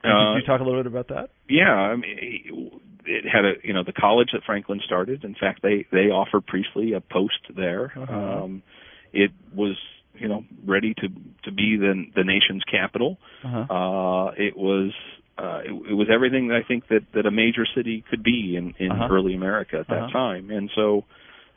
Could 0.02 0.10
Uh, 0.12 0.36
you 0.38 0.44
talk 0.46 0.62
a 0.62 0.64
little 0.64 0.82
bit 0.82 0.88
about 0.90 1.10
that? 1.10 1.32
yeah, 1.50 1.74
I 1.74 1.96
mean, 1.98 2.80
it 3.10 3.26
had 3.26 3.44
a 3.46 3.54
you 3.64 3.74
know 3.74 3.84
the 3.84 3.94
college 3.94 4.30
that 4.34 4.44
Franklin 4.46 4.80
started. 4.86 5.24
In 5.24 5.36
fact, 5.36 5.62
they 5.62 5.86
they 5.92 6.08
offered 6.22 6.46
Priestley 6.46 6.94
a 6.94 7.02
post 7.02 7.42
there. 7.56 7.92
Uh-huh. 7.96 8.14
Um, 8.44 8.64
it 9.12 9.32
was 9.54 9.76
you 10.14 10.28
know 10.28 10.44
ready 10.66 10.94
to 11.02 11.08
to 11.46 11.52
be 11.52 11.78
the 11.78 11.94
the 12.16 12.24
nation's 12.24 12.64
capital. 12.70 13.18
Uh-huh. 13.44 13.66
Uh, 13.74 14.32
it 14.38 14.56
was 14.56 14.92
uh, 15.38 15.62
it, 15.66 15.72
it 15.92 15.96
was 16.02 16.08
everything 16.14 16.50
that 16.50 16.58
I 16.64 16.64
think 16.68 16.88
that 16.90 17.04
that 17.16 17.26
a 17.26 17.32
major 17.32 17.66
city 17.76 18.04
could 18.10 18.24
be 18.24 18.56
in 18.56 18.76
in 18.78 18.92
Uh-huh. 18.92 19.08
early 19.12 19.34
America 19.36 19.78
at 19.80 19.88
that 19.88 20.04
Uh-huh. 20.04 20.12
time, 20.26 20.50
and 20.52 20.70
so. 20.76 21.06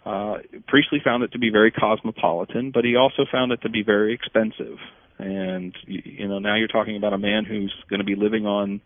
Uh, 0.04 0.38
Priestley 0.66 0.98
found 1.04 1.22
it 1.22 1.30
to 1.30 1.38
be 1.38 1.50
very 1.50 1.70
cosmopolitan, 1.70 2.72
but 2.72 2.84
he 2.84 2.96
also 2.96 3.22
found 3.30 3.52
it 3.52 3.60
to 3.62 3.68
be 3.70 3.84
very 3.84 4.12
expensive. 4.12 4.78
And 5.18 5.72
you, 5.86 6.02
you 6.04 6.26
know, 6.28 6.40
now 6.40 6.56
you're 6.56 6.66
talking 6.66 6.96
about 6.96 7.12
a 7.12 7.18
man 7.18 7.44
who's 7.44 7.72
going 7.88 8.00
to 8.00 8.04
be 8.04 8.16
living 8.16 8.44
on 8.44 8.80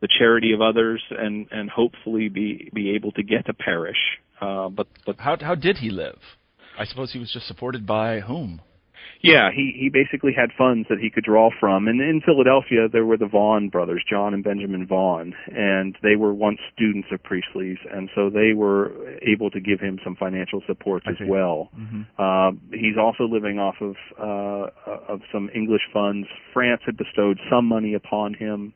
the 0.00 0.08
charity 0.18 0.52
of 0.52 0.60
others 0.60 1.02
and 1.10 1.46
and 1.50 1.70
hopefully 1.70 2.28
be 2.28 2.70
be 2.74 2.90
able 2.90 3.12
to 3.12 3.22
get 3.22 3.48
a 3.48 3.54
parish. 3.54 4.18
Uh, 4.40 4.68
but 4.68 4.86
but 5.06 5.16
How 5.18 5.36
how 5.40 5.54
did 5.54 5.78
he 5.78 5.90
live? 5.90 6.18
I 6.78 6.84
suppose 6.84 7.12
he 7.12 7.18
was 7.18 7.32
just 7.32 7.46
supported 7.46 7.86
by 7.86 8.20
whom? 8.20 8.60
yeah, 9.20 9.50
he 9.54 9.72
he 9.76 9.88
basically 9.88 10.32
had 10.32 10.50
funds 10.56 10.86
that 10.88 10.98
he 10.98 11.10
could 11.10 11.24
draw 11.24 11.50
from. 11.58 11.88
And 11.88 12.00
in 12.00 12.20
Philadelphia, 12.24 12.88
there 12.90 13.04
were 13.04 13.16
the 13.16 13.26
Vaughan 13.26 13.68
brothers, 13.68 14.04
John 14.08 14.32
and 14.32 14.44
Benjamin 14.44 14.86
Vaughan, 14.86 15.34
and 15.48 15.96
they 16.02 16.14
were 16.16 16.32
once 16.32 16.58
students 16.72 17.08
of 17.10 17.22
Priestley's, 17.22 17.78
and 17.92 18.08
so 18.14 18.30
they 18.30 18.52
were 18.54 18.92
able 19.22 19.50
to 19.50 19.60
give 19.60 19.80
him 19.80 19.98
some 20.04 20.14
financial 20.14 20.62
support 20.66 21.02
as 21.08 21.16
well. 21.26 21.70
Mm-hmm. 21.76 22.02
Uh, 22.18 22.52
he's 22.72 22.96
also 22.96 23.24
living 23.24 23.58
off 23.58 23.76
of 23.80 23.96
uh, 24.18 24.70
of 25.12 25.20
some 25.32 25.50
English 25.54 25.82
funds. 25.92 26.28
France 26.52 26.82
had 26.86 26.96
bestowed 26.96 27.40
some 27.50 27.66
money 27.66 27.94
upon 27.94 28.34
him 28.34 28.72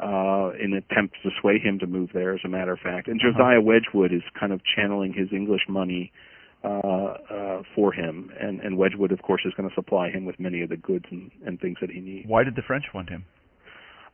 uh, 0.00 0.50
in 0.62 0.72
an 0.72 0.82
attempt 0.90 1.16
to 1.22 1.30
sway 1.40 1.58
him 1.58 1.78
to 1.80 1.86
move 1.86 2.10
there, 2.14 2.34
as 2.34 2.40
a 2.44 2.48
matter 2.48 2.72
of 2.72 2.78
fact. 2.80 3.08
And 3.08 3.20
Uh-huh. 3.20 3.32
Josiah 3.32 3.60
Wedgwood 3.60 4.12
is 4.12 4.22
kind 4.38 4.52
of 4.52 4.60
channeling 4.76 5.12
his 5.12 5.32
English 5.32 5.62
money 5.68 6.12
uh, 6.64 6.68
uh, 6.68 7.62
for 7.74 7.92
him, 7.92 8.32
and, 8.40 8.60
and 8.60 8.76
Wedgwood, 8.76 9.12
of 9.12 9.22
course, 9.22 9.42
is 9.44 9.54
going 9.54 9.68
to 9.68 9.74
supply 9.74 10.10
him 10.10 10.24
with 10.24 10.38
many 10.40 10.60
of 10.62 10.68
the 10.68 10.76
goods 10.76 11.04
and, 11.10 11.30
and 11.46 11.60
things 11.60 11.78
that 11.80 11.90
he 11.90 12.00
needs. 12.00 12.26
Why 12.28 12.42
did 12.44 12.56
the 12.56 12.62
French 12.62 12.86
want 12.92 13.08
him? 13.10 13.24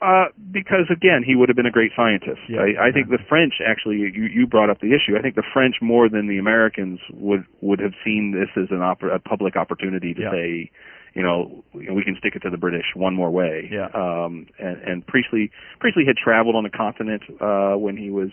Uh, 0.03 0.27
because 0.53 0.87
again, 0.91 1.23
he 1.25 1.35
would 1.35 1.49
have 1.49 1.57
been 1.57 1.65
a 1.65 1.71
great 1.71 1.93
scientist. 1.97 2.41
Yeah. 2.49 2.61
I, 2.61 2.89
I 2.89 2.93
think 2.93 3.09
the 3.09 3.19
French 3.29 3.55
actually, 3.67 3.97
you, 3.97 4.25
you 4.25 4.47
brought 4.47 4.69
up 4.69 4.81
the 4.81 4.93
issue. 4.93 5.17
I 5.17 5.23
think 5.23 5.37
the 5.37 5.45
French 5.55 5.77
more 5.81 6.09
than 6.11 6.29
the 6.29 6.37
Americans 6.37 6.99
would 7.15 7.45
would 7.63 7.81
have 7.81 7.93
seen 8.05 8.33
this 8.39 8.51
as 8.63 8.71
an 8.71 8.81
oppor- 8.81 9.15
a 9.15 9.19
public 9.19 9.57
opportunity 9.57 10.13
to 10.13 10.21
Yeah. 10.21 10.31
say, 10.33 10.71
you 11.15 11.23
know, 11.23 11.65
we 11.73 12.03
can 12.05 12.17
stick 12.19 12.35
it 12.35 12.41
to 12.41 12.51
the 12.51 12.57
British 12.57 12.87
one 12.95 13.15
more 13.15 13.31
way. 13.31 13.71
Yeah. 13.71 13.87
Um, 13.95 14.47
and, 14.59 14.83
and 14.83 15.07
Priestley 15.07 15.51
Priestley 15.79 16.05
had 16.07 16.17
traveled 16.17 16.57
on 16.57 16.65
the 16.65 16.71
continent 16.71 17.23
uh, 17.41 17.79
when 17.79 17.97
he 17.97 18.11
was 18.11 18.31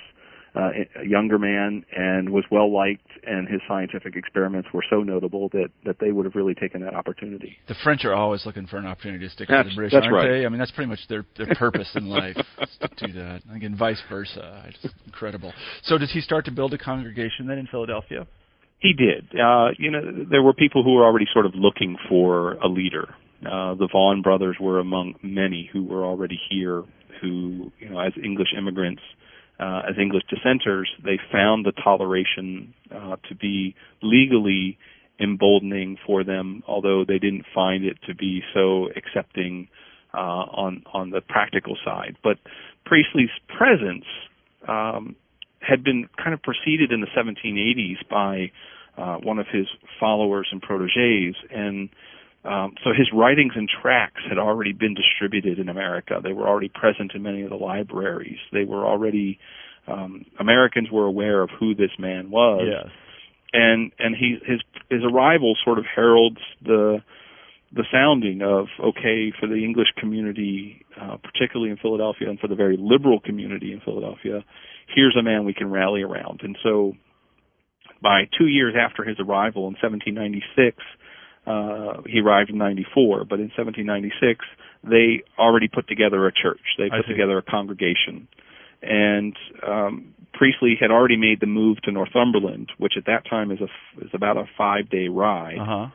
uh, 0.56 0.72
a 1.02 1.08
younger 1.08 1.39
man 1.39 1.86
and 1.96 2.30
was 2.30 2.44
well 2.52 2.74
liked, 2.74 3.08
and 3.26 3.48
his 3.48 3.62
scientific 3.67 4.15
experiments 4.15 4.67
were 4.74 4.84
so 4.89 5.02
notable 5.02 5.48
that 5.50 5.70
that 5.86 5.98
they 6.00 6.12
would 6.12 6.26
have 6.26 6.36
really 6.36 6.56
taken 6.56 6.82
that 6.82 6.94
opportunity. 6.94 7.58
The 7.67 7.76
French 7.84 8.04
are 8.04 8.13
always 8.13 8.46
looking 8.46 8.67
for 8.67 8.78
an 8.78 8.86
opportunity 8.86 9.26
to 9.26 9.32
stick 9.32 9.48
to 9.48 9.63
the 9.63 9.76
British, 9.76 9.94
aren't 9.94 10.12
right. 10.12 10.28
they? 10.28 10.46
I 10.46 10.50
mean, 10.50 10.60
that's 10.60 10.72
pretty 10.72 10.89
much 10.89 11.00
their 11.08 11.26
their 11.38 11.54
purpose 11.56 11.89
in 11.96 12.10
life 12.10 12.36
is 12.62 12.78
to 12.82 13.08
do 13.08 13.13
that. 13.13 13.44
Again, 13.54 13.78
vice 13.78 14.02
versa. 14.10 14.65
It's 14.67 14.94
incredible. 15.06 15.54
So, 15.84 15.98
does 15.98 16.12
he 16.12 16.20
start 16.20 16.46
to 16.46 16.52
build 16.52 16.74
a 16.74 16.78
congregation 16.78 17.48
then 17.48 17.58
in 17.58 17.67
Philadelphia? 17.67 18.28
He 18.82 18.94
did. 18.94 19.39
Uh, 19.39 19.70
you 19.78 19.91
know, 19.91 20.02
there 20.30 20.41
were 20.41 20.54
people 20.54 20.84
who 20.84 20.96
were 20.96 21.06
already 21.06 21.28
sort 21.32 21.46
of 21.46 21.54
looking 21.54 21.98
for 22.10 22.54
a 22.54 22.67
leader. 22.67 23.13
Uh, 23.46 23.76
the 23.76 23.88
Vaughan 23.91 24.22
brothers 24.22 24.58
were 24.60 24.80
among 24.80 25.15
many 25.22 25.70
who 25.72 25.84
were 25.84 26.04
already 26.04 26.39
here, 26.50 26.84
who, 27.22 27.72
you 27.80 27.89
know, 27.89 28.00
as 28.00 28.13
English 28.24 28.50
immigrants, 28.58 29.02
uh, 29.60 29.84
as 29.88 29.96
English 30.00 30.24
dissenters, 30.30 30.89
they 31.04 31.20
found 31.32 31.65
the 31.65 31.72
toleration 31.72 32.74
uh, 32.91 33.17
to 33.30 33.36
be 33.36 33.76
legally 34.02 34.78
emboldening 35.20 35.98
for 36.06 36.24
them, 36.24 36.63
although 36.67 37.06
they 37.08 37.20
didn't 37.20 37.46
find 37.54 37.86
it 37.86 37.98
to 38.08 38.15
be 38.15 38.41
so 38.54 38.89
accepting 38.96 39.67
uh, 40.13 40.17
on 40.17 40.84
on 40.94 41.12
the 41.12 41.22
practical 41.22 41.78
side. 41.86 42.17
But 42.24 42.38
Priestley's 42.86 43.30
presence 43.48 44.06
um, 44.67 45.15
had 45.60 45.84
been 45.84 46.10
kind 46.17 46.34
of 46.34 46.41
preceded 46.41 46.91
in 46.91 47.02
the 47.02 47.08
1780s 47.15 48.10
by 48.10 48.52
uh, 48.98 49.18
one 49.18 49.40
of 49.40 49.48
his 49.52 49.68
followers 50.00 50.48
and 50.52 50.62
proteges, 50.62 51.36
and 51.50 51.90
um, 52.44 52.74
so 52.84 52.90
his 52.98 53.08
writings 53.14 53.54
and 53.56 53.70
tracts 53.70 54.22
had 54.28 54.38
already 54.38 54.74
been 54.74 54.96
distributed 54.96 55.60
in 55.60 55.70
America. 55.70 56.20
They 56.24 56.34
were 56.34 56.48
already 56.48 56.70
present 56.70 57.12
in 57.14 57.22
many 57.22 57.44
of 57.44 57.50
the 57.50 57.56
libraries. 57.56 58.40
They 58.52 58.64
were 58.64 58.86
already 58.86 59.40
um, 59.88 60.26
Americans 60.40 60.90
were 60.92 61.06
aware 61.06 61.42
of 61.42 61.50
who 61.60 61.76
this 61.76 61.92
man 61.98 62.30
was, 62.30 62.68
yes. 62.68 62.92
and 63.54 63.92
and 64.00 64.16
he 64.16 64.38
his 64.46 64.62
his 64.90 65.02
arrival 65.04 65.56
sort 65.64 65.80
of 65.80 65.86
heralds 65.86 66.40
the 66.64 67.04
the 67.74 67.86
sounding 67.92 68.42
of 68.42 68.68
okay 68.80 69.32
for 69.40 69.48
the 69.48 69.64
English 69.64 69.88
community, 69.98 70.86
uh, 71.00 71.18
particularly 71.18 71.72
in 71.72 71.78
Philadelphia, 71.78 72.30
and 72.30 72.40
for 72.40 72.48
the 72.48 72.56
very 72.56 72.78
liberal 72.80 73.20
community 73.20 73.72
in 73.72 73.80
Philadelphia. 73.82 74.44
Here's 74.94 75.16
a 75.18 75.24
man 75.24 75.46
we 75.46 75.54
can 75.54 75.72
rally 75.72 76.02
around, 76.02 76.42
and 76.44 76.58
so 76.64 76.94
by 78.02 78.28
two 78.38 78.48
years 78.48 78.76
after 78.78 79.04
his 79.04 79.18
arrival 79.20 79.68
in 79.68 79.76
1796, 79.82 80.78
uh, 81.46 82.02
he 82.08 82.20
arrived 82.20 82.50
in 82.50 82.58
94, 82.58 83.26
but 83.26 83.40
in 83.40 83.52
1796 83.56 84.46
they 84.84 85.22
already 85.38 85.68
put 85.68 85.88
together 85.88 86.28
a 86.28 86.32
church. 86.32 86.62
They 86.78 86.90
put 86.90 87.08
together 87.08 87.38
a 87.38 87.44
congregation, 87.44 88.28
and 88.82 89.36
um, 89.66 90.14
Priestley 90.34 90.76
had 90.80 90.90
already 90.90 91.18
made 91.18 91.40
the 91.40 91.48
move 91.48 91.82
to 91.84 91.92
Northumberland, 91.92 92.72
which 92.78 92.94
at 92.98 93.06
that 93.06 93.30
time 93.30 93.52
is 93.52 93.60
a 93.62 94.04
is 94.04 94.10
about 94.14 94.38
a 94.38 94.46
five 94.58 94.90
day 94.90 95.08
ride. 95.08 95.60
Uh 95.60 95.66
huh. 95.66 95.88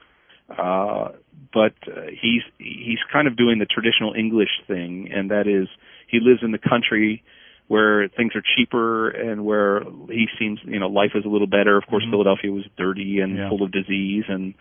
Uh, 0.48 1.12
but 1.52 1.74
uh, 1.88 2.02
he's 2.10 2.42
he's 2.58 2.98
kind 3.12 3.26
of 3.26 3.36
doing 3.36 3.58
the 3.58 3.66
traditional 3.66 4.14
English 4.14 4.62
thing, 4.68 5.10
and 5.12 5.30
that 5.30 5.48
is 5.48 5.68
he 6.08 6.20
lives 6.20 6.40
in 6.42 6.52
the 6.52 6.58
country 6.58 7.24
where 7.68 8.08
things 8.08 8.32
are 8.36 8.42
cheaper 8.56 9.10
and 9.10 9.44
where 9.44 9.82
he 10.08 10.26
seems 10.38 10.60
you 10.64 10.78
know 10.78 10.88
life 10.88 11.12
is 11.14 11.24
a 11.24 11.28
little 11.28 11.46
better. 11.48 11.76
Of 11.76 11.86
course, 11.86 12.04
Mhm. 12.04 12.10
Philadelphia 12.10 12.52
was 12.52 12.64
dirty 12.76 13.20
and 13.20 13.36
Yeah. 13.36 13.48
full 13.48 13.62
of 13.62 13.70
disease, 13.72 14.24
and 14.28 14.54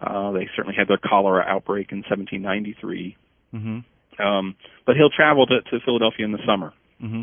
uh, 0.00 0.32
they 0.32 0.48
certainly 0.56 0.76
had 0.76 0.88
their 0.88 0.98
cholera 0.98 1.44
outbreak 1.46 1.92
in 1.92 1.98
1793. 2.02 3.16
Mm-hmm. 3.54 4.22
Um, 4.24 4.54
but 4.86 4.96
he'll 4.96 5.10
travel 5.10 5.46
to, 5.46 5.60
to 5.62 5.80
Philadelphia 5.84 6.24
in 6.24 6.32
the 6.32 6.44
summer, 6.46 6.72
Mm-hmm. 7.02 7.22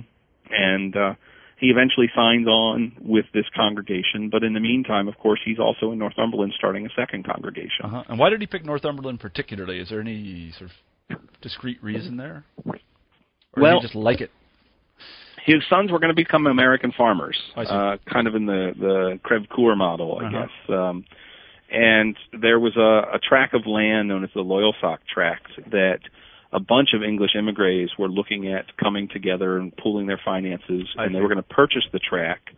and 0.51 0.95
uh, 0.97 1.13
he 1.57 1.67
eventually 1.67 2.09
signs 2.15 2.47
on 2.47 2.93
with 3.01 3.25
this 3.33 3.45
congregation. 3.55 4.29
But 4.29 4.43
in 4.43 4.53
the 4.53 4.59
meantime, 4.59 5.07
of 5.07 5.17
course, 5.17 5.39
he's 5.45 5.59
also 5.59 5.91
in 5.91 5.99
Northumberland 5.99 6.53
starting 6.57 6.85
a 6.85 6.89
second 6.95 7.25
congregation. 7.25 7.83
Uh-huh. 7.85 8.03
And 8.09 8.17
why 8.19 8.29
did 8.29 8.41
he 8.41 8.47
pick 8.47 8.65
Northumberland 8.65 9.19
particularly? 9.19 9.79
Is 9.79 9.89
there 9.89 9.99
any 10.01 10.51
sort 10.57 10.71
of 11.11 11.19
discrete 11.41 11.81
reason 11.83 12.17
there? 12.17 12.43
Or 12.65 12.75
Well- 13.57 13.73
did 13.79 13.81
he 13.81 13.87
just 13.87 13.95
like 13.95 14.21
it? 14.21 14.31
His 15.45 15.63
sons 15.69 15.91
were 15.91 15.99
going 15.99 16.09
to 16.09 16.15
become 16.15 16.47
American 16.47 16.91
farmers, 16.91 17.37
uh, 17.69 17.97
kind 18.11 18.27
of 18.27 18.35
in 18.35 18.45
the 18.45 18.73
the 18.77 19.19
Crèvecoeur 19.23 19.77
model, 19.77 20.19
I 20.21 20.25
Uh-huh. 20.27 20.39
guess. 20.41 20.69
Um, 20.77 21.05
and 21.71 22.15
there 22.33 22.59
was 22.59 22.75
a, 22.77 23.15
a 23.15 23.19
tract 23.19 23.53
of 23.53 23.67
land 23.67 24.07
known 24.07 24.23
as 24.23 24.31
the 24.33 24.43
Loyalsock 24.43 24.99
Tract 25.13 25.47
that 25.71 25.99
a 26.51 26.59
bunch 26.59 26.89
of 26.95 27.03
English 27.03 27.31
immigrants 27.37 27.93
were 27.97 28.07
looking 28.09 28.51
at 28.51 28.75
coming 28.77 29.07
together 29.07 29.57
and 29.59 29.75
pooling 29.77 30.07
their 30.07 30.19
finances, 30.23 30.87
I 30.97 31.05
and 31.05 31.13
they 31.13 31.19
were 31.21 31.27
going 31.27 31.37
to 31.37 31.43
purchase 31.43 31.83
the 31.93 31.99
tract 31.99 32.49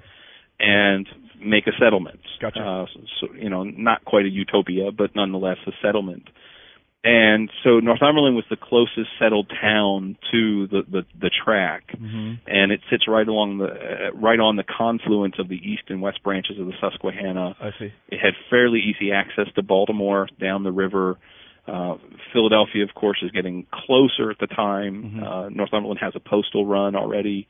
and 0.59 1.07
make 1.43 1.67
a 1.67 1.71
settlement. 1.77 2.21
Gotcha. 2.39 2.59
Uh, 2.61 2.85
so, 3.19 3.27
you 3.33 3.49
know, 3.49 3.63
not 3.63 4.05
quite 4.05 4.25
a 4.25 4.29
utopia, 4.29 4.91
but 4.91 5.13
nonetheless 5.15 5.57
a 5.67 5.71
settlement. 5.81 6.29
And 7.03 7.49
so 7.63 7.79
Northumberland 7.79 8.35
was 8.35 8.45
the 8.49 8.57
closest 8.57 9.09
settled 9.19 9.49
town 9.61 10.17
to 10.31 10.67
the 10.67 10.81
the, 10.89 11.01
the 11.19 11.31
track, 11.43 11.83
Mm-hmm. 11.97 12.33
and 12.47 12.71
it 12.71 12.81
sits 12.89 13.07
right 13.07 13.27
along 13.27 13.57
the 13.59 13.65
uh, 13.65 14.11
right 14.13 14.39
on 14.39 14.55
the 14.55 14.63
confluence 14.63 15.35
of 15.39 15.47
the 15.49 15.55
east 15.55 15.83
and 15.89 16.01
west 16.01 16.21
branches 16.23 16.59
of 16.59 16.65
the 16.67 16.73
Susquehanna. 16.81 17.55
I 17.59 17.71
see. 17.79 17.91
It 18.09 18.19
had 18.19 18.33
fairly 18.49 18.79
easy 18.79 19.11
access 19.11 19.47
to 19.55 19.63
Baltimore 19.63 20.27
down 20.39 20.63
the 20.63 20.71
river. 20.71 21.17
Uh, 21.67 21.95
Philadelphia, 22.33 22.83
of 22.83 22.93
course, 22.95 23.19
is 23.23 23.29
getting 23.31 23.65
closer 23.71 24.31
at 24.31 24.39
the 24.39 24.47
time. 24.47 25.03
Mhm. 25.15 25.23
Uh, 25.23 25.49
Northumberland 25.49 25.99
has 25.99 26.13
a 26.15 26.19
postal 26.19 26.65
run 26.65 26.95
already. 26.95 27.47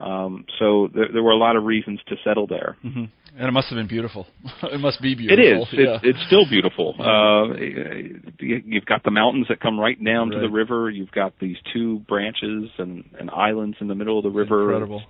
Um, 0.00 0.44
so 0.58 0.88
there, 0.94 1.06
there 1.12 1.22
were 1.22 1.30
a 1.32 1.36
lot 1.38 1.56
of 1.56 1.64
reasons 1.64 2.00
to 2.08 2.16
settle 2.24 2.46
there. 2.46 2.76
Mm-hmm. 2.84 3.04
And 3.38 3.48
it 3.48 3.50
must 3.52 3.68
have 3.68 3.76
been 3.76 3.86
beautiful. 3.88 4.26
it 4.62 4.80
must 4.80 5.00
be 5.02 5.14
beautiful. 5.14 5.62
is. 5.62 5.68
Yeah. 5.72 5.96
It's, 6.02 6.04
it's 6.18 6.26
still 6.26 6.48
beautiful. 6.48 6.94
Uh, 6.98 7.54
you- 7.58 8.62
you've 8.64 8.86
got 8.86 9.02
the 9.04 9.10
mountains 9.10 9.46
that 9.48 9.60
come 9.60 9.78
right 9.78 10.02
down 10.02 10.30
to 10.30 10.38
the 10.38 10.48
river. 10.48 10.88
You've 10.90 11.10
got 11.12 11.38
these 11.38 11.56
two 11.72 12.00
branches 12.00 12.70
and, 12.78 13.04
and 13.18 13.30
islands 13.30 13.76
in 13.80 13.88
the 13.88 13.94
middle 13.94 14.18
of 14.18 14.22
the 14.24 14.30
river. 14.30 14.62
Incredible. 14.72 15.02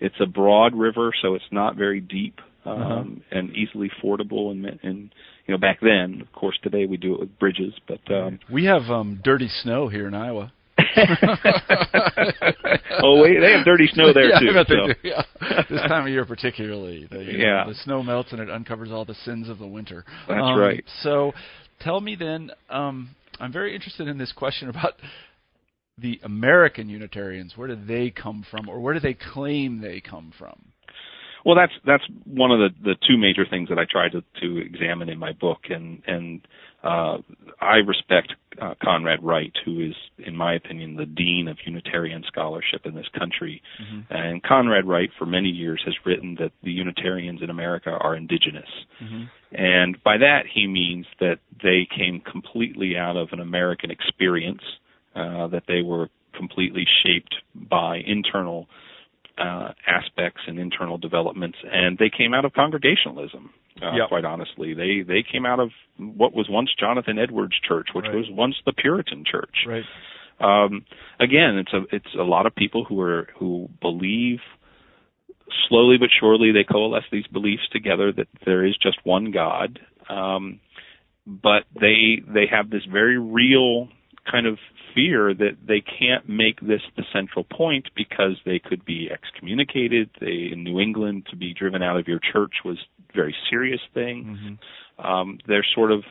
It's 0.00 0.14
a 0.20 0.26
broad 0.26 0.74
river, 0.74 1.12
so 1.22 1.34
it's 1.34 1.44
not 1.52 1.76
very 1.76 2.00
deep 2.00 2.40
um, 2.64 2.80
Uh-huh. 2.82 3.04
and 3.38 3.56
easily 3.56 3.90
fordable. 4.02 4.50
And, 4.50 4.66
and 4.82 5.14
you 5.46 5.52
know, 5.54 5.58
back 5.58 5.78
then, 5.80 6.20
of 6.20 6.32
course, 6.32 6.58
today 6.62 6.86
we 6.86 6.96
do 6.96 7.14
it 7.14 7.20
with 7.20 7.38
bridges, 7.38 7.72
but 7.86 8.00
um, 8.12 8.38
We 8.50 8.64
have 8.66 8.82
um, 8.90 9.20
dirty 9.22 9.48
snow 9.48 9.88
here 9.88 10.06
in 10.08 10.14
Iowa. 10.14 10.52
Oh 13.00 13.20
wait, 13.22 13.40
they 13.40 13.52
have 13.52 13.64
dirty 13.64 13.86
snow 13.92 14.12
there 14.12 14.28
yeah, 14.30 14.38
too. 14.40 14.50
I 14.50 14.52
bet 14.52 14.66
they 14.68 14.74
so. 14.74 14.86
do, 14.88 14.94
yeah. 15.02 15.22
This 15.70 15.80
time 15.82 16.02
of 16.04 16.08
year, 16.08 16.24
particularly, 16.24 17.06
the, 17.10 17.18
you 17.24 17.38
know, 17.38 17.44
Yeah. 17.44 17.64
the 17.68 17.74
snow 17.74 18.02
melts 18.02 18.32
and 18.32 18.40
it 18.40 18.50
uncovers 18.50 18.90
all 18.90 19.04
the 19.04 19.14
sins 19.14 19.48
of 19.48 19.58
the 19.58 19.66
winter. 19.66 20.04
That's 20.28 20.40
Um, 20.40 20.58
right. 20.58 20.84
So, 21.02 21.32
tell 21.80 22.00
me 22.00 22.16
then. 22.16 22.50
Um, 22.70 23.10
I'm 23.40 23.52
very 23.52 23.74
interested 23.74 24.08
in 24.08 24.18
this 24.18 24.32
question 24.32 24.68
about 24.68 24.94
the 25.98 26.20
American 26.24 26.88
Unitarians. 26.88 27.56
Where 27.56 27.68
do 27.68 27.76
they 27.76 28.10
come 28.10 28.44
from, 28.50 28.68
or 28.68 28.80
where 28.80 28.94
do 28.94 29.00
they 29.00 29.14
claim 29.14 29.80
they 29.80 30.00
come 30.00 30.32
from? 30.38 30.72
Well, 31.44 31.56
that's 31.56 31.72
that's 31.86 32.04
one 32.24 32.50
of 32.50 32.58
the 32.58 32.70
the 32.82 32.96
two 33.06 33.18
major 33.18 33.44
things 33.48 33.68
that 33.68 33.78
I 33.78 33.84
try 33.90 34.08
to 34.08 34.22
to 34.40 34.58
examine 34.58 35.08
in 35.08 35.18
my 35.18 35.32
book, 35.32 35.60
and 35.68 36.02
and 36.06 36.40
uh, 36.82 37.18
I 37.60 37.76
respect 37.76 38.34
uh, 38.60 38.74
Conrad 38.82 39.22
Wright, 39.22 39.52
who 39.64 39.80
is, 39.80 39.94
in 40.18 40.36
my 40.36 40.54
opinion, 40.54 40.96
the 40.96 41.06
dean 41.06 41.48
of 41.48 41.56
Unitarian 41.64 42.24
scholarship 42.26 42.82
in 42.84 42.94
this 42.94 43.08
country. 43.18 43.62
Mm-hmm. 43.82 44.12
And 44.12 44.42
Conrad 44.42 44.86
Wright, 44.86 45.10
for 45.18 45.24
many 45.26 45.48
years, 45.48 45.82
has 45.86 45.94
written 46.04 46.36
that 46.40 46.52
the 46.62 46.70
Unitarians 46.70 47.40
in 47.42 47.48
America 47.48 47.90
are 47.90 48.14
indigenous. 48.14 48.68
Mm-hmm. 49.02 49.24
And 49.52 50.02
by 50.04 50.18
that, 50.18 50.42
he 50.52 50.66
means 50.66 51.06
that 51.20 51.38
they 51.62 51.88
came 51.96 52.20
completely 52.20 52.96
out 52.96 53.16
of 53.16 53.28
an 53.32 53.40
American 53.40 53.90
experience, 53.90 54.62
uh, 55.16 55.46
that 55.48 55.64
they 55.66 55.80
were 55.82 56.08
completely 56.36 56.84
shaped 57.02 57.34
by 57.54 57.98
internal 58.06 58.66
uh, 59.38 59.72
aspects 59.86 60.42
and 60.46 60.58
internal 60.58 60.98
developments, 60.98 61.58
and 61.70 61.98
they 61.98 62.10
came 62.16 62.34
out 62.34 62.44
of 62.44 62.52
Congregationalism. 62.52 63.50
Uh, 63.82 63.96
Yep. 63.96 64.08
Quite 64.08 64.24
honestly, 64.24 64.72
they 64.74 65.02
they 65.02 65.24
came 65.30 65.44
out 65.44 65.58
of 65.58 65.70
what 65.98 66.32
was 66.32 66.48
once 66.48 66.70
Jonathan 66.78 67.18
Edwards 67.18 67.58
Church, 67.66 67.88
which 67.92 68.04
Right. 68.06 68.14
was 68.14 68.26
once 68.30 68.54
the 68.64 68.72
Puritan 68.72 69.24
Church. 69.24 69.66
Right. 69.66 69.84
Um, 70.38 70.84
again, 71.18 71.58
it's 71.58 71.72
a 71.72 71.82
it's 71.94 72.14
a 72.18 72.22
lot 72.22 72.46
of 72.46 72.54
people 72.54 72.84
who 72.84 73.00
are 73.00 73.28
who 73.38 73.68
believe 73.80 74.40
slowly 75.68 75.98
but 75.98 76.08
surely 76.20 76.52
they 76.52 76.64
coalesce 76.64 77.04
these 77.12 77.26
beliefs 77.26 77.68
together 77.70 78.12
that 78.12 78.28
there 78.46 78.64
is 78.64 78.76
just 78.80 78.98
one 79.04 79.30
God. 79.32 79.78
Um, 80.08 80.60
but 81.26 81.64
they 81.74 82.22
they 82.26 82.46
have 82.50 82.70
this 82.70 82.84
very 82.84 83.18
real 83.18 83.88
kind 84.30 84.46
of 84.46 84.58
fear 84.94 85.34
that 85.34 85.56
they 85.66 85.80
can't 85.80 86.28
make 86.28 86.60
this 86.60 86.80
the 86.96 87.02
central 87.12 87.44
point 87.44 87.88
because 87.96 88.36
they 88.46 88.58
could 88.58 88.84
be 88.84 89.10
excommunicated. 89.10 90.08
They 90.20 90.50
in 90.52 90.62
New 90.64 90.78
England 90.80 91.26
to 91.30 91.36
be 91.36 91.52
driven 91.52 91.82
out 91.82 91.98
of 91.98 92.06
your 92.06 92.20
church 92.32 92.52
was 92.64 92.78
a 93.10 93.12
very 93.16 93.34
serious 93.50 93.80
thing. 93.92 94.58
Mm-hmm. 94.98 95.06
Um, 95.06 95.38
they're 95.48 95.66
sort 95.74 95.90
of 95.92 96.04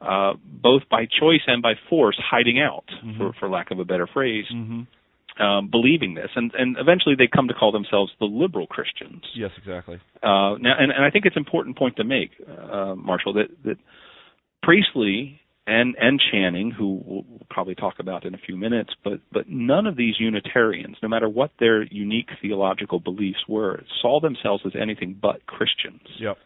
uh, 0.00 0.32
both 0.44 0.82
by 0.90 1.04
choice 1.06 1.42
and 1.46 1.60
by 1.60 1.74
force 1.90 2.18
hiding 2.18 2.58
out, 2.60 2.84
Mhm. 3.04 3.18
for 3.18 3.32
for 3.38 3.48
lack 3.50 3.70
of 3.70 3.78
a 3.80 3.84
better 3.84 4.06
phrase, 4.06 4.46
Mm-hmm. 4.50 5.42
um, 5.42 5.68
believing 5.68 6.14
this, 6.14 6.30
and 6.36 6.54
and 6.54 6.78
eventually 6.78 7.16
they 7.16 7.26
come 7.26 7.48
to 7.48 7.54
call 7.54 7.70
themselves 7.72 8.10
the 8.18 8.24
liberal 8.24 8.66
Christians. 8.66 9.22
Yes, 9.34 9.50
exactly. 9.58 9.98
Uh, 10.22 10.56
now, 10.58 10.74
and, 10.78 10.90
and 10.92 11.04
I 11.04 11.10
think 11.10 11.26
it's 11.26 11.36
an 11.36 11.42
important 11.42 11.76
point 11.76 11.96
to 11.96 12.04
make, 12.04 12.30
uh, 12.48 12.94
Marshall, 12.94 13.34
that 13.34 13.48
that 13.64 13.76
Priestley 14.62 15.40
and 15.70 15.94
and 16.00 16.20
Channing, 16.32 16.72
who 16.72 17.00
we'll 17.04 17.24
probably 17.48 17.76
talk 17.76 17.94
about 18.00 18.24
in 18.24 18.34
a 18.34 18.38
few 18.38 18.56
minutes, 18.56 18.90
but 19.04 19.20
but 19.32 19.48
none 19.48 19.86
of 19.86 19.96
these 19.96 20.16
Unitarians, 20.18 20.96
no 21.02 21.08
matter 21.08 21.28
what 21.28 21.52
their 21.60 21.84
unique 21.84 22.30
theological 22.42 22.98
beliefs 22.98 23.44
were, 23.48 23.82
saw 24.02 24.20
themselves 24.20 24.64
as 24.66 24.72
anything 24.80 25.16
but 25.20 25.46
Christians. 25.46 26.02
Yep. 26.18 26.36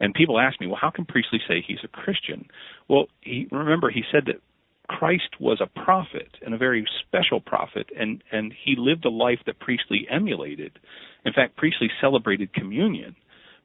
And 0.00 0.12
people 0.12 0.38
ask 0.40 0.60
me, 0.60 0.66
well, 0.66 0.78
how 0.80 0.90
can 0.90 1.04
Priestley 1.04 1.40
say 1.48 1.64
he's 1.66 1.78
a 1.84 1.88
Christian? 1.88 2.46
Well, 2.88 3.06
he, 3.20 3.48
remember 3.50 3.90
he 3.90 4.02
said 4.12 4.24
that 4.26 4.40
Christ 4.88 5.40
was 5.40 5.60
a 5.60 5.66
prophet 5.66 6.28
and 6.44 6.54
a 6.54 6.58
very 6.58 6.84
special 7.06 7.40
prophet, 7.40 7.90
and 7.96 8.24
and 8.32 8.52
he 8.64 8.74
lived 8.76 9.04
a 9.04 9.10
life 9.10 9.40
that 9.46 9.60
Priestley 9.60 10.06
emulated. 10.10 10.78
In 11.24 11.32
fact, 11.32 11.56
Priestley 11.56 11.90
celebrated 12.00 12.52
communion 12.52 13.14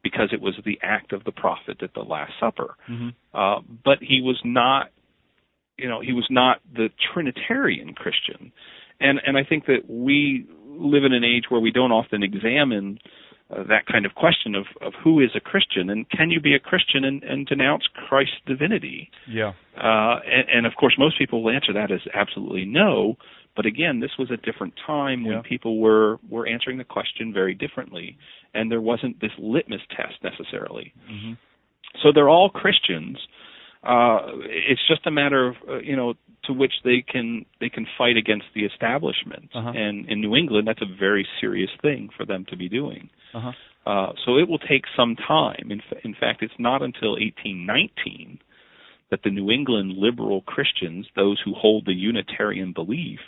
because 0.04 0.28
it 0.32 0.40
was 0.40 0.54
the 0.64 0.78
act 0.82 1.12
of 1.12 1.24
the 1.24 1.32
prophet 1.32 1.78
at 1.82 1.94
the 1.94 2.02
Last 2.02 2.32
Supper. 2.38 2.76
Mm-hmm. 2.88 3.08
Uh, 3.34 3.60
but 3.84 3.98
he 4.00 4.20
was 4.22 4.40
not, 4.44 4.90
you 5.76 5.88
know, 5.88 6.00
he 6.00 6.12
was 6.12 6.28
not 6.30 6.58
the 6.72 6.90
Trinitarian 7.12 7.94
Christian. 7.94 8.52
And 9.00 9.18
and 9.26 9.36
I 9.36 9.42
think 9.42 9.66
that 9.66 9.88
we 9.88 10.46
live 10.68 11.04
in 11.04 11.12
an 11.12 11.24
age 11.24 11.44
where 11.48 11.60
we 11.60 11.72
don't 11.72 11.90
often 11.90 12.22
examine 12.22 12.98
uh, 13.50 13.64
that 13.64 13.86
kind 13.90 14.06
of 14.06 14.14
question 14.14 14.54
of, 14.54 14.66
of 14.80 14.92
who 15.02 15.20
is 15.20 15.30
a 15.34 15.40
Christian 15.40 15.90
and 15.90 16.08
can 16.10 16.30
you 16.30 16.40
be 16.40 16.54
a 16.54 16.58
Christian 16.58 17.04
and, 17.04 17.22
and 17.22 17.46
denounce 17.46 17.84
Christ's 18.08 18.40
divinity? 18.46 19.10
Yeah. 19.28 19.52
Uh, 19.76 20.20
and, 20.24 20.48
and 20.54 20.66
of 20.66 20.72
course, 20.78 20.94
most 20.98 21.18
people 21.18 21.42
will 21.42 21.52
answer 21.52 21.72
that 21.72 21.90
as 21.90 22.00
absolutely 22.14 22.64
no. 22.64 23.16
But 23.56 23.66
again, 23.66 24.00
this 24.00 24.10
was 24.18 24.30
a 24.30 24.36
different 24.36 24.74
time 24.86 25.24
when 25.24 25.36
Yeah. 25.36 25.42
people 25.42 25.78
were 25.78 26.18
were 26.28 26.46
answering 26.46 26.78
the 26.78 26.84
question 26.84 27.32
very 27.32 27.54
differently, 27.54 28.16
and 28.52 28.70
there 28.70 28.80
wasn't 28.80 29.20
this 29.20 29.32
litmus 29.38 29.82
test 29.96 30.14
necessarily. 30.22 30.92
Mm-hmm. 31.10 31.32
So 32.02 32.10
they're 32.12 32.28
all 32.28 32.50
Christians. 32.50 33.18
Uh, 33.84 34.18
it's 34.46 34.80
just 34.88 35.06
a 35.06 35.10
matter 35.10 35.48
of 35.48 35.54
uh, 35.68 35.78
you 35.78 35.94
know 35.96 36.14
to 36.44 36.52
which 36.52 36.72
they 36.84 37.02
can 37.06 37.44
they 37.60 37.68
can 37.68 37.86
fight 37.96 38.16
against 38.16 38.46
the 38.54 38.64
establishment. 38.64 39.50
Uh-huh. 39.54 39.70
And 39.74 40.08
in 40.08 40.20
New 40.20 40.34
England, 40.34 40.66
that's 40.66 40.82
a 40.82 40.96
very 40.98 41.26
serious 41.40 41.70
thing 41.80 42.08
for 42.16 42.24
them 42.26 42.44
to 42.50 42.56
be 42.56 42.68
doing. 42.68 43.10
Uh-huh. 43.34 43.52
Uh, 43.86 44.12
so 44.24 44.38
it 44.38 44.48
will 44.48 44.58
take 44.58 44.84
some 44.96 45.14
time. 45.14 45.66
In, 45.70 45.80
fa- 45.88 46.00
in 46.04 46.14
fact, 46.14 46.42
it's 46.42 46.54
not 46.58 46.80
until 46.82 47.12
1819 47.12 48.38
that 49.10 49.20
the 49.22 49.30
New 49.30 49.50
England 49.50 49.92
liberal 49.98 50.40
Christians, 50.42 51.06
those 51.14 51.38
who 51.44 51.52
hold 51.54 51.84
the 51.84 51.92
Unitarian 51.92 52.72
belief, 52.72 53.20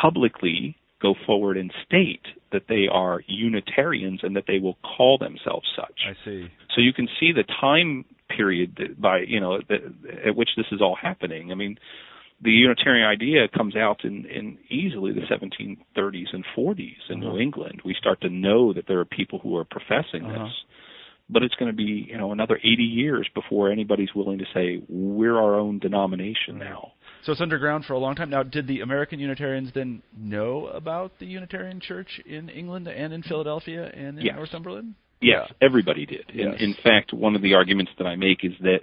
publicly 0.00 0.76
go 1.02 1.14
forward 1.26 1.56
and 1.56 1.70
state 1.86 2.22
that 2.52 2.62
they 2.68 2.86
are 2.90 3.20
Unitarians 3.26 4.20
and 4.22 4.34
that 4.36 4.44
they 4.46 4.58
will 4.58 4.78
call 4.96 5.18
themselves 5.18 5.66
such. 5.76 6.00
I 6.08 6.14
see. 6.24 6.48
So 6.74 6.80
you 6.80 6.92
can 6.92 7.08
see 7.20 7.32
the 7.32 7.44
time 7.60 8.04
period 8.34 8.76
that 8.78 9.00
by 9.00 9.20
you 9.20 9.40
know 9.40 9.60
at 10.28 10.34
which 10.34 10.50
this 10.56 10.66
is 10.72 10.80
all 10.80 10.96
happening. 11.00 11.52
I 11.52 11.54
mean, 11.54 11.76
the 12.42 12.50
Unitarian 12.50 13.06
idea 13.06 13.46
comes 13.48 13.76
out 13.76 14.04
in, 14.04 14.24
in 14.26 14.58
easily 14.68 15.12
the 15.12 15.22
1730s 15.22 16.34
and 16.34 16.44
40s 16.56 16.76
in 17.08 17.22
Uh-huh. 17.22 17.32
New 17.32 17.38
England. 17.40 17.82
We 17.84 17.94
start 17.94 18.20
to 18.22 18.28
know 18.30 18.72
that 18.72 18.84
there 18.88 18.98
are 19.00 19.04
people 19.06 19.38
who 19.38 19.56
are 19.56 19.64
professing 19.64 20.24
Uh-huh. 20.26 20.44
this, 20.44 20.52
but 21.30 21.42
it's 21.42 21.54
going 21.56 21.70
to 21.70 21.76
be 21.76 22.06
you 22.10 22.18
know 22.18 22.32
another 22.32 22.56
80 22.62 22.82
years 22.82 23.28
before 23.34 23.70
anybody's 23.70 24.14
willing 24.14 24.38
to 24.38 24.46
say 24.54 24.82
we're 24.88 25.38
our 25.38 25.54
own 25.58 25.78
denomination 25.78 26.58
now. 26.58 26.92
So 27.26 27.32
it's 27.32 27.40
underground 27.40 27.84
for 27.84 27.94
a 27.94 27.98
long 27.98 28.14
time. 28.14 28.30
Now, 28.30 28.44
did 28.44 28.68
the 28.68 28.82
American 28.82 29.18
Unitarians 29.18 29.70
then 29.74 30.00
know 30.16 30.68
about 30.68 31.18
the 31.18 31.26
Unitarian 31.26 31.80
Church 31.80 32.20
in 32.24 32.48
England 32.48 32.86
and 32.86 33.12
in 33.12 33.24
Philadelphia 33.24 33.90
and 33.92 34.16
in 34.20 34.26
Yes. 34.26 34.36
Northumberland? 34.36 34.94
Yes, 35.20 35.50
everybody 35.60 36.06
did. 36.06 36.30
In, 36.30 36.54
in 36.54 36.74
fact, 36.84 37.12
one 37.12 37.34
of 37.34 37.42
the 37.42 37.54
arguments 37.54 37.90
that 37.98 38.06
I 38.06 38.14
make 38.14 38.44
is 38.44 38.52
that 38.60 38.80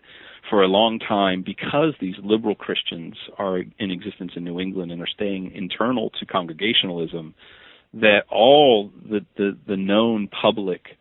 for 0.49 0.61
a 0.61 0.67
long 0.67 0.99
time, 0.99 1.41
because 1.41 1.93
these 2.01 2.15
liberal 2.21 2.55
Christians 2.55 3.15
are 3.37 3.59
in 3.59 3.91
existence 3.91 4.33
in 4.35 4.43
New 4.43 4.59
England 4.59 4.91
and 4.91 5.01
are 5.01 5.07
staying 5.07 5.51
internal 5.55 6.09
to 6.19 6.25
Congregationalism, 6.25 7.33
that 7.93 8.23
all 8.29 8.91
the 9.09 9.25
the, 9.37 9.57
the 9.67 9.77
known 9.77 10.27
public 10.27 10.97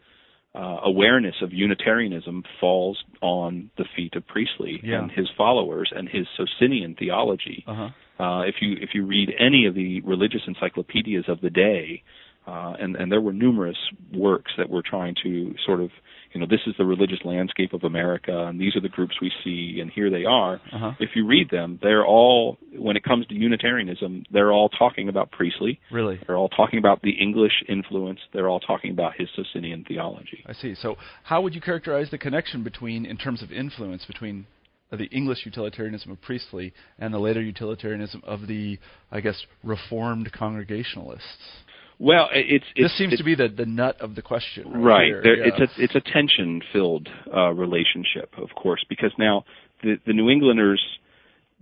uh, 0.55 0.79
awareness 0.85 1.37
of 1.43 1.53
Unitarianism 1.53 2.45
falls 2.61 3.03
on 3.21 3.71
the 3.79 3.85
feet 3.97 4.15
of 4.17 4.27
Priestley 4.27 4.81
Yeah. 4.83 4.99
and 5.03 5.11
his 5.11 5.29
followers 5.37 5.91
and 5.95 6.09
his 6.09 6.27
Socinian 6.37 6.95
theology. 6.95 7.65
Uh 7.67 7.75
huh. 7.75 7.89
Uh, 8.23 8.43
if 8.43 8.57
you 8.61 8.77
if 8.81 8.91
you 8.95 9.05
read 9.07 9.33
any 9.39 9.67
of 9.67 9.75
the 9.75 10.01
religious 10.03 10.43
encyclopedias 10.47 11.25
of 11.29 11.41
the 11.41 11.51
day, 11.51 12.03
Uh, 12.45 12.75
and, 12.83 12.97
and 12.97 13.07
there 13.13 13.21
were 13.21 13.33
numerous 13.33 13.79
works 14.13 14.53
that 14.59 14.69
were 14.69 14.83
trying 14.83 15.15
to 15.23 15.55
sort 15.65 15.81
of, 15.81 15.91
you 16.33 16.41
know, 16.41 16.47
this 16.47 16.61
is 16.67 16.75
the 16.79 16.85
religious 16.85 17.21
landscape 17.25 17.73
of 17.73 17.85
America, 17.85 18.47
and 18.47 18.61
these 18.61 18.75
are 18.77 18.81
the 18.81 18.89
groups 18.89 19.15
we 19.21 19.31
see, 19.45 19.81
and 19.81 19.91
here 19.91 20.11
they 20.11 20.25
are. 20.25 20.61
Uh-huh. 20.73 20.93
If 20.99 21.11
you 21.15 21.27
read 21.27 21.51
them, 21.51 21.79
they're 21.83 22.07
all, 22.07 22.59
when 22.77 22.97
it 22.97 23.05
comes 23.05 23.27
to 23.27 23.35
Unitarianism, 23.35 24.25
they're 24.31 24.53
all 24.53 24.69
talking 24.69 25.09
about 25.09 25.31
Priestley. 25.31 25.79
Really? 25.91 26.19
They're 26.27 26.37
all 26.37 26.49
talking 26.49 26.79
about 26.79 27.03
the 27.03 27.11
English 27.11 27.63
influence. 27.69 28.21
They're 28.33 28.49
all 28.49 28.61
talking 28.61 28.91
about 28.91 29.13
his 29.17 29.29
Socinian 29.37 29.85
theology. 29.87 30.43
I 30.47 30.55
see. 30.55 30.75
So, 30.75 30.97
how 31.25 31.43
would 31.43 31.55
you 31.55 31.61
characterize 31.61 32.11
the 32.11 32.19
connection 32.19 32.63
between, 32.63 33.05
in 33.05 33.17
terms 33.17 33.43
of 33.43 33.53
influence, 33.53 34.05
between 34.07 34.47
the 34.91 35.07
English 35.07 35.45
utilitarianism 35.45 36.13
of 36.13 36.21
Priestley 36.21 36.73
and 36.99 37.13
the 37.13 37.19
later 37.19 37.41
utilitarianism 37.41 38.23
of 38.25 38.47
the, 38.47 38.79
I 39.11 39.21
guess, 39.21 39.45
Reformed 39.63 40.33
Congregationalists? 40.33 41.63
Well, 42.03 42.29
it's, 42.33 42.65
it's 42.75 42.91
this 42.91 42.99
seems 42.99 43.13
it's, 43.13 43.21
to 43.21 43.25
be 43.25 43.37
the, 43.37 43.47
the 43.49 43.65
nut 43.65 44.01
of 44.01 44.17
the 44.17 44.23
question. 44.23 44.65
Right. 44.73 44.83
right. 44.83 45.07
here. 45.07 45.23
There, 45.23 45.37
yeah. 45.37 45.53
It's 45.55 45.79
a 45.79 45.83
it's 45.85 45.95
a 45.95 46.01
tension 46.01 46.61
filled 46.73 47.09
uh, 47.33 47.53
relationship, 47.53 48.35
of 48.39 48.49
course, 48.61 48.85
because 48.89 49.13
now 49.19 49.45
the 49.85 50.01
the 50.05 50.13
New 50.13 50.29
Englanders, 50.29 50.83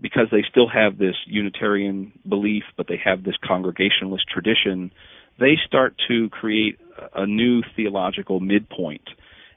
because 0.00 0.28
they 0.32 0.42
still 0.50 0.66
have 0.66 0.96
this 0.96 1.14
Unitarian 1.26 2.12
belief, 2.26 2.62
but 2.78 2.88
they 2.88 2.98
have 3.04 3.22
this 3.22 3.34
Congregationalist 3.46 4.24
tradition, 4.32 4.92
they 5.38 5.58
start 5.66 5.94
to 6.08 6.30
create 6.30 6.78
a 7.14 7.26
new 7.26 7.62
theological 7.76 8.40
midpoint. 8.40 9.06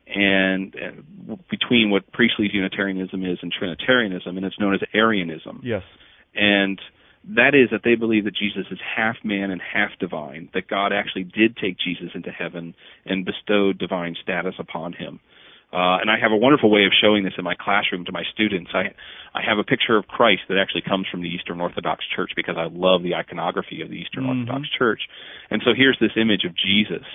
And, 0.06 0.76
and 0.76 1.40
between 1.50 1.90
what 1.90 2.12
Priestley's 2.12 2.54
Unitarianism 2.54 3.26
is 3.26 3.40
and 3.42 3.54
Trinitarianism, 3.58 4.36
and 4.36 4.46
it's 4.46 4.60
known 4.60 4.74
as 4.74 4.82
Arianism. 4.94 5.62
Yes. 5.64 5.84
And 6.36 6.78
that 7.30 7.56
is 7.56 7.70
that 7.72 7.82
they 7.84 7.96
believe 7.96 8.26
that 8.26 8.36
Jesus 8.36 8.66
is 8.70 8.80
half 8.84 9.16
man 9.24 9.50
and 9.50 9.62
half 9.62 9.92
divine, 10.00 10.50
that 10.54 10.68
God 10.68 10.92
actually 10.92 11.24
did 11.24 11.56
take 11.56 11.78
Jesus 11.80 12.12
into 12.14 12.32
heaven 12.32 12.76
and 13.06 13.26
bestowed 13.26 13.78
divine 13.78 14.16
status 14.22 14.56
upon 14.60 14.94
him. 14.94 15.20
Uh, 15.72 15.98
and 15.98 16.12
I 16.12 16.20
have 16.22 16.32
a 16.32 16.38
wonderful 16.38 16.70
way 16.70 16.86
of 16.86 16.92
showing 17.02 17.24
this 17.24 17.34
in 17.36 17.44
my 17.44 17.56
classroom 17.56 18.06
to 18.06 18.12
my 18.12 18.22
students. 18.32 18.70
I, 18.76 18.94
I 19.34 19.42
have 19.42 19.58
a 19.58 19.64
picture 19.64 19.98
of 19.98 20.06
Christ 20.06 20.44
that 20.48 20.60
actually 20.60 20.84
comes 20.84 21.08
from 21.10 21.24
the 21.24 21.30
Eastern 21.30 21.60
Orthodox 21.62 22.06
Church 22.16 22.32
because 22.36 22.56
I 22.60 22.68
love 22.72 23.02
the 23.02 23.16
iconography 23.16 23.82
of 23.82 23.90
the 23.90 23.96
Eastern 23.96 24.24
mm-hmm. 24.24 24.42
Orthodox 24.42 24.70
Church. 24.78 25.02
And 25.50 25.64
so 25.66 25.72
here's 25.76 25.98
this 26.00 26.12
image 26.16 26.46
of 26.46 26.54
Jesus, 26.56 27.08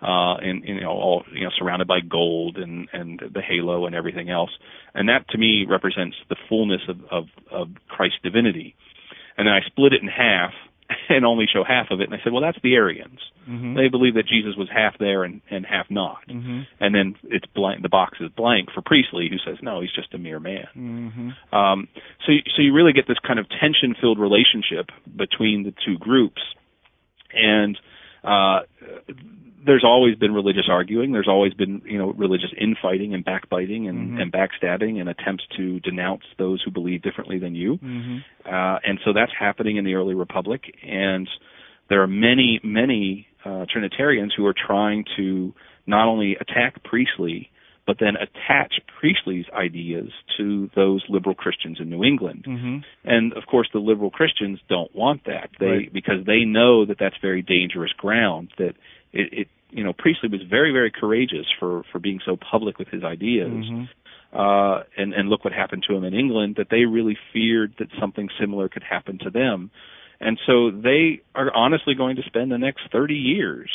uh, 0.00 0.38
and, 0.38 0.62
and, 0.62 0.76
you 0.76 0.80
know, 0.82 0.90
all, 0.90 1.24
you 1.32 1.42
know, 1.42 1.50
surrounded 1.58 1.88
by 1.88 1.98
gold 1.98 2.58
and, 2.58 2.88
and 2.92 3.18
the 3.18 3.42
halo 3.42 3.86
and 3.86 3.96
everything 3.96 4.30
else. 4.30 4.50
And 4.94 5.08
that 5.08 5.26
to 5.30 5.38
me 5.38 5.66
represents 5.68 6.14
the 6.28 6.36
fullness 6.48 6.82
of, 6.88 6.98
of, 7.10 7.24
of 7.50 7.68
Christ's 7.88 8.18
divinity 8.22 8.76
and 9.36 9.46
then 9.46 9.54
I 9.54 9.60
split 9.66 9.92
it 9.92 10.02
in 10.02 10.08
half 10.08 10.52
and 11.08 11.24
only 11.24 11.46
show 11.52 11.64
half 11.64 11.90
of 11.90 12.00
it. 12.00 12.04
And 12.04 12.14
I 12.14 12.22
said, 12.22 12.32
well, 12.32 12.42
that's 12.42 12.58
the 12.62 12.74
Arians. 12.74 13.18
Mm-hmm. 13.48 13.74
They 13.74 13.88
believe 13.88 14.14
that 14.14 14.26
Jesus 14.26 14.54
was 14.56 14.68
half 14.72 14.98
there 14.98 15.24
and, 15.24 15.40
and 15.50 15.64
half 15.66 15.86
not. 15.90 16.26
Mm-hmm. 16.28 16.62
And 16.80 16.94
then 16.94 17.16
it's 17.24 17.46
blank. 17.54 17.82
The 17.82 17.88
box 17.88 18.18
is 18.20 18.30
blank 18.36 18.68
for 18.72 18.82
Priestley, 18.82 19.28
who 19.30 19.36
says, 19.38 19.58
no, 19.62 19.80
he's 19.80 19.92
just 19.92 20.14
a 20.14 20.18
mere 20.18 20.40
man. 20.40 20.66
Mm-hmm. 20.76 21.56
Um, 21.56 21.88
so, 22.26 22.32
so 22.54 22.62
you 22.62 22.72
really 22.74 22.92
get 22.92 23.08
this 23.08 23.18
kind 23.26 23.38
of 23.38 23.46
tension-filled 23.48 24.18
relationship 24.18 24.90
between 25.16 25.64
the 25.64 25.74
two 25.84 25.98
groups, 25.98 26.42
and 27.32 27.78
uh, 28.24 28.60
there's 29.66 29.84
always 29.84 30.16
been 30.16 30.32
religious 30.32 30.68
arguing. 30.70 31.12
There's 31.12 31.28
always 31.28 31.52
been, 31.52 31.82
you 31.84 31.98
know, 31.98 32.12
religious 32.12 32.50
infighting 32.58 33.14
and 33.14 33.24
backbiting 33.24 33.88
and, 33.88 34.10
mm-hmm. 34.10 34.20
and 34.20 34.32
backstabbing 34.32 35.00
and 35.00 35.08
attempts 35.08 35.44
to 35.56 35.80
denounce 35.80 36.22
those 36.38 36.62
who 36.64 36.70
believe 36.70 37.02
differently 37.02 37.38
than 37.38 37.54
you. 37.54 37.74
Mm-hmm. 37.76 38.45
Uh, 38.46 38.78
and 38.84 39.00
so 39.04 39.12
that's 39.12 39.32
happening 39.38 39.76
in 39.76 39.84
the 39.84 39.94
early 39.94 40.14
republic. 40.14 40.62
And 40.82 41.28
there 41.88 42.02
are 42.02 42.06
many, 42.06 42.60
many 42.62 43.26
uh, 43.44 43.66
Trinitarians 43.70 44.32
who 44.36 44.46
are 44.46 44.54
trying 44.54 45.04
to 45.16 45.54
not 45.86 46.08
only 46.08 46.36
attack 46.40 46.82
Priestley, 46.84 47.50
but 47.86 47.98
then 48.00 48.14
attach 48.16 48.74
Priestley's 48.98 49.46
ideas 49.54 50.10
to 50.36 50.68
those 50.74 51.04
liberal 51.08 51.34
Christians 51.34 51.78
in 51.80 51.88
New 51.88 52.02
England. 52.02 52.44
Mm-hmm. 52.46 52.78
And 53.04 53.32
of 53.34 53.44
course, 53.48 53.68
the 53.72 53.78
liberal 53.78 54.10
Christians 54.10 54.58
don't 54.68 54.94
want 54.94 55.24
that. 55.26 55.50
They 55.60 55.66
right. 55.66 55.92
because 55.92 56.26
they 56.26 56.44
know 56.44 56.84
that 56.84 56.96
that's 56.98 57.14
very 57.22 57.42
dangerous 57.42 57.92
ground. 57.92 58.50
That 58.58 58.74
it, 59.12 59.32
it 59.32 59.48
you 59.70 59.84
know 59.84 59.92
Priestley 59.92 60.28
was 60.30 60.42
very 60.50 60.72
very 60.72 60.90
courageous 60.90 61.46
for 61.60 61.84
for 61.92 62.00
being 62.00 62.18
so 62.26 62.36
public 62.36 62.78
with 62.78 62.88
his 62.88 63.04
ideas. 63.04 63.50
Mm-hmm. 63.50 63.84
Uh, 64.32 64.82
and 64.96 65.14
and 65.14 65.28
look 65.28 65.44
what 65.44 65.52
happened 65.52 65.84
to 65.88 65.94
them 65.94 66.04
in 66.04 66.14
England. 66.14 66.56
That 66.58 66.68
they 66.70 66.84
really 66.84 67.16
feared 67.32 67.74
that 67.78 67.88
something 68.00 68.28
similar 68.38 68.68
could 68.68 68.82
happen 68.82 69.18
to 69.22 69.30
them. 69.30 69.70
And 70.20 70.38
so 70.46 70.70
they 70.70 71.20
are 71.34 71.54
honestly 71.54 71.94
going 71.94 72.16
to 72.16 72.22
spend 72.22 72.50
the 72.50 72.58
next 72.58 72.88
30 72.90 73.14
years 73.14 73.70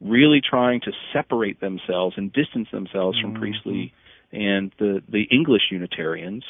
really 0.00 0.40
trying 0.40 0.80
to 0.82 0.92
separate 1.12 1.60
themselves 1.60 2.14
and 2.16 2.32
distance 2.32 2.68
themselves 2.72 3.18
mm-hmm. 3.18 3.32
from 3.32 3.40
Priestley 3.40 3.92
and 4.32 4.72
the 4.78 5.02
the 5.08 5.22
English 5.30 5.62
Unitarians, 5.70 6.44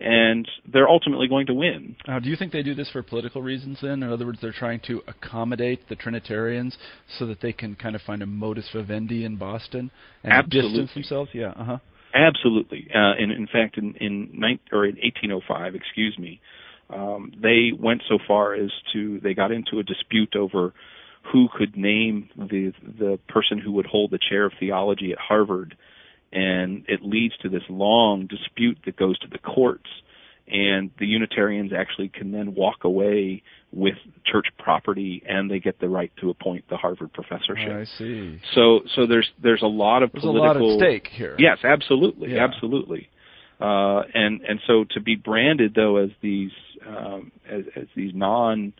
and 0.00 0.48
they're 0.70 0.88
ultimately 0.88 1.26
going 1.26 1.46
to 1.46 1.54
win. 1.54 1.96
Uh, 2.06 2.20
do 2.20 2.28
you 2.28 2.36
think 2.36 2.52
they 2.52 2.62
do 2.62 2.74
this 2.74 2.90
for 2.90 3.02
political 3.02 3.42
reasons? 3.42 3.78
Then, 3.82 4.02
in 4.02 4.10
other 4.10 4.26
words, 4.26 4.38
they're 4.40 4.52
trying 4.52 4.80
to 4.86 5.02
accommodate 5.08 5.88
the 5.88 5.96
Trinitarians 5.96 6.76
so 7.18 7.26
that 7.26 7.40
they 7.40 7.52
can 7.52 7.74
kind 7.74 7.96
of 7.96 8.02
find 8.02 8.22
a 8.22 8.26
modus 8.26 8.68
vivendi 8.72 9.24
in 9.24 9.36
Boston 9.36 9.90
and 10.22 10.32
Absolutely. 10.32 10.70
distance 10.70 10.94
themselves. 10.94 11.30
Yeah. 11.32 11.52
Uh 11.56 11.64
huh. 11.64 11.78
Absolutely. 12.14 12.86
Uh, 12.94 13.14
and 13.18 13.32
in 13.32 13.46
fact, 13.46 13.76
in 13.76 13.94
in, 13.96 14.30
19, 14.32 14.58
or 14.72 14.84
in 14.86 14.96
1805, 14.96 15.74
excuse 15.74 16.16
me, 16.18 16.40
um, 16.88 17.32
they 17.42 17.70
went 17.76 18.02
so 18.08 18.18
far 18.26 18.54
as 18.54 18.70
to 18.92 19.18
they 19.20 19.34
got 19.34 19.50
into 19.50 19.80
a 19.80 19.82
dispute 19.82 20.36
over 20.36 20.72
who 21.32 21.48
could 21.56 21.76
name 21.76 22.28
the 22.36 22.72
the 22.98 23.18
person 23.28 23.58
who 23.58 23.72
would 23.72 23.86
hold 23.86 24.12
the 24.12 24.18
chair 24.30 24.44
of 24.46 24.52
theology 24.60 25.10
at 25.10 25.18
Harvard, 25.18 25.76
and 26.32 26.84
it 26.88 27.00
leads 27.02 27.36
to 27.38 27.48
this 27.48 27.62
long 27.68 28.28
dispute 28.28 28.78
that 28.86 28.96
goes 28.96 29.18
to 29.18 29.28
the 29.28 29.38
courts, 29.38 29.88
and 30.48 30.90
the 30.98 31.06
Unitarians 31.06 31.72
actually 31.72 32.08
can 32.08 32.32
then 32.32 32.54
walk 32.54 32.84
away 32.84 33.42
with 33.72 33.94
church 34.24 34.46
property, 34.58 35.22
and 35.28 35.50
they 35.50 35.58
get 35.58 35.80
the 35.80 35.88
right 35.88 36.12
to 36.20 36.30
appoint 36.30 36.64
the 36.68 36.76
Harvard 36.76 37.12
professorship. 37.12 37.72
I 37.72 37.84
see. 37.98 38.40
So 38.54 38.80
so 38.94 39.06
there's 39.06 39.28
there's 39.42 39.62
a 39.62 39.66
lot 39.66 40.02
of 40.02 40.12
There's 40.12 40.22
political 40.22 40.70
a 40.70 40.74
lot 40.74 40.82
at 40.82 40.86
stake 40.88 41.08
here. 41.12 41.34
Yes, 41.38 41.58
absolutely, 41.64 42.34
Yeah. 42.34 42.44
absolutely. 42.44 43.08
Uh, 43.60 44.02
and 44.14 44.42
and 44.42 44.60
so 44.66 44.84
to 44.90 45.00
be 45.00 45.16
branded 45.16 45.74
though 45.74 45.96
as 45.96 46.10
these 46.20 46.50
um, 46.86 47.32
as, 47.48 47.62
as 47.76 47.86
these 47.96 48.12
non 48.14 48.72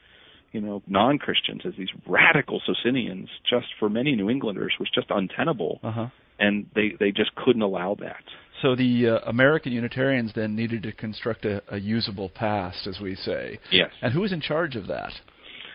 you 0.52 0.60
know 0.60 0.82
non 0.86 1.18
Christians 1.18 1.62
as 1.64 1.72
these 1.78 1.88
radical 2.06 2.60
Socinians 2.66 3.28
just 3.48 3.66
for 3.78 3.88
many 3.88 4.14
New 4.14 4.28
Englanders 4.30 4.74
was 4.78 4.90
just 4.94 5.06
untenable, 5.10 5.80
Uh 5.82 5.90
huh. 5.92 6.06
and 6.38 6.66
they 6.74 6.92
they 7.00 7.10
just 7.12 7.34
couldn't 7.36 7.62
allow 7.62 7.94
that. 8.00 8.22
So 8.64 8.74
the 8.74 9.20
uh, 9.22 9.28
American 9.28 9.72
Unitarians 9.72 10.32
then 10.34 10.56
needed 10.56 10.84
to 10.84 10.92
construct 10.92 11.44
a, 11.44 11.62
a 11.68 11.76
usable 11.76 12.30
past, 12.30 12.86
as 12.86 12.98
we 12.98 13.14
say. 13.14 13.58
Yes. 13.70 13.90
And 14.00 14.10
who 14.14 14.22
was 14.22 14.32
in 14.32 14.40
charge 14.40 14.74
of 14.74 14.86
that? 14.86 15.12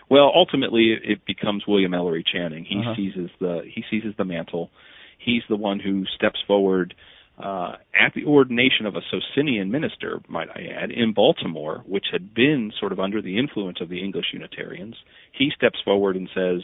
Well, 0.09 0.31
ultimately, 0.33 0.97
it, 1.03 1.23
becomes 1.27 1.65
William 1.67 1.93
Ellery 1.93 2.23
Channing. 2.23 2.65
He 2.65 2.79
Uh-huh. 2.79 2.95
seizes 2.95 3.29
the 3.39 3.61
he 3.71 3.83
seizes 3.91 4.15
the 4.17 4.25
mantle. 4.25 4.71
He's 5.19 5.43
the 5.49 5.55
one 5.55 5.79
who 5.79 6.03
steps 6.15 6.39
forward 6.47 6.95
uh, 7.37 7.73
at 7.93 8.15
the 8.15 8.25
ordination 8.25 8.87
of 8.87 8.95
a 8.95 9.01
Socinian 9.11 9.69
minister, 9.69 10.19
might 10.27 10.49
I 10.49 10.61
add, 10.81 10.89
in 10.89 11.13
Baltimore, 11.13 11.83
which 11.85 12.07
had 12.11 12.33
been 12.33 12.71
sort 12.79 12.91
of 12.91 12.99
under 12.99 13.21
the 13.21 13.37
influence 13.37 13.81
of 13.81 13.89
the 13.89 14.03
English 14.03 14.33
Unitarians. 14.33 14.95
He 15.31 15.51
steps 15.55 15.77
forward 15.85 16.15
and 16.15 16.27
says, 16.33 16.63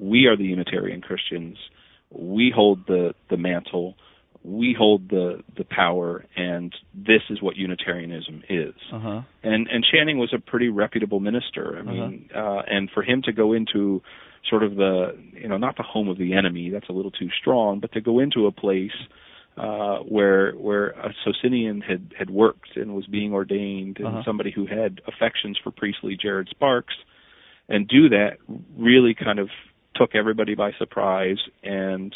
"We 0.00 0.24
are 0.24 0.36
the 0.38 0.44
Unitarian 0.46 1.02
Christians. 1.02 1.58
We 2.10 2.50
hold 2.50 2.86
the 2.86 3.14
the 3.28 3.36
mantle. 3.36 3.94
We 4.46 4.74
hold 4.78 5.08
the 5.10 5.42
the 5.56 5.64
power, 5.64 6.24
and 6.36 6.72
this 6.94 7.22
is 7.30 7.42
what 7.42 7.56
Unitarianism 7.56 8.42
is." 8.48 8.74
Uh 8.92 8.98
huh. 9.00 9.20
and 9.42 9.66
and 9.68 9.84
Channing 9.92 10.18
was 10.18 10.32
a 10.32 10.38
pretty 10.38 10.68
reputable 10.68 11.18
minister. 11.20 11.76
I 11.78 11.82
mean, 11.82 12.30
uh 12.34 12.62
and 12.68 12.88
for 12.94 13.02
him 13.02 13.22
to 13.22 13.32
go 13.32 13.52
into 13.52 14.02
sort 14.48 14.62
of 14.62 14.76
the 14.76 15.18
you 15.32 15.48
know 15.48 15.56
not 15.58 15.76
the 15.76 15.82
home 15.82 16.08
of 16.08 16.16
the 16.18 16.34
enemy, 16.34 16.70
that's 16.70 16.88
a 16.88 16.92
little 16.92 17.10
too 17.10 17.28
strong, 17.40 17.80
but 17.80 17.90
to 17.92 18.00
go 18.00 18.20
into 18.20 18.46
a 18.46 18.52
place 18.52 18.96
uh 19.56 19.98
where 20.00 20.52
where 20.52 20.90
a 20.90 21.12
Socinian 21.24 21.80
had 21.80 22.14
had 22.16 22.30
worked 22.30 22.76
and 22.76 22.94
was 22.94 23.06
being 23.06 23.32
ordained, 23.32 23.96
and 23.98 24.06
Uh-huh. 24.06 24.22
somebody 24.24 24.52
who 24.52 24.66
had 24.66 25.00
affections 25.08 25.58
for 25.62 25.70
Priestley, 25.72 26.16
Jared 26.16 26.48
Sparks, 26.50 26.94
and 27.68 27.88
do 27.88 28.08
that 28.10 28.36
really 28.78 29.14
kind 29.14 29.38
of 29.40 29.48
took 29.96 30.14
everybody 30.14 30.54
by 30.54 30.70
surprise 30.78 31.38
and 31.64 32.14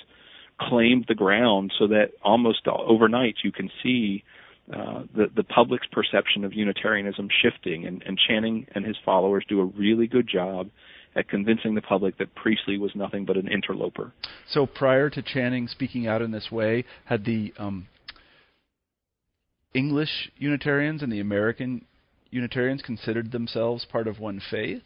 claimed 0.69 1.07
the 1.09 1.15
ground 1.15 1.73
so 1.79 1.87
that 1.89 2.11
almost 2.23 2.67
overnight 2.69 3.37
you 3.43 3.53
can 3.53 3.71
see 3.83 4.25
uh, 4.73 5.03
the 5.15 5.27
the 5.35 5.43
public's 5.43 5.87
perception 5.91 6.45
of 6.45 6.53
Unitarianism 6.53 7.29
shifting, 7.43 7.87
and, 7.87 8.03
and 8.07 8.19
Channing 8.29 8.67
and 8.75 8.85
his 8.85 8.97
followers 9.05 9.45
do 9.49 9.61
a 9.61 9.65
really 9.65 10.07
good 10.07 10.29
job 10.29 10.69
at 11.17 11.29
convincing 11.29 11.75
the 11.75 11.83
public 11.83 12.19
that 12.19 12.33
Priestley 12.37 12.79
was 12.79 12.93
nothing 12.95 13.25
but 13.25 13.37
an 13.37 13.49
interloper. 13.49 14.13
So 14.49 14.67
prior 14.67 15.11
to 15.11 15.23
Channing 15.23 15.67
speaking 15.67 16.07
out 16.07 16.23
in 16.23 16.31
this 16.31 16.53
way, 16.53 16.85
had 17.05 17.25
the 17.25 17.53
um, 17.59 17.89
English 19.75 20.31
Unitarians 20.37 21.03
and 21.03 21.13
the 21.13 21.21
American 21.21 21.85
Unitarians 22.31 22.83
considered 22.83 23.33
themselves 23.33 23.85
part 23.91 24.07
of 24.07 24.21
one 24.21 24.41
faith? 24.51 24.83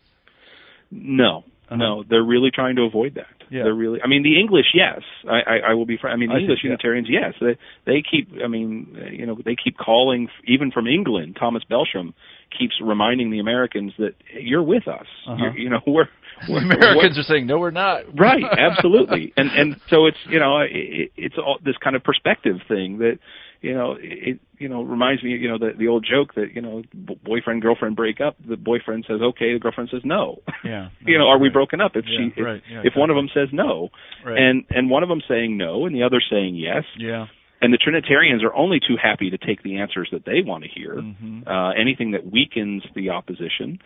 No, 0.90 1.44
Uh-huh. 1.66 1.76
No, 1.76 2.04
they're 2.08 2.22
really 2.22 2.50
trying 2.50 2.76
to 2.76 2.82
avoid 2.82 3.14
that. 3.14 3.26
Yeah. 3.50 3.64
They're 3.64 3.74
really. 3.74 4.00
I 4.02 4.06
mean, 4.06 4.22
the 4.22 4.38
English, 4.38 4.66
yes. 4.74 5.00
I, 5.28 5.40
I, 5.40 5.56
I 5.70 5.74
will 5.74 5.86
be. 5.86 5.96
Fr- 5.96 6.08
I 6.08 6.16
mean, 6.16 6.28
the 6.28 6.36
I 6.36 6.38
English 6.40 6.60
yeah. 6.62 6.70
Unitarians, 6.70 7.08
yes. 7.10 7.34
They 7.40 7.56
they 7.86 8.02
keep. 8.02 8.28
I 8.42 8.48
mean, 8.48 8.96
you 9.12 9.26
know, 9.26 9.38
they 9.42 9.56
keep 9.56 9.76
calling 9.78 10.28
even 10.46 10.70
from 10.70 10.86
England. 10.86 11.36
Thomas 11.38 11.62
Belsham 11.68 12.12
keeps 12.56 12.74
reminding 12.82 13.30
the 13.30 13.38
Americans 13.38 13.92
that 13.98 14.14
you're 14.32 14.62
with 14.62 14.86
us. 14.88 15.06
Uh-huh. 15.26 15.36
You're, 15.36 15.58
you 15.58 15.70
know, 15.70 15.80
we're, 15.86 16.08
we're 16.48 16.58
Americans 16.58 17.18
are 17.18 17.22
saying 17.22 17.46
no, 17.46 17.58
we're 17.58 17.70
not. 17.70 18.02
right 18.18 18.44
absolutely 18.58 19.32
and 19.36 19.50
and 19.50 19.76
so 19.88 20.06
it's 20.06 20.16
you 20.28 20.38
know 20.38 20.60
it, 20.60 21.12
it's 21.16 21.36
all 21.38 21.58
this 21.64 21.76
kind 21.82 21.96
of 21.96 22.02
perspective 22.02 22.56
thing 22.68 22.98
that 22.98 23.18
you 23.64 23.74
know 23.74 23.96
it 23.98 24.38
you 24.58 24.68
know 24.68 24.82
reminds 24.82 25.22
me 25.24 25.30
you 25.30 25.48
know 25.48 25.58
the 25.58 25.70
the 25.78 25.88
old 25.88 26.04
joke 26.08 26.34
that 26.34 26.48
you 26.54 26.60
know 26.62 26.82
boyfriend 27.24 27.62
girlfriend 27.62 27.96
break 27.96 28.20
up 28.20 28.36
the 28.48 28.56
boyfriend 28.56 29.04
says 29.08 29.20
okay 29.22 29.52
the 29.54 29.58
girlfriend 29.58 29.88
says 29.92 30.02
no 30.04 30.42
Yeah. 30.64 30.88
you 31.06 31.16
know 31.18 31.26
are 31.28 31.38
we 31.38 31.48
broken 31.48 31.80
up 31.80 31.92
if 31.96 32.04
Yeah, 32.06 32.18
she 32.34 32.40
if, 32.40 32.44
right, 32.44 32.62
yeah, 32.70 32.82
if 32.84 32.92
one 32.96 33.10
of 33.10 33.16
them 33.16 33.28
says 33.34 33.48
no 33.52 33.88
Right. 34.24 34.38
and 34.38 34.64
and 34.70 34.90
one 34.90 35.02
of 35.02 35.08
them 35.08 35.22
saying 35.28 35.56
no 35.56 35.86
and 35.86 35.94
the 35.94 36.02
other 36.02 36.20
saying 36.30 36.54
yes 36.56 36.84
yeah. 36.98 37.26
and 37.62 37.72
the 37.72 37.78
trinitarians 37.78 38.42
are 38.44 38.54
only 38.54 38.78
too 38.80 38.96
happy 39.02 39.30
to 39.30 39.38
take 39.38 39.62
the 39.62 39.78
answers 39.78 40.08
that 40.12 40.24
they 40.24 40.40
want 40.44 40.64
to 40.64 40.70
hear 40.70 40.94
Mhm. 40.96 41.46
uh, 41.46 41.70
anything 41.80 42.10
that 42.12 42.24
weakens 42.30 42.82
the 42.94 43.10
opposition. 43.10 43.78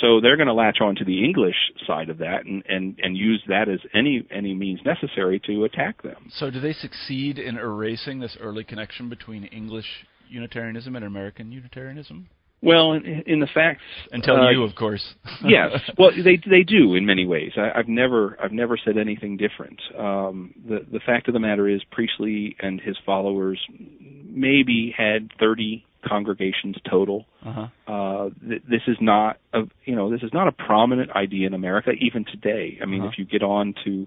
So 0.00 0.20
they're 0.20 0.36
going 0.36 0.48
to 0.48 0.54
latch 0.54 0.78
on 0.80 0.94
to 0.96 1.04
the 1.04 1.24
English 1.24 1.56
side 1.86 2.08
of 2.08 2.18
that 2.18 2.44
and, 2.44 2.62
and, 2.68 2.98
and 3.02 3.16
use 3.16 3.42
that 3.48 3.68
as 3.68 3.78
any 3.94 4.26
any 4.30 4.54
means 4.54 4.80
necessary 4.84 5.40
to 5.46 5.64
attack 5.64 6.02
them. 6.02 6.30
So, 6.30 6.50
do 6.50 6.60
they 6.60 6.72
succeed 6.72 7.38
in 7.38 7.56
erasing 7.56 8.18
this 8.18 8.36
early 8.40 8.64
connection 8.64 9.08
between 9.08 9.44
English 9.44 9.86
Unitarianism 10.28 10.96
and 10.96 11.04
American 11.04 11.52
Unitarianism? 11.52 12.28
Well, 12.62 12.92
in, 12.92 13.24
in 13.26 13.40
the 13.40 13.48
facts, 13.52 13.82
Until 14.12 14.36
uh, 14.36 14.50
you, 14.50 14.62
of 14.62 14.76
course. 14.76 15.04
yes. 15.44 15.80
Well, 15.98 16.10
they 16.16 16.40
they 16.48 16.62
do 16.62 16.94
in 16.94 17.04
many 17.04 17.26
ways. 17.26 17.50
I, 17.56 17.76
I've 17.76 17.88
never 17.88 18.36
I've 18.42 18.52
never 18.52 18.78
said 18.82 18.96
anything 18.96 19.36
different. 19.36 19.80
Um, 19.98 20.54
the 20.68 20.86
the 20.90 21.00
fact 21.00 21.26
of 21.26 21.34
the 21.34 21.40
matter 21.40 21.68
is, 21.68 21.82
Priestley 21.90 22.56
and 22.60 22.80
his 22.80 22.96
followers 23.04 23.60
maybe 23.68 24.94
had 24.96 25.30
30 25.40 25.84
congregations 26.06 26.76
total. 26.90 27.24
Uh-huh. 27.44 27.68
Uh, 27.92 28.30
th- 28.48 28.62
this 28.68 28.82
is 28.86 28.96
not 29.00 29.38
a 29.52 29.62
you 29.84 29.94
know 29.96 30.10
this 30.10 30.22
is 30.22 30.30
not 30.32 30.48
a 30.48 30.52
prominent 30.52 31.10
idea 31.12 31.46
in 31.46 31.54
America 31.54 31.90
even 32.00 32.24
today. 32.24 32.78
I 32.82 32.86
mean, 32.86 33.00
Uh-huh. 33.02 33.10
if 33.12 33.18
you 33.18 33.24
get 33.24 33.42
on 33.42 33.74
to 33.84 34.06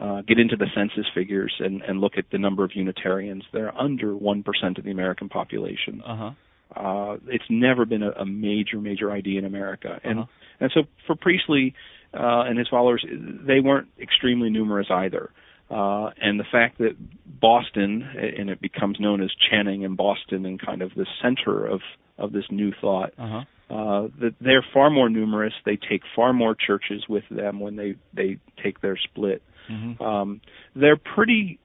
uh, 0.00 0.22
get 0.22 0.38
into 0.38 0.56
the 0.56 0.66
census 0.74 1.06
figures 1.14 1.54
and, 1.60 1.82
and 1.82 2.00
look 2.00 2.14
at 2.18 2.24
the 2.32 2.38
number 2.38 2.64
of 2.64 2.72
Unitarians, 2.74 3.44
they're 3.52 3.76
under 3.78 4.16
one 4.16 4.42
percent 4.42 4.78
of 4.78 4.84
the 4.84 4.90
American 4.90 5.28
population. 5.28 6.02
Uh-huh. 6.04 6.30
Uh, 6.74 7.16
it's 7.28 7.44
never 7.50 7.84
been 7.84 8.02
a, 8.02 8.10
a 8.10 8.26
major 8.26 8.80
major 8.80 9.10
idea 9.12 9.38
in 9.38 9.44
America, 9.44 10.00
and 10.02 10.20
Uh-huh. 10.20 10.28
and 10.60 10.70
so 10.74 10.82
for 11.06 11.14
Priestley 11.14 11.74
uh, 12.12 12.42
and 12.48 12.58
his 12.58 12.68
followers, 12.68 13.04
they 13.46 13.60
weren't 13.60 13.88
extremely 14.00 14.50
numerous 14.50 14.86
either. 14.90 15.30
Uh, 15.70 16.10
and 16.20 16.38
the 16.38 16.44
fact 16.52 16.78
that 16.78 16.94
Boston, 17.40 18.02
and 18.38 18.50
it 18.50 18.60
becomes 18.60 18.98
known 19.00 19.22
as 19.22 19.30
Channing 19.50 19.84
and 19.84 19.96
Boston, 19.96 20.44
and 20.46 20.60
kind 20.60 20.82
of 20.82 20.94
the 20.94 21.06
center 21.22 21.66
of 21.66 21.80
of 22.16 22.32
this 22.32 22.44
new 22.50 22.70
thought, 22.80 23.12
Uh-huh. 23.18 23.42
uh, 23.74 24.08
that 24.20 24.34
they're 24.40 24.64
far 24.72 24.88
more 24.90 25.08
numerous. 25.08 25.52
They 25.64 25.76
take 25.76 26.02
far 26.14 26.32
more 26.32 26.54
churches 26.54 27.08
with 27.08 27.24
them 27.30 27.60
when 27.60 27.76
they 27.76 27.96
they 28.12 28.38
take 28.62 28.80
their 28.80 28.96
split. 28.96 29.42
Mhm. 29.68 30.00
Um, 30.00 30.40
they're 30.76 30.96
pretty 30.98 31.58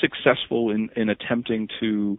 successful 0.00 0.70
in 0.70 0.90
in 0.94 1.08
attempting 1.08 1.68
to 1.80 2.18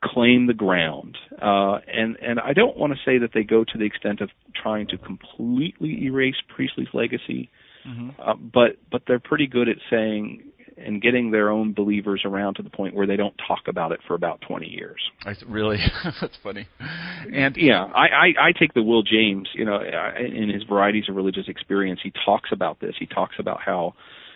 claim 0.00 0.46
the 0.46 0.54
ground, 0.54 1.18
uh, 1.42 1.80
and 1.88 2.16
and 2.22 2.38
I 2.38 2.52
don't 2.52 2.76
want 2.76 2.92
to 2.92 2.98
say 3.04 3.18
that 3.18 3.32
they 3.32 3.42
go 3.42 3.64
to 3.64 3.78
the 3.78 3.84
extent 3.84 4.20
of 4.20 4.30
trying 4.54 4.86
to 4.88 4.98
completely 4.98 6.04
erase 6.04 6.36
Priestley's 6.46 6.92
legacy, 6.94 7.48
Mhm. 7.84 8.14
uh, 8.18 8.34
but 8.34 8.76
but 8.90 9.06
they're 9.06 9.18
pretty 9.18 9.46
good 9.48 9.68
at 9.68 9.78
saying 9.90 10.47
and 10.88 11.02
getting 11.02 11.30
their 11.30 11.50
own 11.50 11.72
believers 11.74 12.22
around 12.24 12.54
to 12.54 12.62
the 12.62 12.70
point 12.70 12.94
where 12.94 13.06
they 13.06 13.16
don't 13.16 13.34
talk 13.46 13.68
about 13.68 13.92
it 13.92 14.00
for 14.06 14.14
about 14.14 14.40
20 14.40 14.66
years. 14.66 15.00
I 15.24 15.34
really, 15.46 15.78
that's 16.20 16.36
funny. 16.42 16.66
And 17.32 17.56
Yeah, 17.56 17.84
I, 17.84 18.06
I, 18.06 18.26
I 18.48 18.52
take 18.58 18.72
the 18.74 18.82
Will 18.82 19.02
James, 19.02 19.48
you 19.54 19.64
know, 19.64 19.76
I- 19.76 20.18
in 20.20 20.48
his 20.48 20.62
varieties 20.64 21.04
of 21.08 21.14
religious 21.16 21.46
experience, 21.46 22.00
he 22.02 22.12
talks 22.24 22.50
about 22.52 22.80
this. 22.80 22.94
He 22.98 23.06
talks 23.06 23.34
about 23.38 23.60
how, 23.60 23.94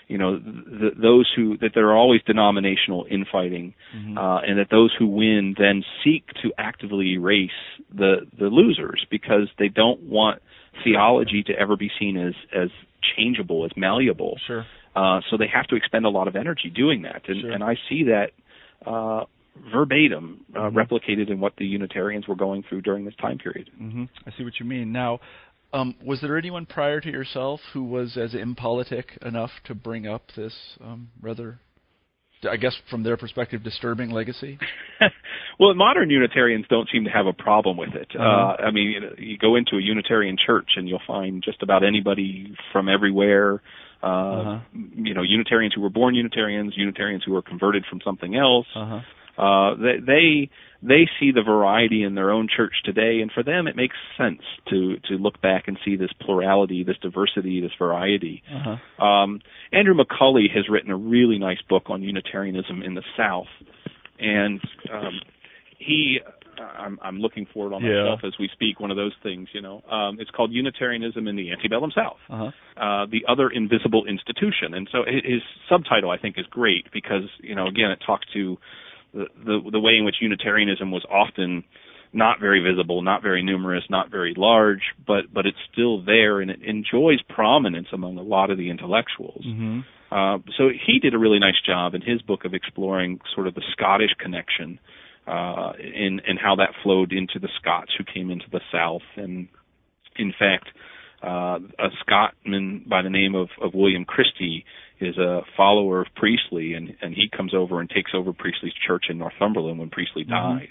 you 0.08 0.18
know, 0.18 0.38
th- 0.38 0.94
those 1.00 1.30
who 1.34 1.56
that 1.58 1.70
there 1.74 1.88
are 1.88 1.96
always 1.96 2.20
denominational 2.26 3.06
infighting, 3.10 3.72
Mhm. 3.96 4.18
uh, 4.18 4.40
and 4.46 4.58
that 4.58 4.68
those 4.70 4.92
who 4.98 5.06
win 5.06 5.54
then 5.58 5.82
seek 6.04 6.24
to 6.42 6.52
actively 6.58 7.12
erase 7.14 7.50
the 7.94 8.26
the 8.38 8.48
losers 8.48 9.06
because 9.10 9.48
they 9.58 9.68
don't 9.68 10.00
want 10.02 10.42
theology 10.84 11.42
to 11.44 11.52
ever 11.58 11.76
be 11.76 11.90
seen 11.98 12.16
as 12.18 12.34
as 12.54 12.68
changeable, 13.16 13.64
as 13.64 13.70
malleable. 13.76 14.38
sure. 14.46 14.66
Uh, 14.94 15.20
so 15.30 15.36
they 15.36 15.46
have 15.46 15.66
to 15.68 15.74
expend 15.76 16.04
a 16.04 16.08
lot 16.10 16.28
of 16.28 16.36
energy 16.36 16.70
doing 16.74 17.02
that, 17.02 17.22
and, 17.28 17.40
Sure. 17.40 17.50
and 17.50 17.64
I 17.64 17.76
see 17.88 18.04
that 18.04 18.32
uh, 18.86 19.24
verbatim 19.72 20.44
uh, 20.54 20.70
Mhm. 20.70 20.74
replicated 20.74 21.30
in 21.30 21.40
what 21.40 21.54
the 21.56 21.66
Unitarians 21.66 22.26
were 22.26 22.34
going 22.34 22.62
through 22.62 22.82
during 22.82 23.04
this 23.04 23.14
time 23.16 23.38
period. 23.38 23.70
hmm 23.76 24.04
I 24.26 24.30
see 24.32 24.44
what 24.44 24.58
you 24.60 24.66
mean. 24.66 24.92
Now, 24.92 25.20
um, 25.72 25.94
was 26.04 26.20
there 26.20 26.36
anyone 26.36 26.66
prior 26.66 27.00
to 27.00 27.10
yourself 27.10 27.60
who 27.72 27.84
was 27.84 28.16
as 28.16 28.34
impolitic 28.34 29.18
enough 29.22 29.50
to 29.64 29.74
bring 29.74 30.06
up 30.06 30.30
this 30.36 30.54
um, 30.82 31.08
rather, 31.22 31.58
I 32.50 32.56
guess, 32.56 32.76
from 32.90 33.02
their 33.02 33.16
perspective, 33.16 33.62
disturbing 33.62 34.10
legacy? 34.10 34.58
well, 35.58 35.72
modern 35.74 36.10
Unitarians 36.10 36.66
don't 36.68 36.88
seem 36.90 37.04
to 37.04 37.10
have 37.10 37.26
a 37.26 37.32
problem 37.32 37.76
with 37.76 37.94
it. 37.94 38.08
Uh-huh. 38.14 38.22
Uh, 38.58 38.62
I 38.66 38.70
mean, 38.70 38.90
you, 38.90 39.00
know, 39.00 39.12
you 39.16 39.38
go 39.38 39.56
into 39.56 39.76
a 39.76 39.80
Unitarian 39.80 40.36
church 40.44 40.70
and 40.76 40.88
you'll 40.88 41.00
find 41.06 41.42
just 41.42 41.62
about 41.62 41.82
anybody 41.84 42.54
from 42.72 42.88
everywhere. 42.88 43.62
Uh, 44.02 44.06
Uh-huh. 44.06 44.58
You 44.94 45.14
know, 45.14 45.22
Unitarians 45.22 45.74
who 45.74 45.80
were 45.80 45.90
born 45.90 46.14
Unitarians, 46.14 46.74
Unitarians 46.76 47.22
who 47.24 47.32
were 47.32 47.42
converted 47.42 47.84
from 47.88 48.00
something 48.04 48.34
else. 48.36 48.66
Uh 48.74 48.86
huh. 48.86 49.00
Uh, 49.38 49.74
they, 49.76 49.96
they 50.06 50.50
they 50.82 51.08
see 51.18 51.30
the 51.32 51.42
variety 51.42 52.02
in 52.02 52.14
their 52.14 52.30
own 52.30 52.48
church 52.54 52.74
today, 52.84 53.20
and 53.22 53.30
for 53.32 53.42
them, 53.42 53.66
it 53.66 53.76
makes 53.76 53.96
sense 54.18 54.42
to 54.68 54.96
to 55.08 55.14
look 55.14 55.40
back 55.40 55.68
and 55.68 55.78
see 55.84 55.96
this 55.96 56.10
plurality, 56.20 56.84
this 56.84 56.98
diversity, 57.00 57.60
this 57.60 57.72
variety. 57.78 58.42
Uh 58.52 58.76
huh. 58.98 59.04
Um, 59.04 59.40
Andrew 59.72 59.94
Macaulay 59.94 60.48
has 60.54 60.68
written 60.68 60.90
a 60.90 60.96
really 60.96 61.38
nice 61.38 61.62
book 61.68 61.84
on 61.86 62.02
Unitarianism 62.02 62.82
in 62.82 62.94
the 62.94 63.02
South, 63.16 63.46
and 64.18 64.60
um, 64.92 65.20
he, 65.78 66.20
I'm, 66.60 66.98
I'm 67.02 67.18
looking 67.18 67.46
for 67.52 67.66
it 67.70 67.74
on 67.74 67.82
Yeah. 67.84 68.16
my 68.22 68.28
as 68.28 68.34
we 68.38 68.48
speak. 68.52 68.80
One 68.80 68.90
of 68.90 68.96
those 68.96 69.12
things, 69.22 69.48
you 69.52 69.60
know. 69.60 69.82
Um, 69.90 70.18
it's 70.20 70.30
called 70.30 70.52
Unitarianism 70.52 71.26
in 71.28 71.36
the 71.36 71.50
Antebellum 71.52 71.90
South, 71.94 72.18
Uh 72.28 72.50
huh. 72.76 72.80
uh, 72.82 73.06
the 73.06 73.24
other 73.28 73.48
invisible 73.50 74.04
institution. 74.06 74.74
And 74.74 74.88
so 74.92 74.98
hi- 75.06 75.22
his 75.24 75.42
subtitle, 75.68 76.10
I 76.10 76.18
think, 76.18 76.36
is 76.38 76.46
great 76.46 76.86
because, 76.92 77.24
you 77.40 77.54
know, 77.54 77.66
again, 77.66 77.90
it 77.90 78.00
talks 78.06 78.26
to 78.34 78.58
the 79.14 79.26
the, 79.44 79.70
the 79.72 79.80
way 79.80 79.96
in 79.98 80.04
which 80.04 80.16
Unitarianism 80.20 80.90
was 80.90 81.04
often 81.10 81.64
not 82.14 82.40
very 82.40 82.60
visible, 82.60 83.00
not 83.00 83.22
very 83.22 83.42
numerous, 83.42 83.84
not 83.88 84.10
very 84.10 84.34
large, 84.36 84.82
but 85.06 85.32
but 85.32 85.46
it's 85.46 85.58
still 85.72 86.02
there 86.02 86.40
and 86.40 86.50
it 86.50 86.60
enjoys 86.62 87.20
prominence 87.28 87.88
among 87.92 88.18
a 88.18 88.22
lot 88.22 88.50
of 88.50 88.58
the 88.58 88.68
intellectuals. 88.70 89.44
Mm-hmm. 89.46 89.80
Uh, 90.14 90.38
so 90.58 90.68
he 90.68 90.98
did 90.98 91.14
a 91.14 91.18
really 91.18 91.38
nice 91.38 91.60
job 91.64 91.94
in 91.94 92.02
his 92.02 92.20
book 92.20 92.44
of 92.44 92.52
exploring 92.52 93.18
sort 93.34 93.46
of 93.46 93.54
the 93.54 93.62
Scottish 93.72 94.10
connection 94.18 94.78
uh, 95.26 95.72
in 95.78 96.20
and 96.26 96.38
how 96.42 96.56
that 96.56 96.70
flowed 96.82 97.12
into 97.12 97.38
the 97.38 97.48
Scots 97.60 97.92
who 97.96 98.04
came 98.04 98.30
into 98.30 98.46
the 98.50 98.60
South. 98.72 99.02
And 99.16 99.48
in 100.16 100.32
fact, 100.38 100.68
uh, 101.22 101.58
a 101.78 101.88
Scotman 102.00 102.84
by 102.88 103.02
the 103.02 103.10
name 103.10 103.34
of, 103.34 103.48
of 103.60 103.74
William 103.74 104.04
Christie 104.04 104.64
is 105.00 105.16
a 105.18 105.42
follower 105.56 106.00
of 106.00 106.08
Priestley, 106.16 106.74
and, 106.74 106.94
and 107.00 107.14
he 107.14 107.28
comes 107.34 107.54
over 107.54 107.80
and 107.80 107.88
takes 107.90 108.12
over 108.14 108.32
Priestley's 108.32 108.72
church 108.86 109.04
in 109.08 109.18
Northumberland 109.18 109.78
when 109.78 109.90
Priestley 109.90 110.24
Mhm. 110.24 110.28
dies. 110.30 110.68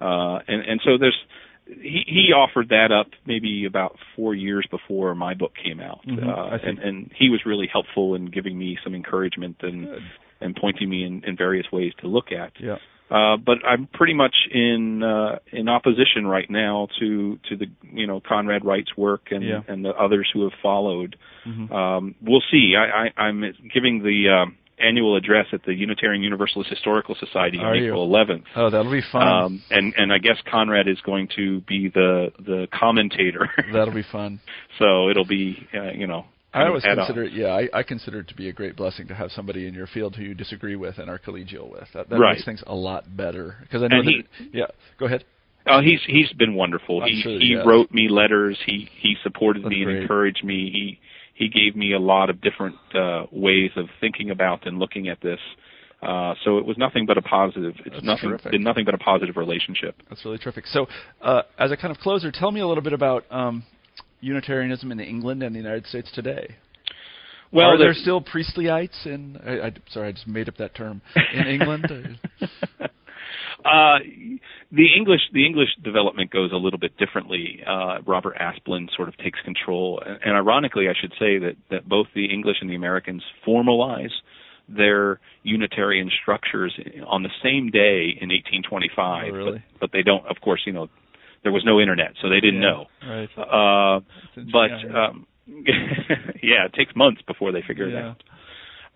Uh, 0.00 0.38
and, 0.48 0.62
and 0.66 0.80
so 0.84 0.96
there's 0.98 1.18
he, 1.66 2.02
he 2.06 2.32
offered 2.34 2.70
that 2.70 2.90
up 2.90 3.06
maybe 3.26 3.64
about 3.64 3.96
four 4.16 4.34
years 4.34 4.66
before 4.72 5.14
my 5.14 5.34
book 5.34 5.52
came 5.62 5.78
out, 5.80 6.00
Mhm, 6.06 6.26
uh, 6.26 6.58
and, 6.66 6.78
and 6.80 7.12
he 7.16 7.28
was 7.28 7.40
really 7.46 7.68
helpful 7.72 8.14
in 8.16 8.26
giving 8.26 8.58
me 8.58 8.76
some 8.82 8.94
encouragement 8.94 9.56
and 9.62 9.86
Good. 9.86 10.02
and 10.40 10.56
pointing 10.56 10.88
me 10.88 11.04
in, 11.04 11.22
in 11.24 11.36
various 11.36 11.66
ways 11.72 11.92
to 12.00 12.08
look 12.08 12.32
at. 12.32 12.52
Yeah. 12.58 12.78
Uh, 13.10 13.36
but 13.36 13.58
I'm 13.66 13.86
pretty 13.92 14.14
much 14.14 14.34
in 14.52 15.02
uh, 15.02 15.38
in 15.52 15.68
opposition 15.68 16.26
right 16.26 16.48
now 16.48 16.86
to 17.00 17.38
to 17.48 17.56
the 17.56 17.66
you 17.92 18.06
know 18.06 18.20
Conrad 18.20 18.64
Wright's 18.64 18.96
work 18.96 19.28
and 19.32 19.42
Yeah. 19.44 19.60
and 19.66 19.84
the 19.84 19.90
others 19.90 20.28
who 20.32 20.44
have 20.44 20.52
followed. 20.62 21.16
Mhm. 21.46 21.72
Um, 21.72 22.14
we'll 22.22 22.42
see. 22.50 22.74
I, 22.76 23.06
I, 23.06 23.22
I'm 23.24 23.42
giving 23.74 24.02
the 24.04 24.28
um, 24.28 24.56
annual 24.78 25.16
address 25.16 25.46
at 25.52 25.62
the 25.64 25.74
Unitarian 25.74 26.22
Universalist 26.22 26.70
Historical 26.70 27.14
Society 27.16 27.58
on 27.58 27.64
Are 27.66 27.74
you? 27.74 27.86
April 27.88 28.08
11th. 28.08 28.44
Oh, 28.56 28.70
that'll 28.70 28.90
be 28.92 29.02
fun. 29.12 29.26
Um, 29.26 29.62
and 29.70 29.92
and 29.96 30.12
I 30.12 30.18
guess 30.18 30.36
Conrad 30.50 30.86
is 30.88 31.00
going 31.00 31.28
to 31.36 31.60
be 31.62 31.88
the 31.88 32.32
the 32.38 32.68
commentator. 32.72 33.50
that'll 33.72 33.92
be 33.94 34.04
fun. 34.04 34.40
so 34.78 35.08
it'll 35.10 35.26
be 35.26 35.66
uh, 35.74 35.90
you 35.92 36.06
know. 36.06 36.26
I 36.52 36.66
always 36.66 36.84
on. 36.84 36.96
consider 36.96 37.22
it, 37.24 37.32
yeah, 37.32 37.48
I, 37.48 37.68
I 37.72 37.82
consider 37.82 38.20
it 38.20 38.28
to 38.28 38.34
be 38.34 38.48
a 38.48 38.52
great 38.52 38.76
blessing 38.76 39.06
to 39.08 39.14
have 39.14 39.30
somebody 39.30 39.66
in 39.68 39.74
your 39.74 39.86
field 39.86 40.16
who 40.16 40.22
you 40.24 40.34
disagree 40.34 40.76
with 40.76 40.98
and 40.98 41.08
are 41.08 41.18
collegial 41.18 41.70
with. 41.70 41.86
That, 41.94 42.08
that 42.10 42.18
Right. 42.18 42.34
makes 42.34 42.44
things 42.44 42.62
a 42.66 42.74
lot 42.74 43.16
better. 43.16 43.56
Because 43.62 43.82
I 43.82 43.88
know 43.88 43.98
And 44.00 44.06
that, 44.08 44.24
he- 44.38 44.50
yeah, 44.58 44.66
go 44.98 45.06
ahead. 45.06 45.24
Oh, 45.66 45.80
he's 45.82 46.00
he's 46.06 46.32
been 46.32 46.54
wonderful. 46.54 47.02
I'm 47.02 47.08
he 47.08 47.20
sure 47.22 47.32
he 47.38 47.48
he 47.48 47.54
wrote 47.56 47.92
me 47.92 48.08
letters. 48.08 48.58
He 48.64 48.88
he 48.98 49.14
supported 49.22 49.62
That's 49.62 49.70
me 49.70 49.82
and 49.82 49.84
great. 49.90 50.02
encouraged 50.02 50.42
me. 50.42 50.70
He 50.72 50.98
he 51.34 51.48
gave 51.48 51.76
me 51.76 51.92
a 51.92 51.98
lot 51.98 52.30
of 52.30 52.40
different 52.40 52.76
uh, 52.94 53.26
ways 53.30 53.70
of 53.76 53.86
thinking 54.00 54.30
about 54.30 54.66
and 54.66 54.78
looking 54.78 55.08
at 55.08 55.20
this. 55.20 55.38
Uh, 56.02 56.34
so 56.44 56.56
it 56.56 56.64
was 56.64 56.78
nothing 56.78 57.04
but 57.04 57.18
a 57.18 57.22
positive. 57.22 57.74
It's 57.84 57.90
That's 57.94 58.04
nothing 58.04 58.30
terrific. 58.30 58.52
been 58.52 58.62
nothing 58.62 58.86
but 58.86 58.94
a 58.94 58.98
positive 58.98 59.36
relationship. 59.36 59.96
That's 60.08 60.24
really 60.24 60.38
terrific. 60.38 60.66
So, 60.66 60.86
uh, 61.20 61.42
as 61.58 61.70
a 61.70 61.76
kind 61.76 61.94
of 61.94 61.98
closer, 61.98 62.32
tell 62.32 62.50
me 62.50 62.60
a 62.60 62.66
little 62.66 62.82
bit 62.82 62.94
about 62.94 63.24
um, 63.30 63.62
Unitarianism 64.20 64.92
in 64.92 65.00
England 65.00 65.42
and 65.42 65.54
the 65.54 65.58
United 65.58 65.86
States 65.86 66.10
today. 66.14 66.56
Well, 67.52 67.66
are 67.66 67.76
there 67.78 67.86
there's- 67.88 68.00
still 68.02 68.20
Priestlyites 68.20 69.06
in? 69.06 69.40
I, 69.44 69.66
I, 69.66 69.72
sorry, 69.90 70.08
I 70.08 70.12
just 70.12 70.28
made 70.28 70.48
up 70.48 70.56
that 70.58 70.74
term 70.74 71.02
in 71.34 71.46
England. 71.46 71.86
Uh, 73.64 73.98
the 74.72 74.86
English 74.96 75.20
the 75.34 75.44
English 75.44 75.68
development 75.84 76.30
goes 76.30 76.50
a 76.52 76.56
little 76.56 76.78
bit 76.78 76.96
differently. 76.96 77.62
Uh, 77.66 77.98
Robert 78.06 78.34
Aspland 78.36 78.90
sort 78.96 79.08
of 79.08 79.16
takes 79.18 79.38
control, 79.44 80.02
and, 80.04 80.18
and 80.24 80.34
ironically, 80.34 80.88
I 80.88 80.94
should 80.98 81.12
say 81.18 81.38
that 81.38 81.56
that 81.70 81.88
both 81.88 82.06
the 82.14 82.24
English 82.32 82.56
and 82.62 82.70
the 82.70 82.74
Americans 82.74 83.22
formalize 83.46 84.12
their 84.68 85.20
Unitarian 85.42 86.10
structures 86.22 86.72
on 87.06 87.22
the 87.22 87.28
same 87.42 87.70
day 87.70 88.16
in 88.20 88.30
1825. 88.30 89.28
Oh, 89.28 89.36
really? 89.36 89.52
But, 89.72 89.80
but 89.80 89.92
they 89.92 90.02
don't, 90.02 90.24
of 90.26 90.40
course, 90.40 90.62
you 90.64 90.72
know, 90.72 90.88
there 91.42 91.52
was 91.52 91.64
no 91.64 91.80
internet, 91.80 92.12
so 92.20 92.28
they 92.28 92.40
didn't 92.40 92.62
Yeah, 92.62 92.70
know. 92.70 92.86
Right. 93.06 93.28
Uh, 93.38 94.00
but 94.52 94.70
interesting. 94.70 94.94
um, 94.94 95.26
yeah, 96.42 96.66
it 96.66 96.72
takes 96.74 96.94
months 96.94 97.22
before 97.26 97.52
they 97.52 97.62
figure 97.66 97.88
it 97.88 97.96
out. 97.96 98.22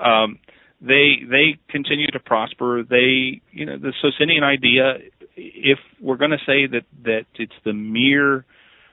Um, 0.01 0.39
they 0.81 1.17
they 1.29 1.57
continue 1.69 2.09
to 2.09 2.19
prosper. 2.21 2.83
They 2.89 3.41
you 3.53 3.67
know 3.67 3.79
the 3.79 3.93
Socinian 4.03 4.45
idea. 4.45 4.99
If 5.37 5.79
we're 6.01 6.17
going 6.17 6.31
to 6.33 6.39
say 6.47 6.67
that 6.67 6.83
that 7.05 7.25
it's 7.37 7.53
the 7.65 7.73
mere 7.73 8.45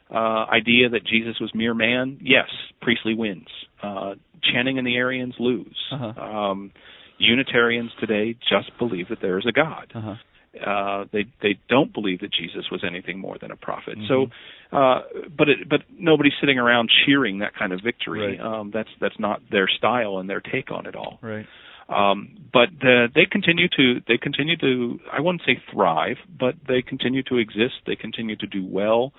uh, 0.10 0.46
idea 0.52 0.90
that 0.90 1.06
Jesus 1.06 1.40
was 1.40 1.52
mere 1.54 1.74
man, 1.74 2.18
yes, 2.22 2.48
Priestley 2.82 3.14
wins. 3.16 3.48
Uh, 3.84 4.16
Channing 4.52 4.78
and 4.80 4.88
the 4.88 4.96
Arians 4.96 5.36
lose. 5.40 5.78
Uh-huh. 5.92 6.20
Um, 6.22 6.72
Unitarians 7.20 7.92
today 8.00 8.36
just 8.50 8.72
believe 8.80 9.10
that 9.10 9.20
there 9.22 9.38
is 9.38 9.46
a 9.48 9.52
God 9.52 9.92
Uh-huh. 9.94 10.16
Uh, 10.60 11.06
they 11.14 11.26
they 11.42 11.58
don't 11.70 11.94
believe 11.94 12.20
that 12.20 12.32
Jesus 12.34 12.66
was 12.72 12.84
anything 12.86 13.20
more 13.20 13.38
than 13.40 13.52
a 13.52 13.56
prophet. 13.56 13.98
Mhm. 13.98 14.08
So, 14.08 14.78
uh, 14.78 15.04
but 15.38 15.48
it, 15.48 15.70
but 15.70 15.82
nobody's 15.98 16.34
sitting 16.42 16.60
around 16.60 16.90
cheering 17.06 17.40
that 17.40 17.56
kind 17.56 17.72
of 17.72 17.82
victory. 17.82 18.38
Right. 18.38 18.40
Um, 18.40 18.72
that's 18.72 18.90
that's 19.00 19.18
not 19.18 19.42
their 19.50 19.68
style 19.70 20.18
and 20.18 20.30
their 20.30 20.42
take 20.42 20.72
on 20.72 20.86
it 20.86 20.96
all. 20.96 21.20
Right. 21.22 21.46
Um, 21.88 22.38
but 22.52 22.70
uh, 22.84 23.08
they 23.16 23.26
continue 23.30 23.68
to 23.78 24.02
they 24.08 24.18
continue 24.18 24.58
to 24.58 25.00
I 25.12 25.22
wouldn't 25.22 25.44
say 25.46 25.62
thrive, 25.72 26.18
but 26.38 26.56
they 26.68 26.82
continue 26.82 27.24
to 27.24 27.38
exist. 27.38 27.76
They 27.88 27.96
continue 27.96 28.36
to 28.36 28.48
do 28.48 28.66
well. 28.66 29.14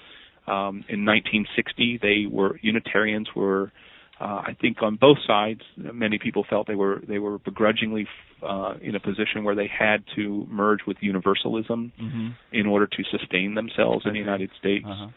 Um, 0.46 0.84
in 0.88 1.06
1960, 1.06 1.98
they 2.02 2.26
were 2.30 2.58
Unitarians 2.62 3.28
were. 3.34 3.72
Uh, 4.22 4.40
I 4.50 4.52
think 4.60 4.76
on 4.88 4.94
both 5.06 5.18
sides, 5.26 5.62
many 5.76 6.18
people 6.26 6.44
felt 6.48 6.62
they 6.72 6.80
were 6.84 6.98
they 7.12 7.18
were 7.26 7.38
begrudgingly 7.50 8.04
uh, 8.50 8.74
in 8.88 8.94
a 8.94 9.00
position 9.00 9.38
where 9.46 9.56
they 9.62 9.68
had 9.84 9.98
to 10.16 10.46
merge 10.60 10.82
with 10.86 10.96
Universalism 11.12 11.80
Mm-hmm. 12.04 12.28
in 12.60 12.66
order 12.74 12.86
to 12.96 13.02
sustain 13.16 13.50
themselves 13.60 14.02
in 14.06 14.12
the 14.12 14.18
United 14.28 14.50
States. 14.60 14.86
Uh-huh. 14.92 15.08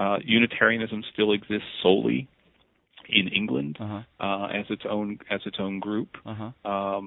Uh, 0.00 0.18
Unitarianism 0.24 1.00
still 1.12 1.30
exists 1.38 1.68
solely 1.84 2.20
in 3.08 3.26
England 3.40 3.74
Uh-huh. 3.80 4.02
uh, 4.26 4.46
as 4.60 4.66
its 4.74 4.82
own 4.94 5.18
as 5.30 5.40
its 5.46 5.58
own 5.66 5.74
group 5.86 6.10
Uh-huh. 6.32 6.50
um, 6.74 7.06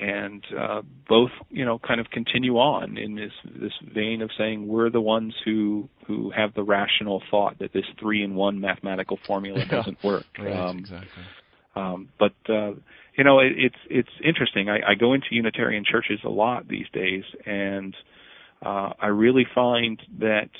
and 0.00 0.44
uh, 0.58 0.82
both 1.08 1.30
you 1.50 1.64
know 1.64 1.78
kind 1.78 2.00
of 2.00 2.06
continue 2.10 2.56
on 2.58 2.96
in 2.96 3.14
this 3.16 3.32
this 3.60 3.72
vein 3.94 4.22
of 4.22 4.30
saying 4.38 4.66
we're 4.68 4.90
the 4.90 5.00
ones 5.00 5.34
who 5.44 5.88
who 6.06 6.30
have 6.30 6.54
the 6.54 6.62
rational 6.62 7.22
thought 7.30 7.58
that 7.58 7.72
this 7.72 7.84
three 8.00 8.22
in 8.22 8.34
one 8.34 8.60
mathematical 8.60 9.18
formula 9.26 9.58
Yeah. 9.60 9.76
doesn't 9.76 10.02
work. 10.04 10.24
Right. 10.38 10.52
Um, 10.52 10.78
exactly. 10.78 11.22
um, 11.76 12.08
but 12.18 12.32
uh, 12.48 12.72
you 13.16 13.24
know, 13.24 13.40
it, 13.40 13.52
it's 13.56 13.76
it's 13.90 14.08
interesting. 14.24 14.68
I, 14.68 14.78
I 14.90 14.94
go 14.94 15.12
into 15.14 15.26
Unitarian 15.32 15.84
churches 15.84 16.20
a 16.24 16.28
lot 16.28 16.68
these 16.68 16.86
days, 16.92 17.24
and 17.44 17.94
uh, 18.64 18.90
I 19.00 19.08
really 19.08 19.46
find 19.54 20.00
that 20.20 20.50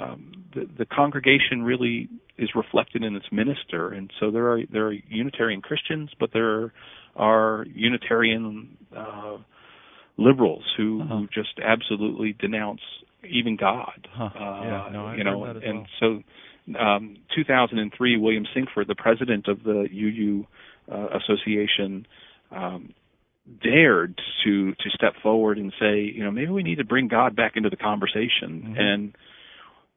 um, 0.00 0.44
the, 0.54 0.66
the 0.78 0.86
congregation 0.86 1.62
really 1.62 2.08
is 2.38 2.50
reflected 2.54 3.02
in 3.02 3.14
its 3.16 3.26
minister. 3.30 3.88
And 3.92 4.10
so 4.18 4.30
there 4.30 4.46
are 4.52 4.60
there 4.72 4.86
are 4.88 4.92
Unitarian 5.08 5.60
Christians, 5.62 6.10
but 6.18 6.30
there 6.32 6.72
are 7.16 7.66
Unitarian 7.74 8.76
uh, 8.96 9.36
liberals 10.16 10.64
who, 10.76 11.02
Uh-huh. 11.02 11.16
who 11.18 11.26
just 11.28 11.58
absolutely 11.62 12.32
denounce 12.38 12.80
even 13.28 13.56
God. 13.56 14.08
Huh. 14.12 14.24
Uh, 14.34 14.60
Yeah, 14.64 14.88
no, 14.92 15.06
I've 15.06 15.18
you 15.18 15.24
know, 15.24 15.44
that 15.46 15.56
as 15.56 15.62
and 15.64 15.78
well. 16.00 16.22
so 16.78 16.78
um, 16.78 17.16
2003, 17.34 18.16
William 18.18 18.46
Sinkford, 18.54 18.86
the 18.88 18.94
president 18.94 19.48
of 19.48 19.62
the 19.64 19.88
UU 19.92 20.46
uh, 20.90 21.08
Association, 21.18 22.06
um, 22.50 22.94
dared 23.62 24.20
to 24.44 24.72
to 24.74 24.90
step 24.90 25.14
forward 25.22 25.58
and 25.58 25.72
say, 25.80 26.00
you 26.02 26.22
know, 26.22 26.30
maybe 26.30 26.50
we 26.52 26.62
need 26.62 26.78
to 26.78 26.84
bring 26.84 27.08
God 27.08 27.34
back 27.34 27.52
into 27.56 27.70
the 27.70 27.76
conversation. 27.76 28.50
Mhm. 28.76 28.80
And 28.80 29.16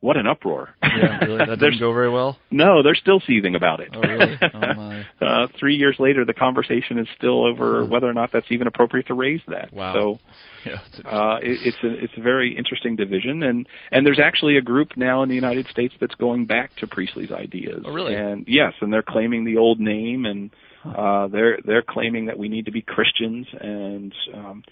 what 0.04 0.18
an 0.18 0.28
uproar! 0.28 0.76
Yeah, 0.84 1.24
really. 1.26 1.46
That 1.50 1.60
didn't 1.60 1.80
go 1.80 1.94
very 1.94 2.10
well. 2.10 2.38
no, 2.52 2.84
they're 2.84 2.94
still 3.06 3.22
seething 3.26 3.56
about 3.56 3.80
it. 3.80 3.90
Oh, 3.96 4.02
really? 4.02 4.38
Oh, 4.54 4.60
my. 4.76 5.06
uh, 5.22 5.48
three 5.60 5.76
years 5.76 5.96
later, 5.98 6.26
the 6.26 6.34
conversation 6.34 7.00
is 7.00 7.08
still 7.18 7.46
over 7.46 7.84
Hmm. 7.86 7.92
whether 7.92 8.08
or 8.08 8.14
not 8.14 8.30
that's 8.34 8.52
even 8.52 8.68
appropriate 8.68 9.08
to 9.08 9.14
raise 9.14 9.42
that. 9.48 9.72
Wow. 9.74 9.94
So 9.94 10.20
Yeah. 10.66 10.80
it's 10.88 11.00
uh, 11.06 11.38
it, 11.42 11.58
it's 11.68 11.78
a 11.84 12.04
it's 12.04 12.14
a 12.18 12.22
very 12.22 12.56
interesting 12.58 12.96
division, 12.96 13.44
and 13.44 13.68
and 13.92 14.06
there's 14.06 14.20
actually 14.20 14.56
a 14.58 14.62
group 14.62 14.90
now 14.98 15.24
in 15.24 15.30
the 15.30 15.36
United 15.36 15.68
States 15.70 15.94
that's 16.02 16.16
going 16.16 16.46
back 16.46 16.76
to 16.78 16.88
Priestley's 16.88 17.32
ideas. 17.32 17.84
Oh, 17.86 17.92
really? 17.92 18.16
And 18.16 18.46
yes, 18.48 18.74
and 18.82 18.92
they're 18.94 19.02
claiming 19.16 19.44
the 19.46 19.58
old 19.58 19.80
name, 19.80 20.26
and 20.26 20.52
uh, 20.86 21.28
they're 21.28 21.60
they're 21.66 21.82
claiming 21.96 22.26
that 22.28 22.38
we 22.38 22.48
need 22.50 22.66
to 22.66 22.72
be 22.72 22.82
Christians, 22.82 23.46
and 23.60 24.14
um, 24.34 24.64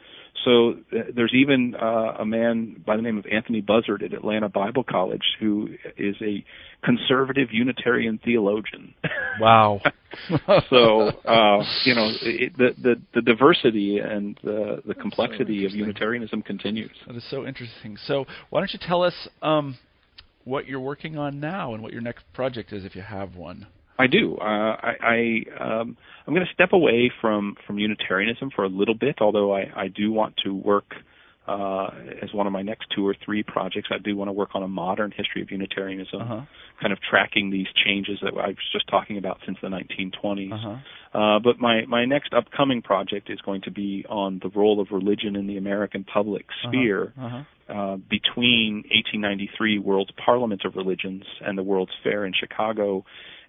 so 0.46 0.76
th- 0.90 1.14
there's 1.16 1.34
even 1.34 1.76
uh, 1.76 2.16
a 2.20 2.26
man 2.26 2.82
by 2.86 2.96
the 2.96 3.02
name 3.02 3.18
of 3.18 3.26
Anthony 3.32 3.62
Buzzard 3.62 4.02
at 4.04 4.14
Atlanta 4.14 4.50
Bible 4.50 4.84
College 4.84 5.36
who 5.40 5.70
is 5.98 6.16
a 6.22 6.44
conservative 6.84 7.50
Unitarian 7.52 8.20
theologian. 8.24 8.94
wow. 9.40 9.82
so 10.70 11.10
uh, 11.26 11.64
you 11.86 11.96
know 11.96 12.12
it, 12.22 12.58
the, 12.58 12.72
the 12.82 13.02
the 13.14 13.22
diversity 13.22 14.00
and 14.00 14.40
the 14.44 14.82
the 14.86 14.96
complexity 14.96 15.66
of. 15.66 15.72
Unitarianism 15.82 16.42
continues. 16.42 16.92
That 17.08 17.16
is 17.16 17.30
so 17.30 17.46
interesting. 17.46 17.98
So, 18.06 18.26
why 18.50 18.60
don't 18.62 18.72
you 18.74 18.80
tell 18.82 19.04
us 19.04 19.14
um, 19.42 19.78
what 20.44 20.68
you're 20.68 20.80
working 20.80 21.18
on 21.18 21.40
now 21.40 21.74
and 21.74 21.84
what 21.84 21.92
your 21.92 22.02
next 22.02 22.24
project 22.34 22.72
is, 22.74 22.86
if 22.86 22.96
you 22.96 23.02
have 23.02 23.36
one? 23.36 23.68
I 24.04 24.08
do. 24.08 24.38
Uh, 24.38 24.44
I, 24.90 24.94
I 25.02 25.18
um, 25.82 25.98
I'm 26.26 26.34
going 26.34 26.46
to 26.46 26.54
step 26.54 26.74
away 26.74 27.12
from 27.22 27.56
from 27.66 27.78
Unitarianism 27.80 28.50
for 28.56 28.64
a 28.64 28.70
little 28.70 28.96
bit, 28.96 29.16
although 29.22 29.54
I, 29.56 29.64
I 29.76 29.88
do 29.88 30.12
want 30.12 30.36
to 30.46 30.54
work 30.54 30.90
uh, 31.48 31.88
as 32.22 32.30
one 32.34 32.46
of 32.48 32.54
my 32.54 32.62
next 32.62 32.86
two 32.96 33.06
or 33.06 33.16
three 33.26 33.44
projects. 33.44 33.90
I 33.92 33.98
do 33.98 34.16
want 34.16 34.30
to 34.30 34.34
work 34.34 34.50
on 34.54 34.64
a 34.64 34.68
modern 34.68 35.12
history 35.12 35.42
of 35.42 35.50
Unitarianism, 35.52 36.22
Uh-huh. 36.22 36.42
kind 36.82 36.94
of 36.94 37.00
tracking 37.10 37.50
these 37.50 37.68
changes 37.86 38.20
that 38.22 38.34
I 38.38 38.50
was 38.50 38.68
just 38.72 38.88
talking 38.88 39.18
about 39.18 39.40
since 39.46 39.58
the 39.62 39.68
1920s. 39.68 40.54
Uh-huh. 40.54 41.20
Uh, 41.20 41.40
but 41.40 41.60
my, 41.60 41.86
my 41.88 42.06
next 42.06 42.34
upcoming 42.34 42.82
project 42.82 43.30
is 43.30 43.40
going 43.42 43.62
to 43.64 43.72
be 43.72 44.06
on 44.08 44.40
the 44.42 44.50
role 44.50 44.80
of 44.80 44.88
religion 44.92 45.36
in 45.36 45.46
the 45.48 45.58
American 45.58 46.04
public 46.06 46.46
sphere 46.64 47.12
Uh-huh. 47.20 47.44
uh, 47.68 47.96
between 48.18 48.76
1893 48.94 49.80
World's 49.80 50.12
Parliament 50.24 50.62
of 50.64 50.76
Religions 50.76 51.24
and 51.46 51.58
the 51.58 51.64
World's 51.64 51.92
Fair 52.04 52.26
in 52.26 52.34
Chicago 52.40 53.04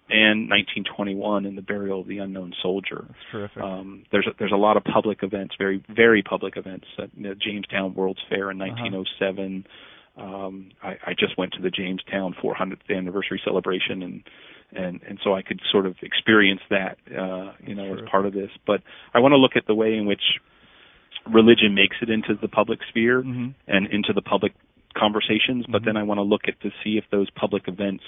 and 0.09 0.49
1921 0.49 1.45
in 1.45 1.55
the 1.55 1.61
Burial 1.61 2.01
of 2.01 2.07
the 2.07 2.17
Unknown 2.19 2.53
Soldier. 2.61 3.05
That's 3.07 3.19
terrific. 3.31 3.63
Um, 3.63 4.03
there's 4.11 4.27
a, 4.27 4.31
there's 4.37 4.51
a 4.51 4.57
lot 4.57 4.77
of 4.77 4.83
public 4.83 5.23
events, 5.23 5.55
very 5.57 5.83
very 5.89 6.21
public 6.21 6.57
events. 6.57 6.85
At 6.99 7.17
know, 7.17 7.33
Jamestown 7.33 7.93
World's 7.95 8.21
Fair 8.29 8.51
in 8.51 8.61
Uh-huh. 8.61 8.83
1907. 8.83 9.65
Um, 10.15 10.69
I, 10.83 10.91
I 11.07 11.13
just 11.17 11.37
went 11.39 11.53
to 11.53 11.61
the 11.61 11.71
Jamestown 11.71 12.35
400th 12.43 12.95
anniversary 12.95 13.41
celebration, 13.43 14.03
and 14.03 14.23
and 14.75 15.01
and 15.07 15.19
so 15.23 15.33
I 15.33 15.41
could 15.41 15.59
sort 15.71 15.85
of 15.87 15.95
experience 16.03 16.61
that, 16.69 16.97
uh, 17.09 17.53
you 17.65 17.73
know, 17.73 17.93
as 17.95 18.01
part 18.09 18.25
of 18.25 18.33
this. 18.33 18.51
But 18.67 18.81
I 19.13 19.19
want 19.19 19.31
to 19.31 19.37
look 19.37 19.55
at 19.55 19.65
the 19.65 19.73
way 19.73 19.95
in 19.95 20.05
which 20.05 20.21
religion 21.31 21.73
makes 21.73 21.95
it 22.01 22.09
into 22.09 22.35
the 22.39 22.47
public 22.47 22.79
sphere 22.89 23.21
hmm 23.21 23.49
and 23.67 23.87
into 23.87 24.11
the 24.13 24.21
public 24.21 24.53
conversations. 24.95 25.65
But 25.67 25.81
Mhm. 25.81 25.85
then 25.85 25.97
I 25.97 26.03
want 26.03 26.17
to 26.19 26.23
look 26.23 26.47
at 26.47 26.59
to 26.61 26.71
see 26.83 26.97
if 26.97 27.05
those 27.09 27.29
public 27.31 27.67
events 27.67 28.03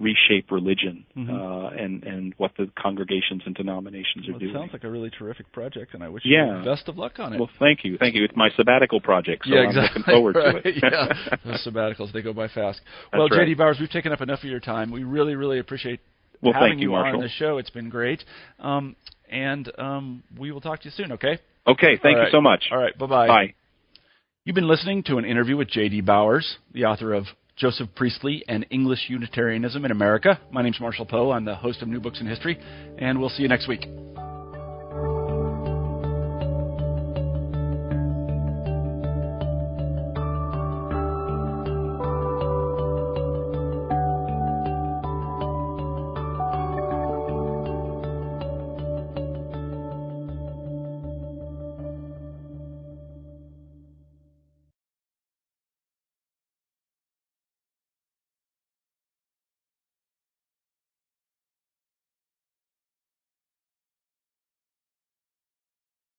reshape 0.00 0.52
religion 0.52 1.04
Mhm. 1.16 1.28
uh, 1.28 1.68
and 1.70 2.04
and 2.04 2.32
what 2.36 2.52
the 2.56 2.70
congregations 2.80 3.42
and 3.46 3.54
denominations 3.56 4.28
are 4.28 4.32
Well, 4.32 4.36
it 4.40 4.44
doing. 4.44 4.54
sounds 4.54 4.72
like 4.72 4.84
a 4.84 4.90
really 4.90 5.10
terrific 5.10 5.50
project, 5.50 5.94
and 5.94 6.04
I 6.04 6.08
wish 6.08 6.24
Yeah. 6.24 6.58
you 6.58 6.58
the 6.64 6.70
best 6.70 6.88
of 6.88 6.96
luck 6.96 7.18
on 7.18 7.32
it. 7.32 7.38
Well, 7.40 7.50
thank 7.58 7.84
you, 7.84 7.98
thank 7.98 8.14
you. 8.14 8.22
It's 8.22 8.36
my 8.36 8.50
sabbatical 8.50 9.00
project, 9.00 9.44
so 9.46 9.54
yeah, 9.54 9.62
I'm 9.62 9.74
looking 9.74 10.02
forward 10.04 10.36
right. 10.36 10.62
to 10.62 10.68
it. 10.68 10.76
yeah, 10.82 11.36
those 11.44 11.64
sabbaticals 11.66 12.12
they 12.12 12.22
go 12.22 12.32
by 12.32 12.46
fast. 12.46 12.80
That's 13.10 13.18
well, 13.18 13.28
right. 13.28 13.48
JD 13.48 13.56
Bowers, 13.56 13.80
we've 13.80 13.90
taken 13.90 14.12
up 14.12 14.20
enough 14.20 14.44
of 14.44 14.50
your 14.50 14.60
time. 14.60 14.92
We 14.92 15.02
really, 15.02 15.34
really 15.34 15.58
appreciate 15.58 15.98
Well, 16.42 16.52
having 16.52 16.70
thank 16.74 16.82
you, 16.82 16.94
on 16.94 17.20
the 17.20 17.28
show. 17.28 17.58
It's 17.58 17.70
been 17.70 17.88
great, 17.88 18.24
um, 18.60 18.94
and 19.28 19.68
um, 19.78 20.22
we 20.38 20.52
will 20.52 20.60
talk 20.60 20.78
to 20.80 20.84
you 20.84 20.92
soon. 20.92 21.10
Okay. 21.12 21.38
Okay, 21.66 21.96
thank 21.96 22.18
you 22.18 22.30
so 22.30 22.40
much. 22.40 22.68
All 22.70 22.78
right. 22.78 22.96
Bye-bye. 22.96 23.26
Bye. 23.26 23.54
You've 24.44 24.54
been 24.54 24.68
listening 24.68 25.02
to 25.04 25.18
an 25.18 25.26
interview 25.26 25.56
with 25.58 25.68
J.D. 25.68 26.00
Bowers, 26.02 26.56
the 26.72 26.84
author 26.86 27.12
of 27.12 27.26
Joseph 27.58 27.88
Priestley 27.96 28.44
and 28.46 28.64
English 28.70 29.06
Unitarianism 29.08 29.84
in 29.84 29.90
America. 29.90 30.38
My 30.52 30.62
name's 30.62 30.78
Marshall 30.78 31.06
Poe. 31.06 31.32
I'm 31.32 31.44
the 31.44 31.56
host 31.56 31.82
of 31.82 31.88
New 31.88 31.98
Books 31.98 32.20
in 32.20 32.26
History, 32.26 32.56
and 32.98 33.18
we'll 33.18 33.30
see 33.30 33.42
you 33.42 33.48
next 33.48 33.66
week. 33.66 33.84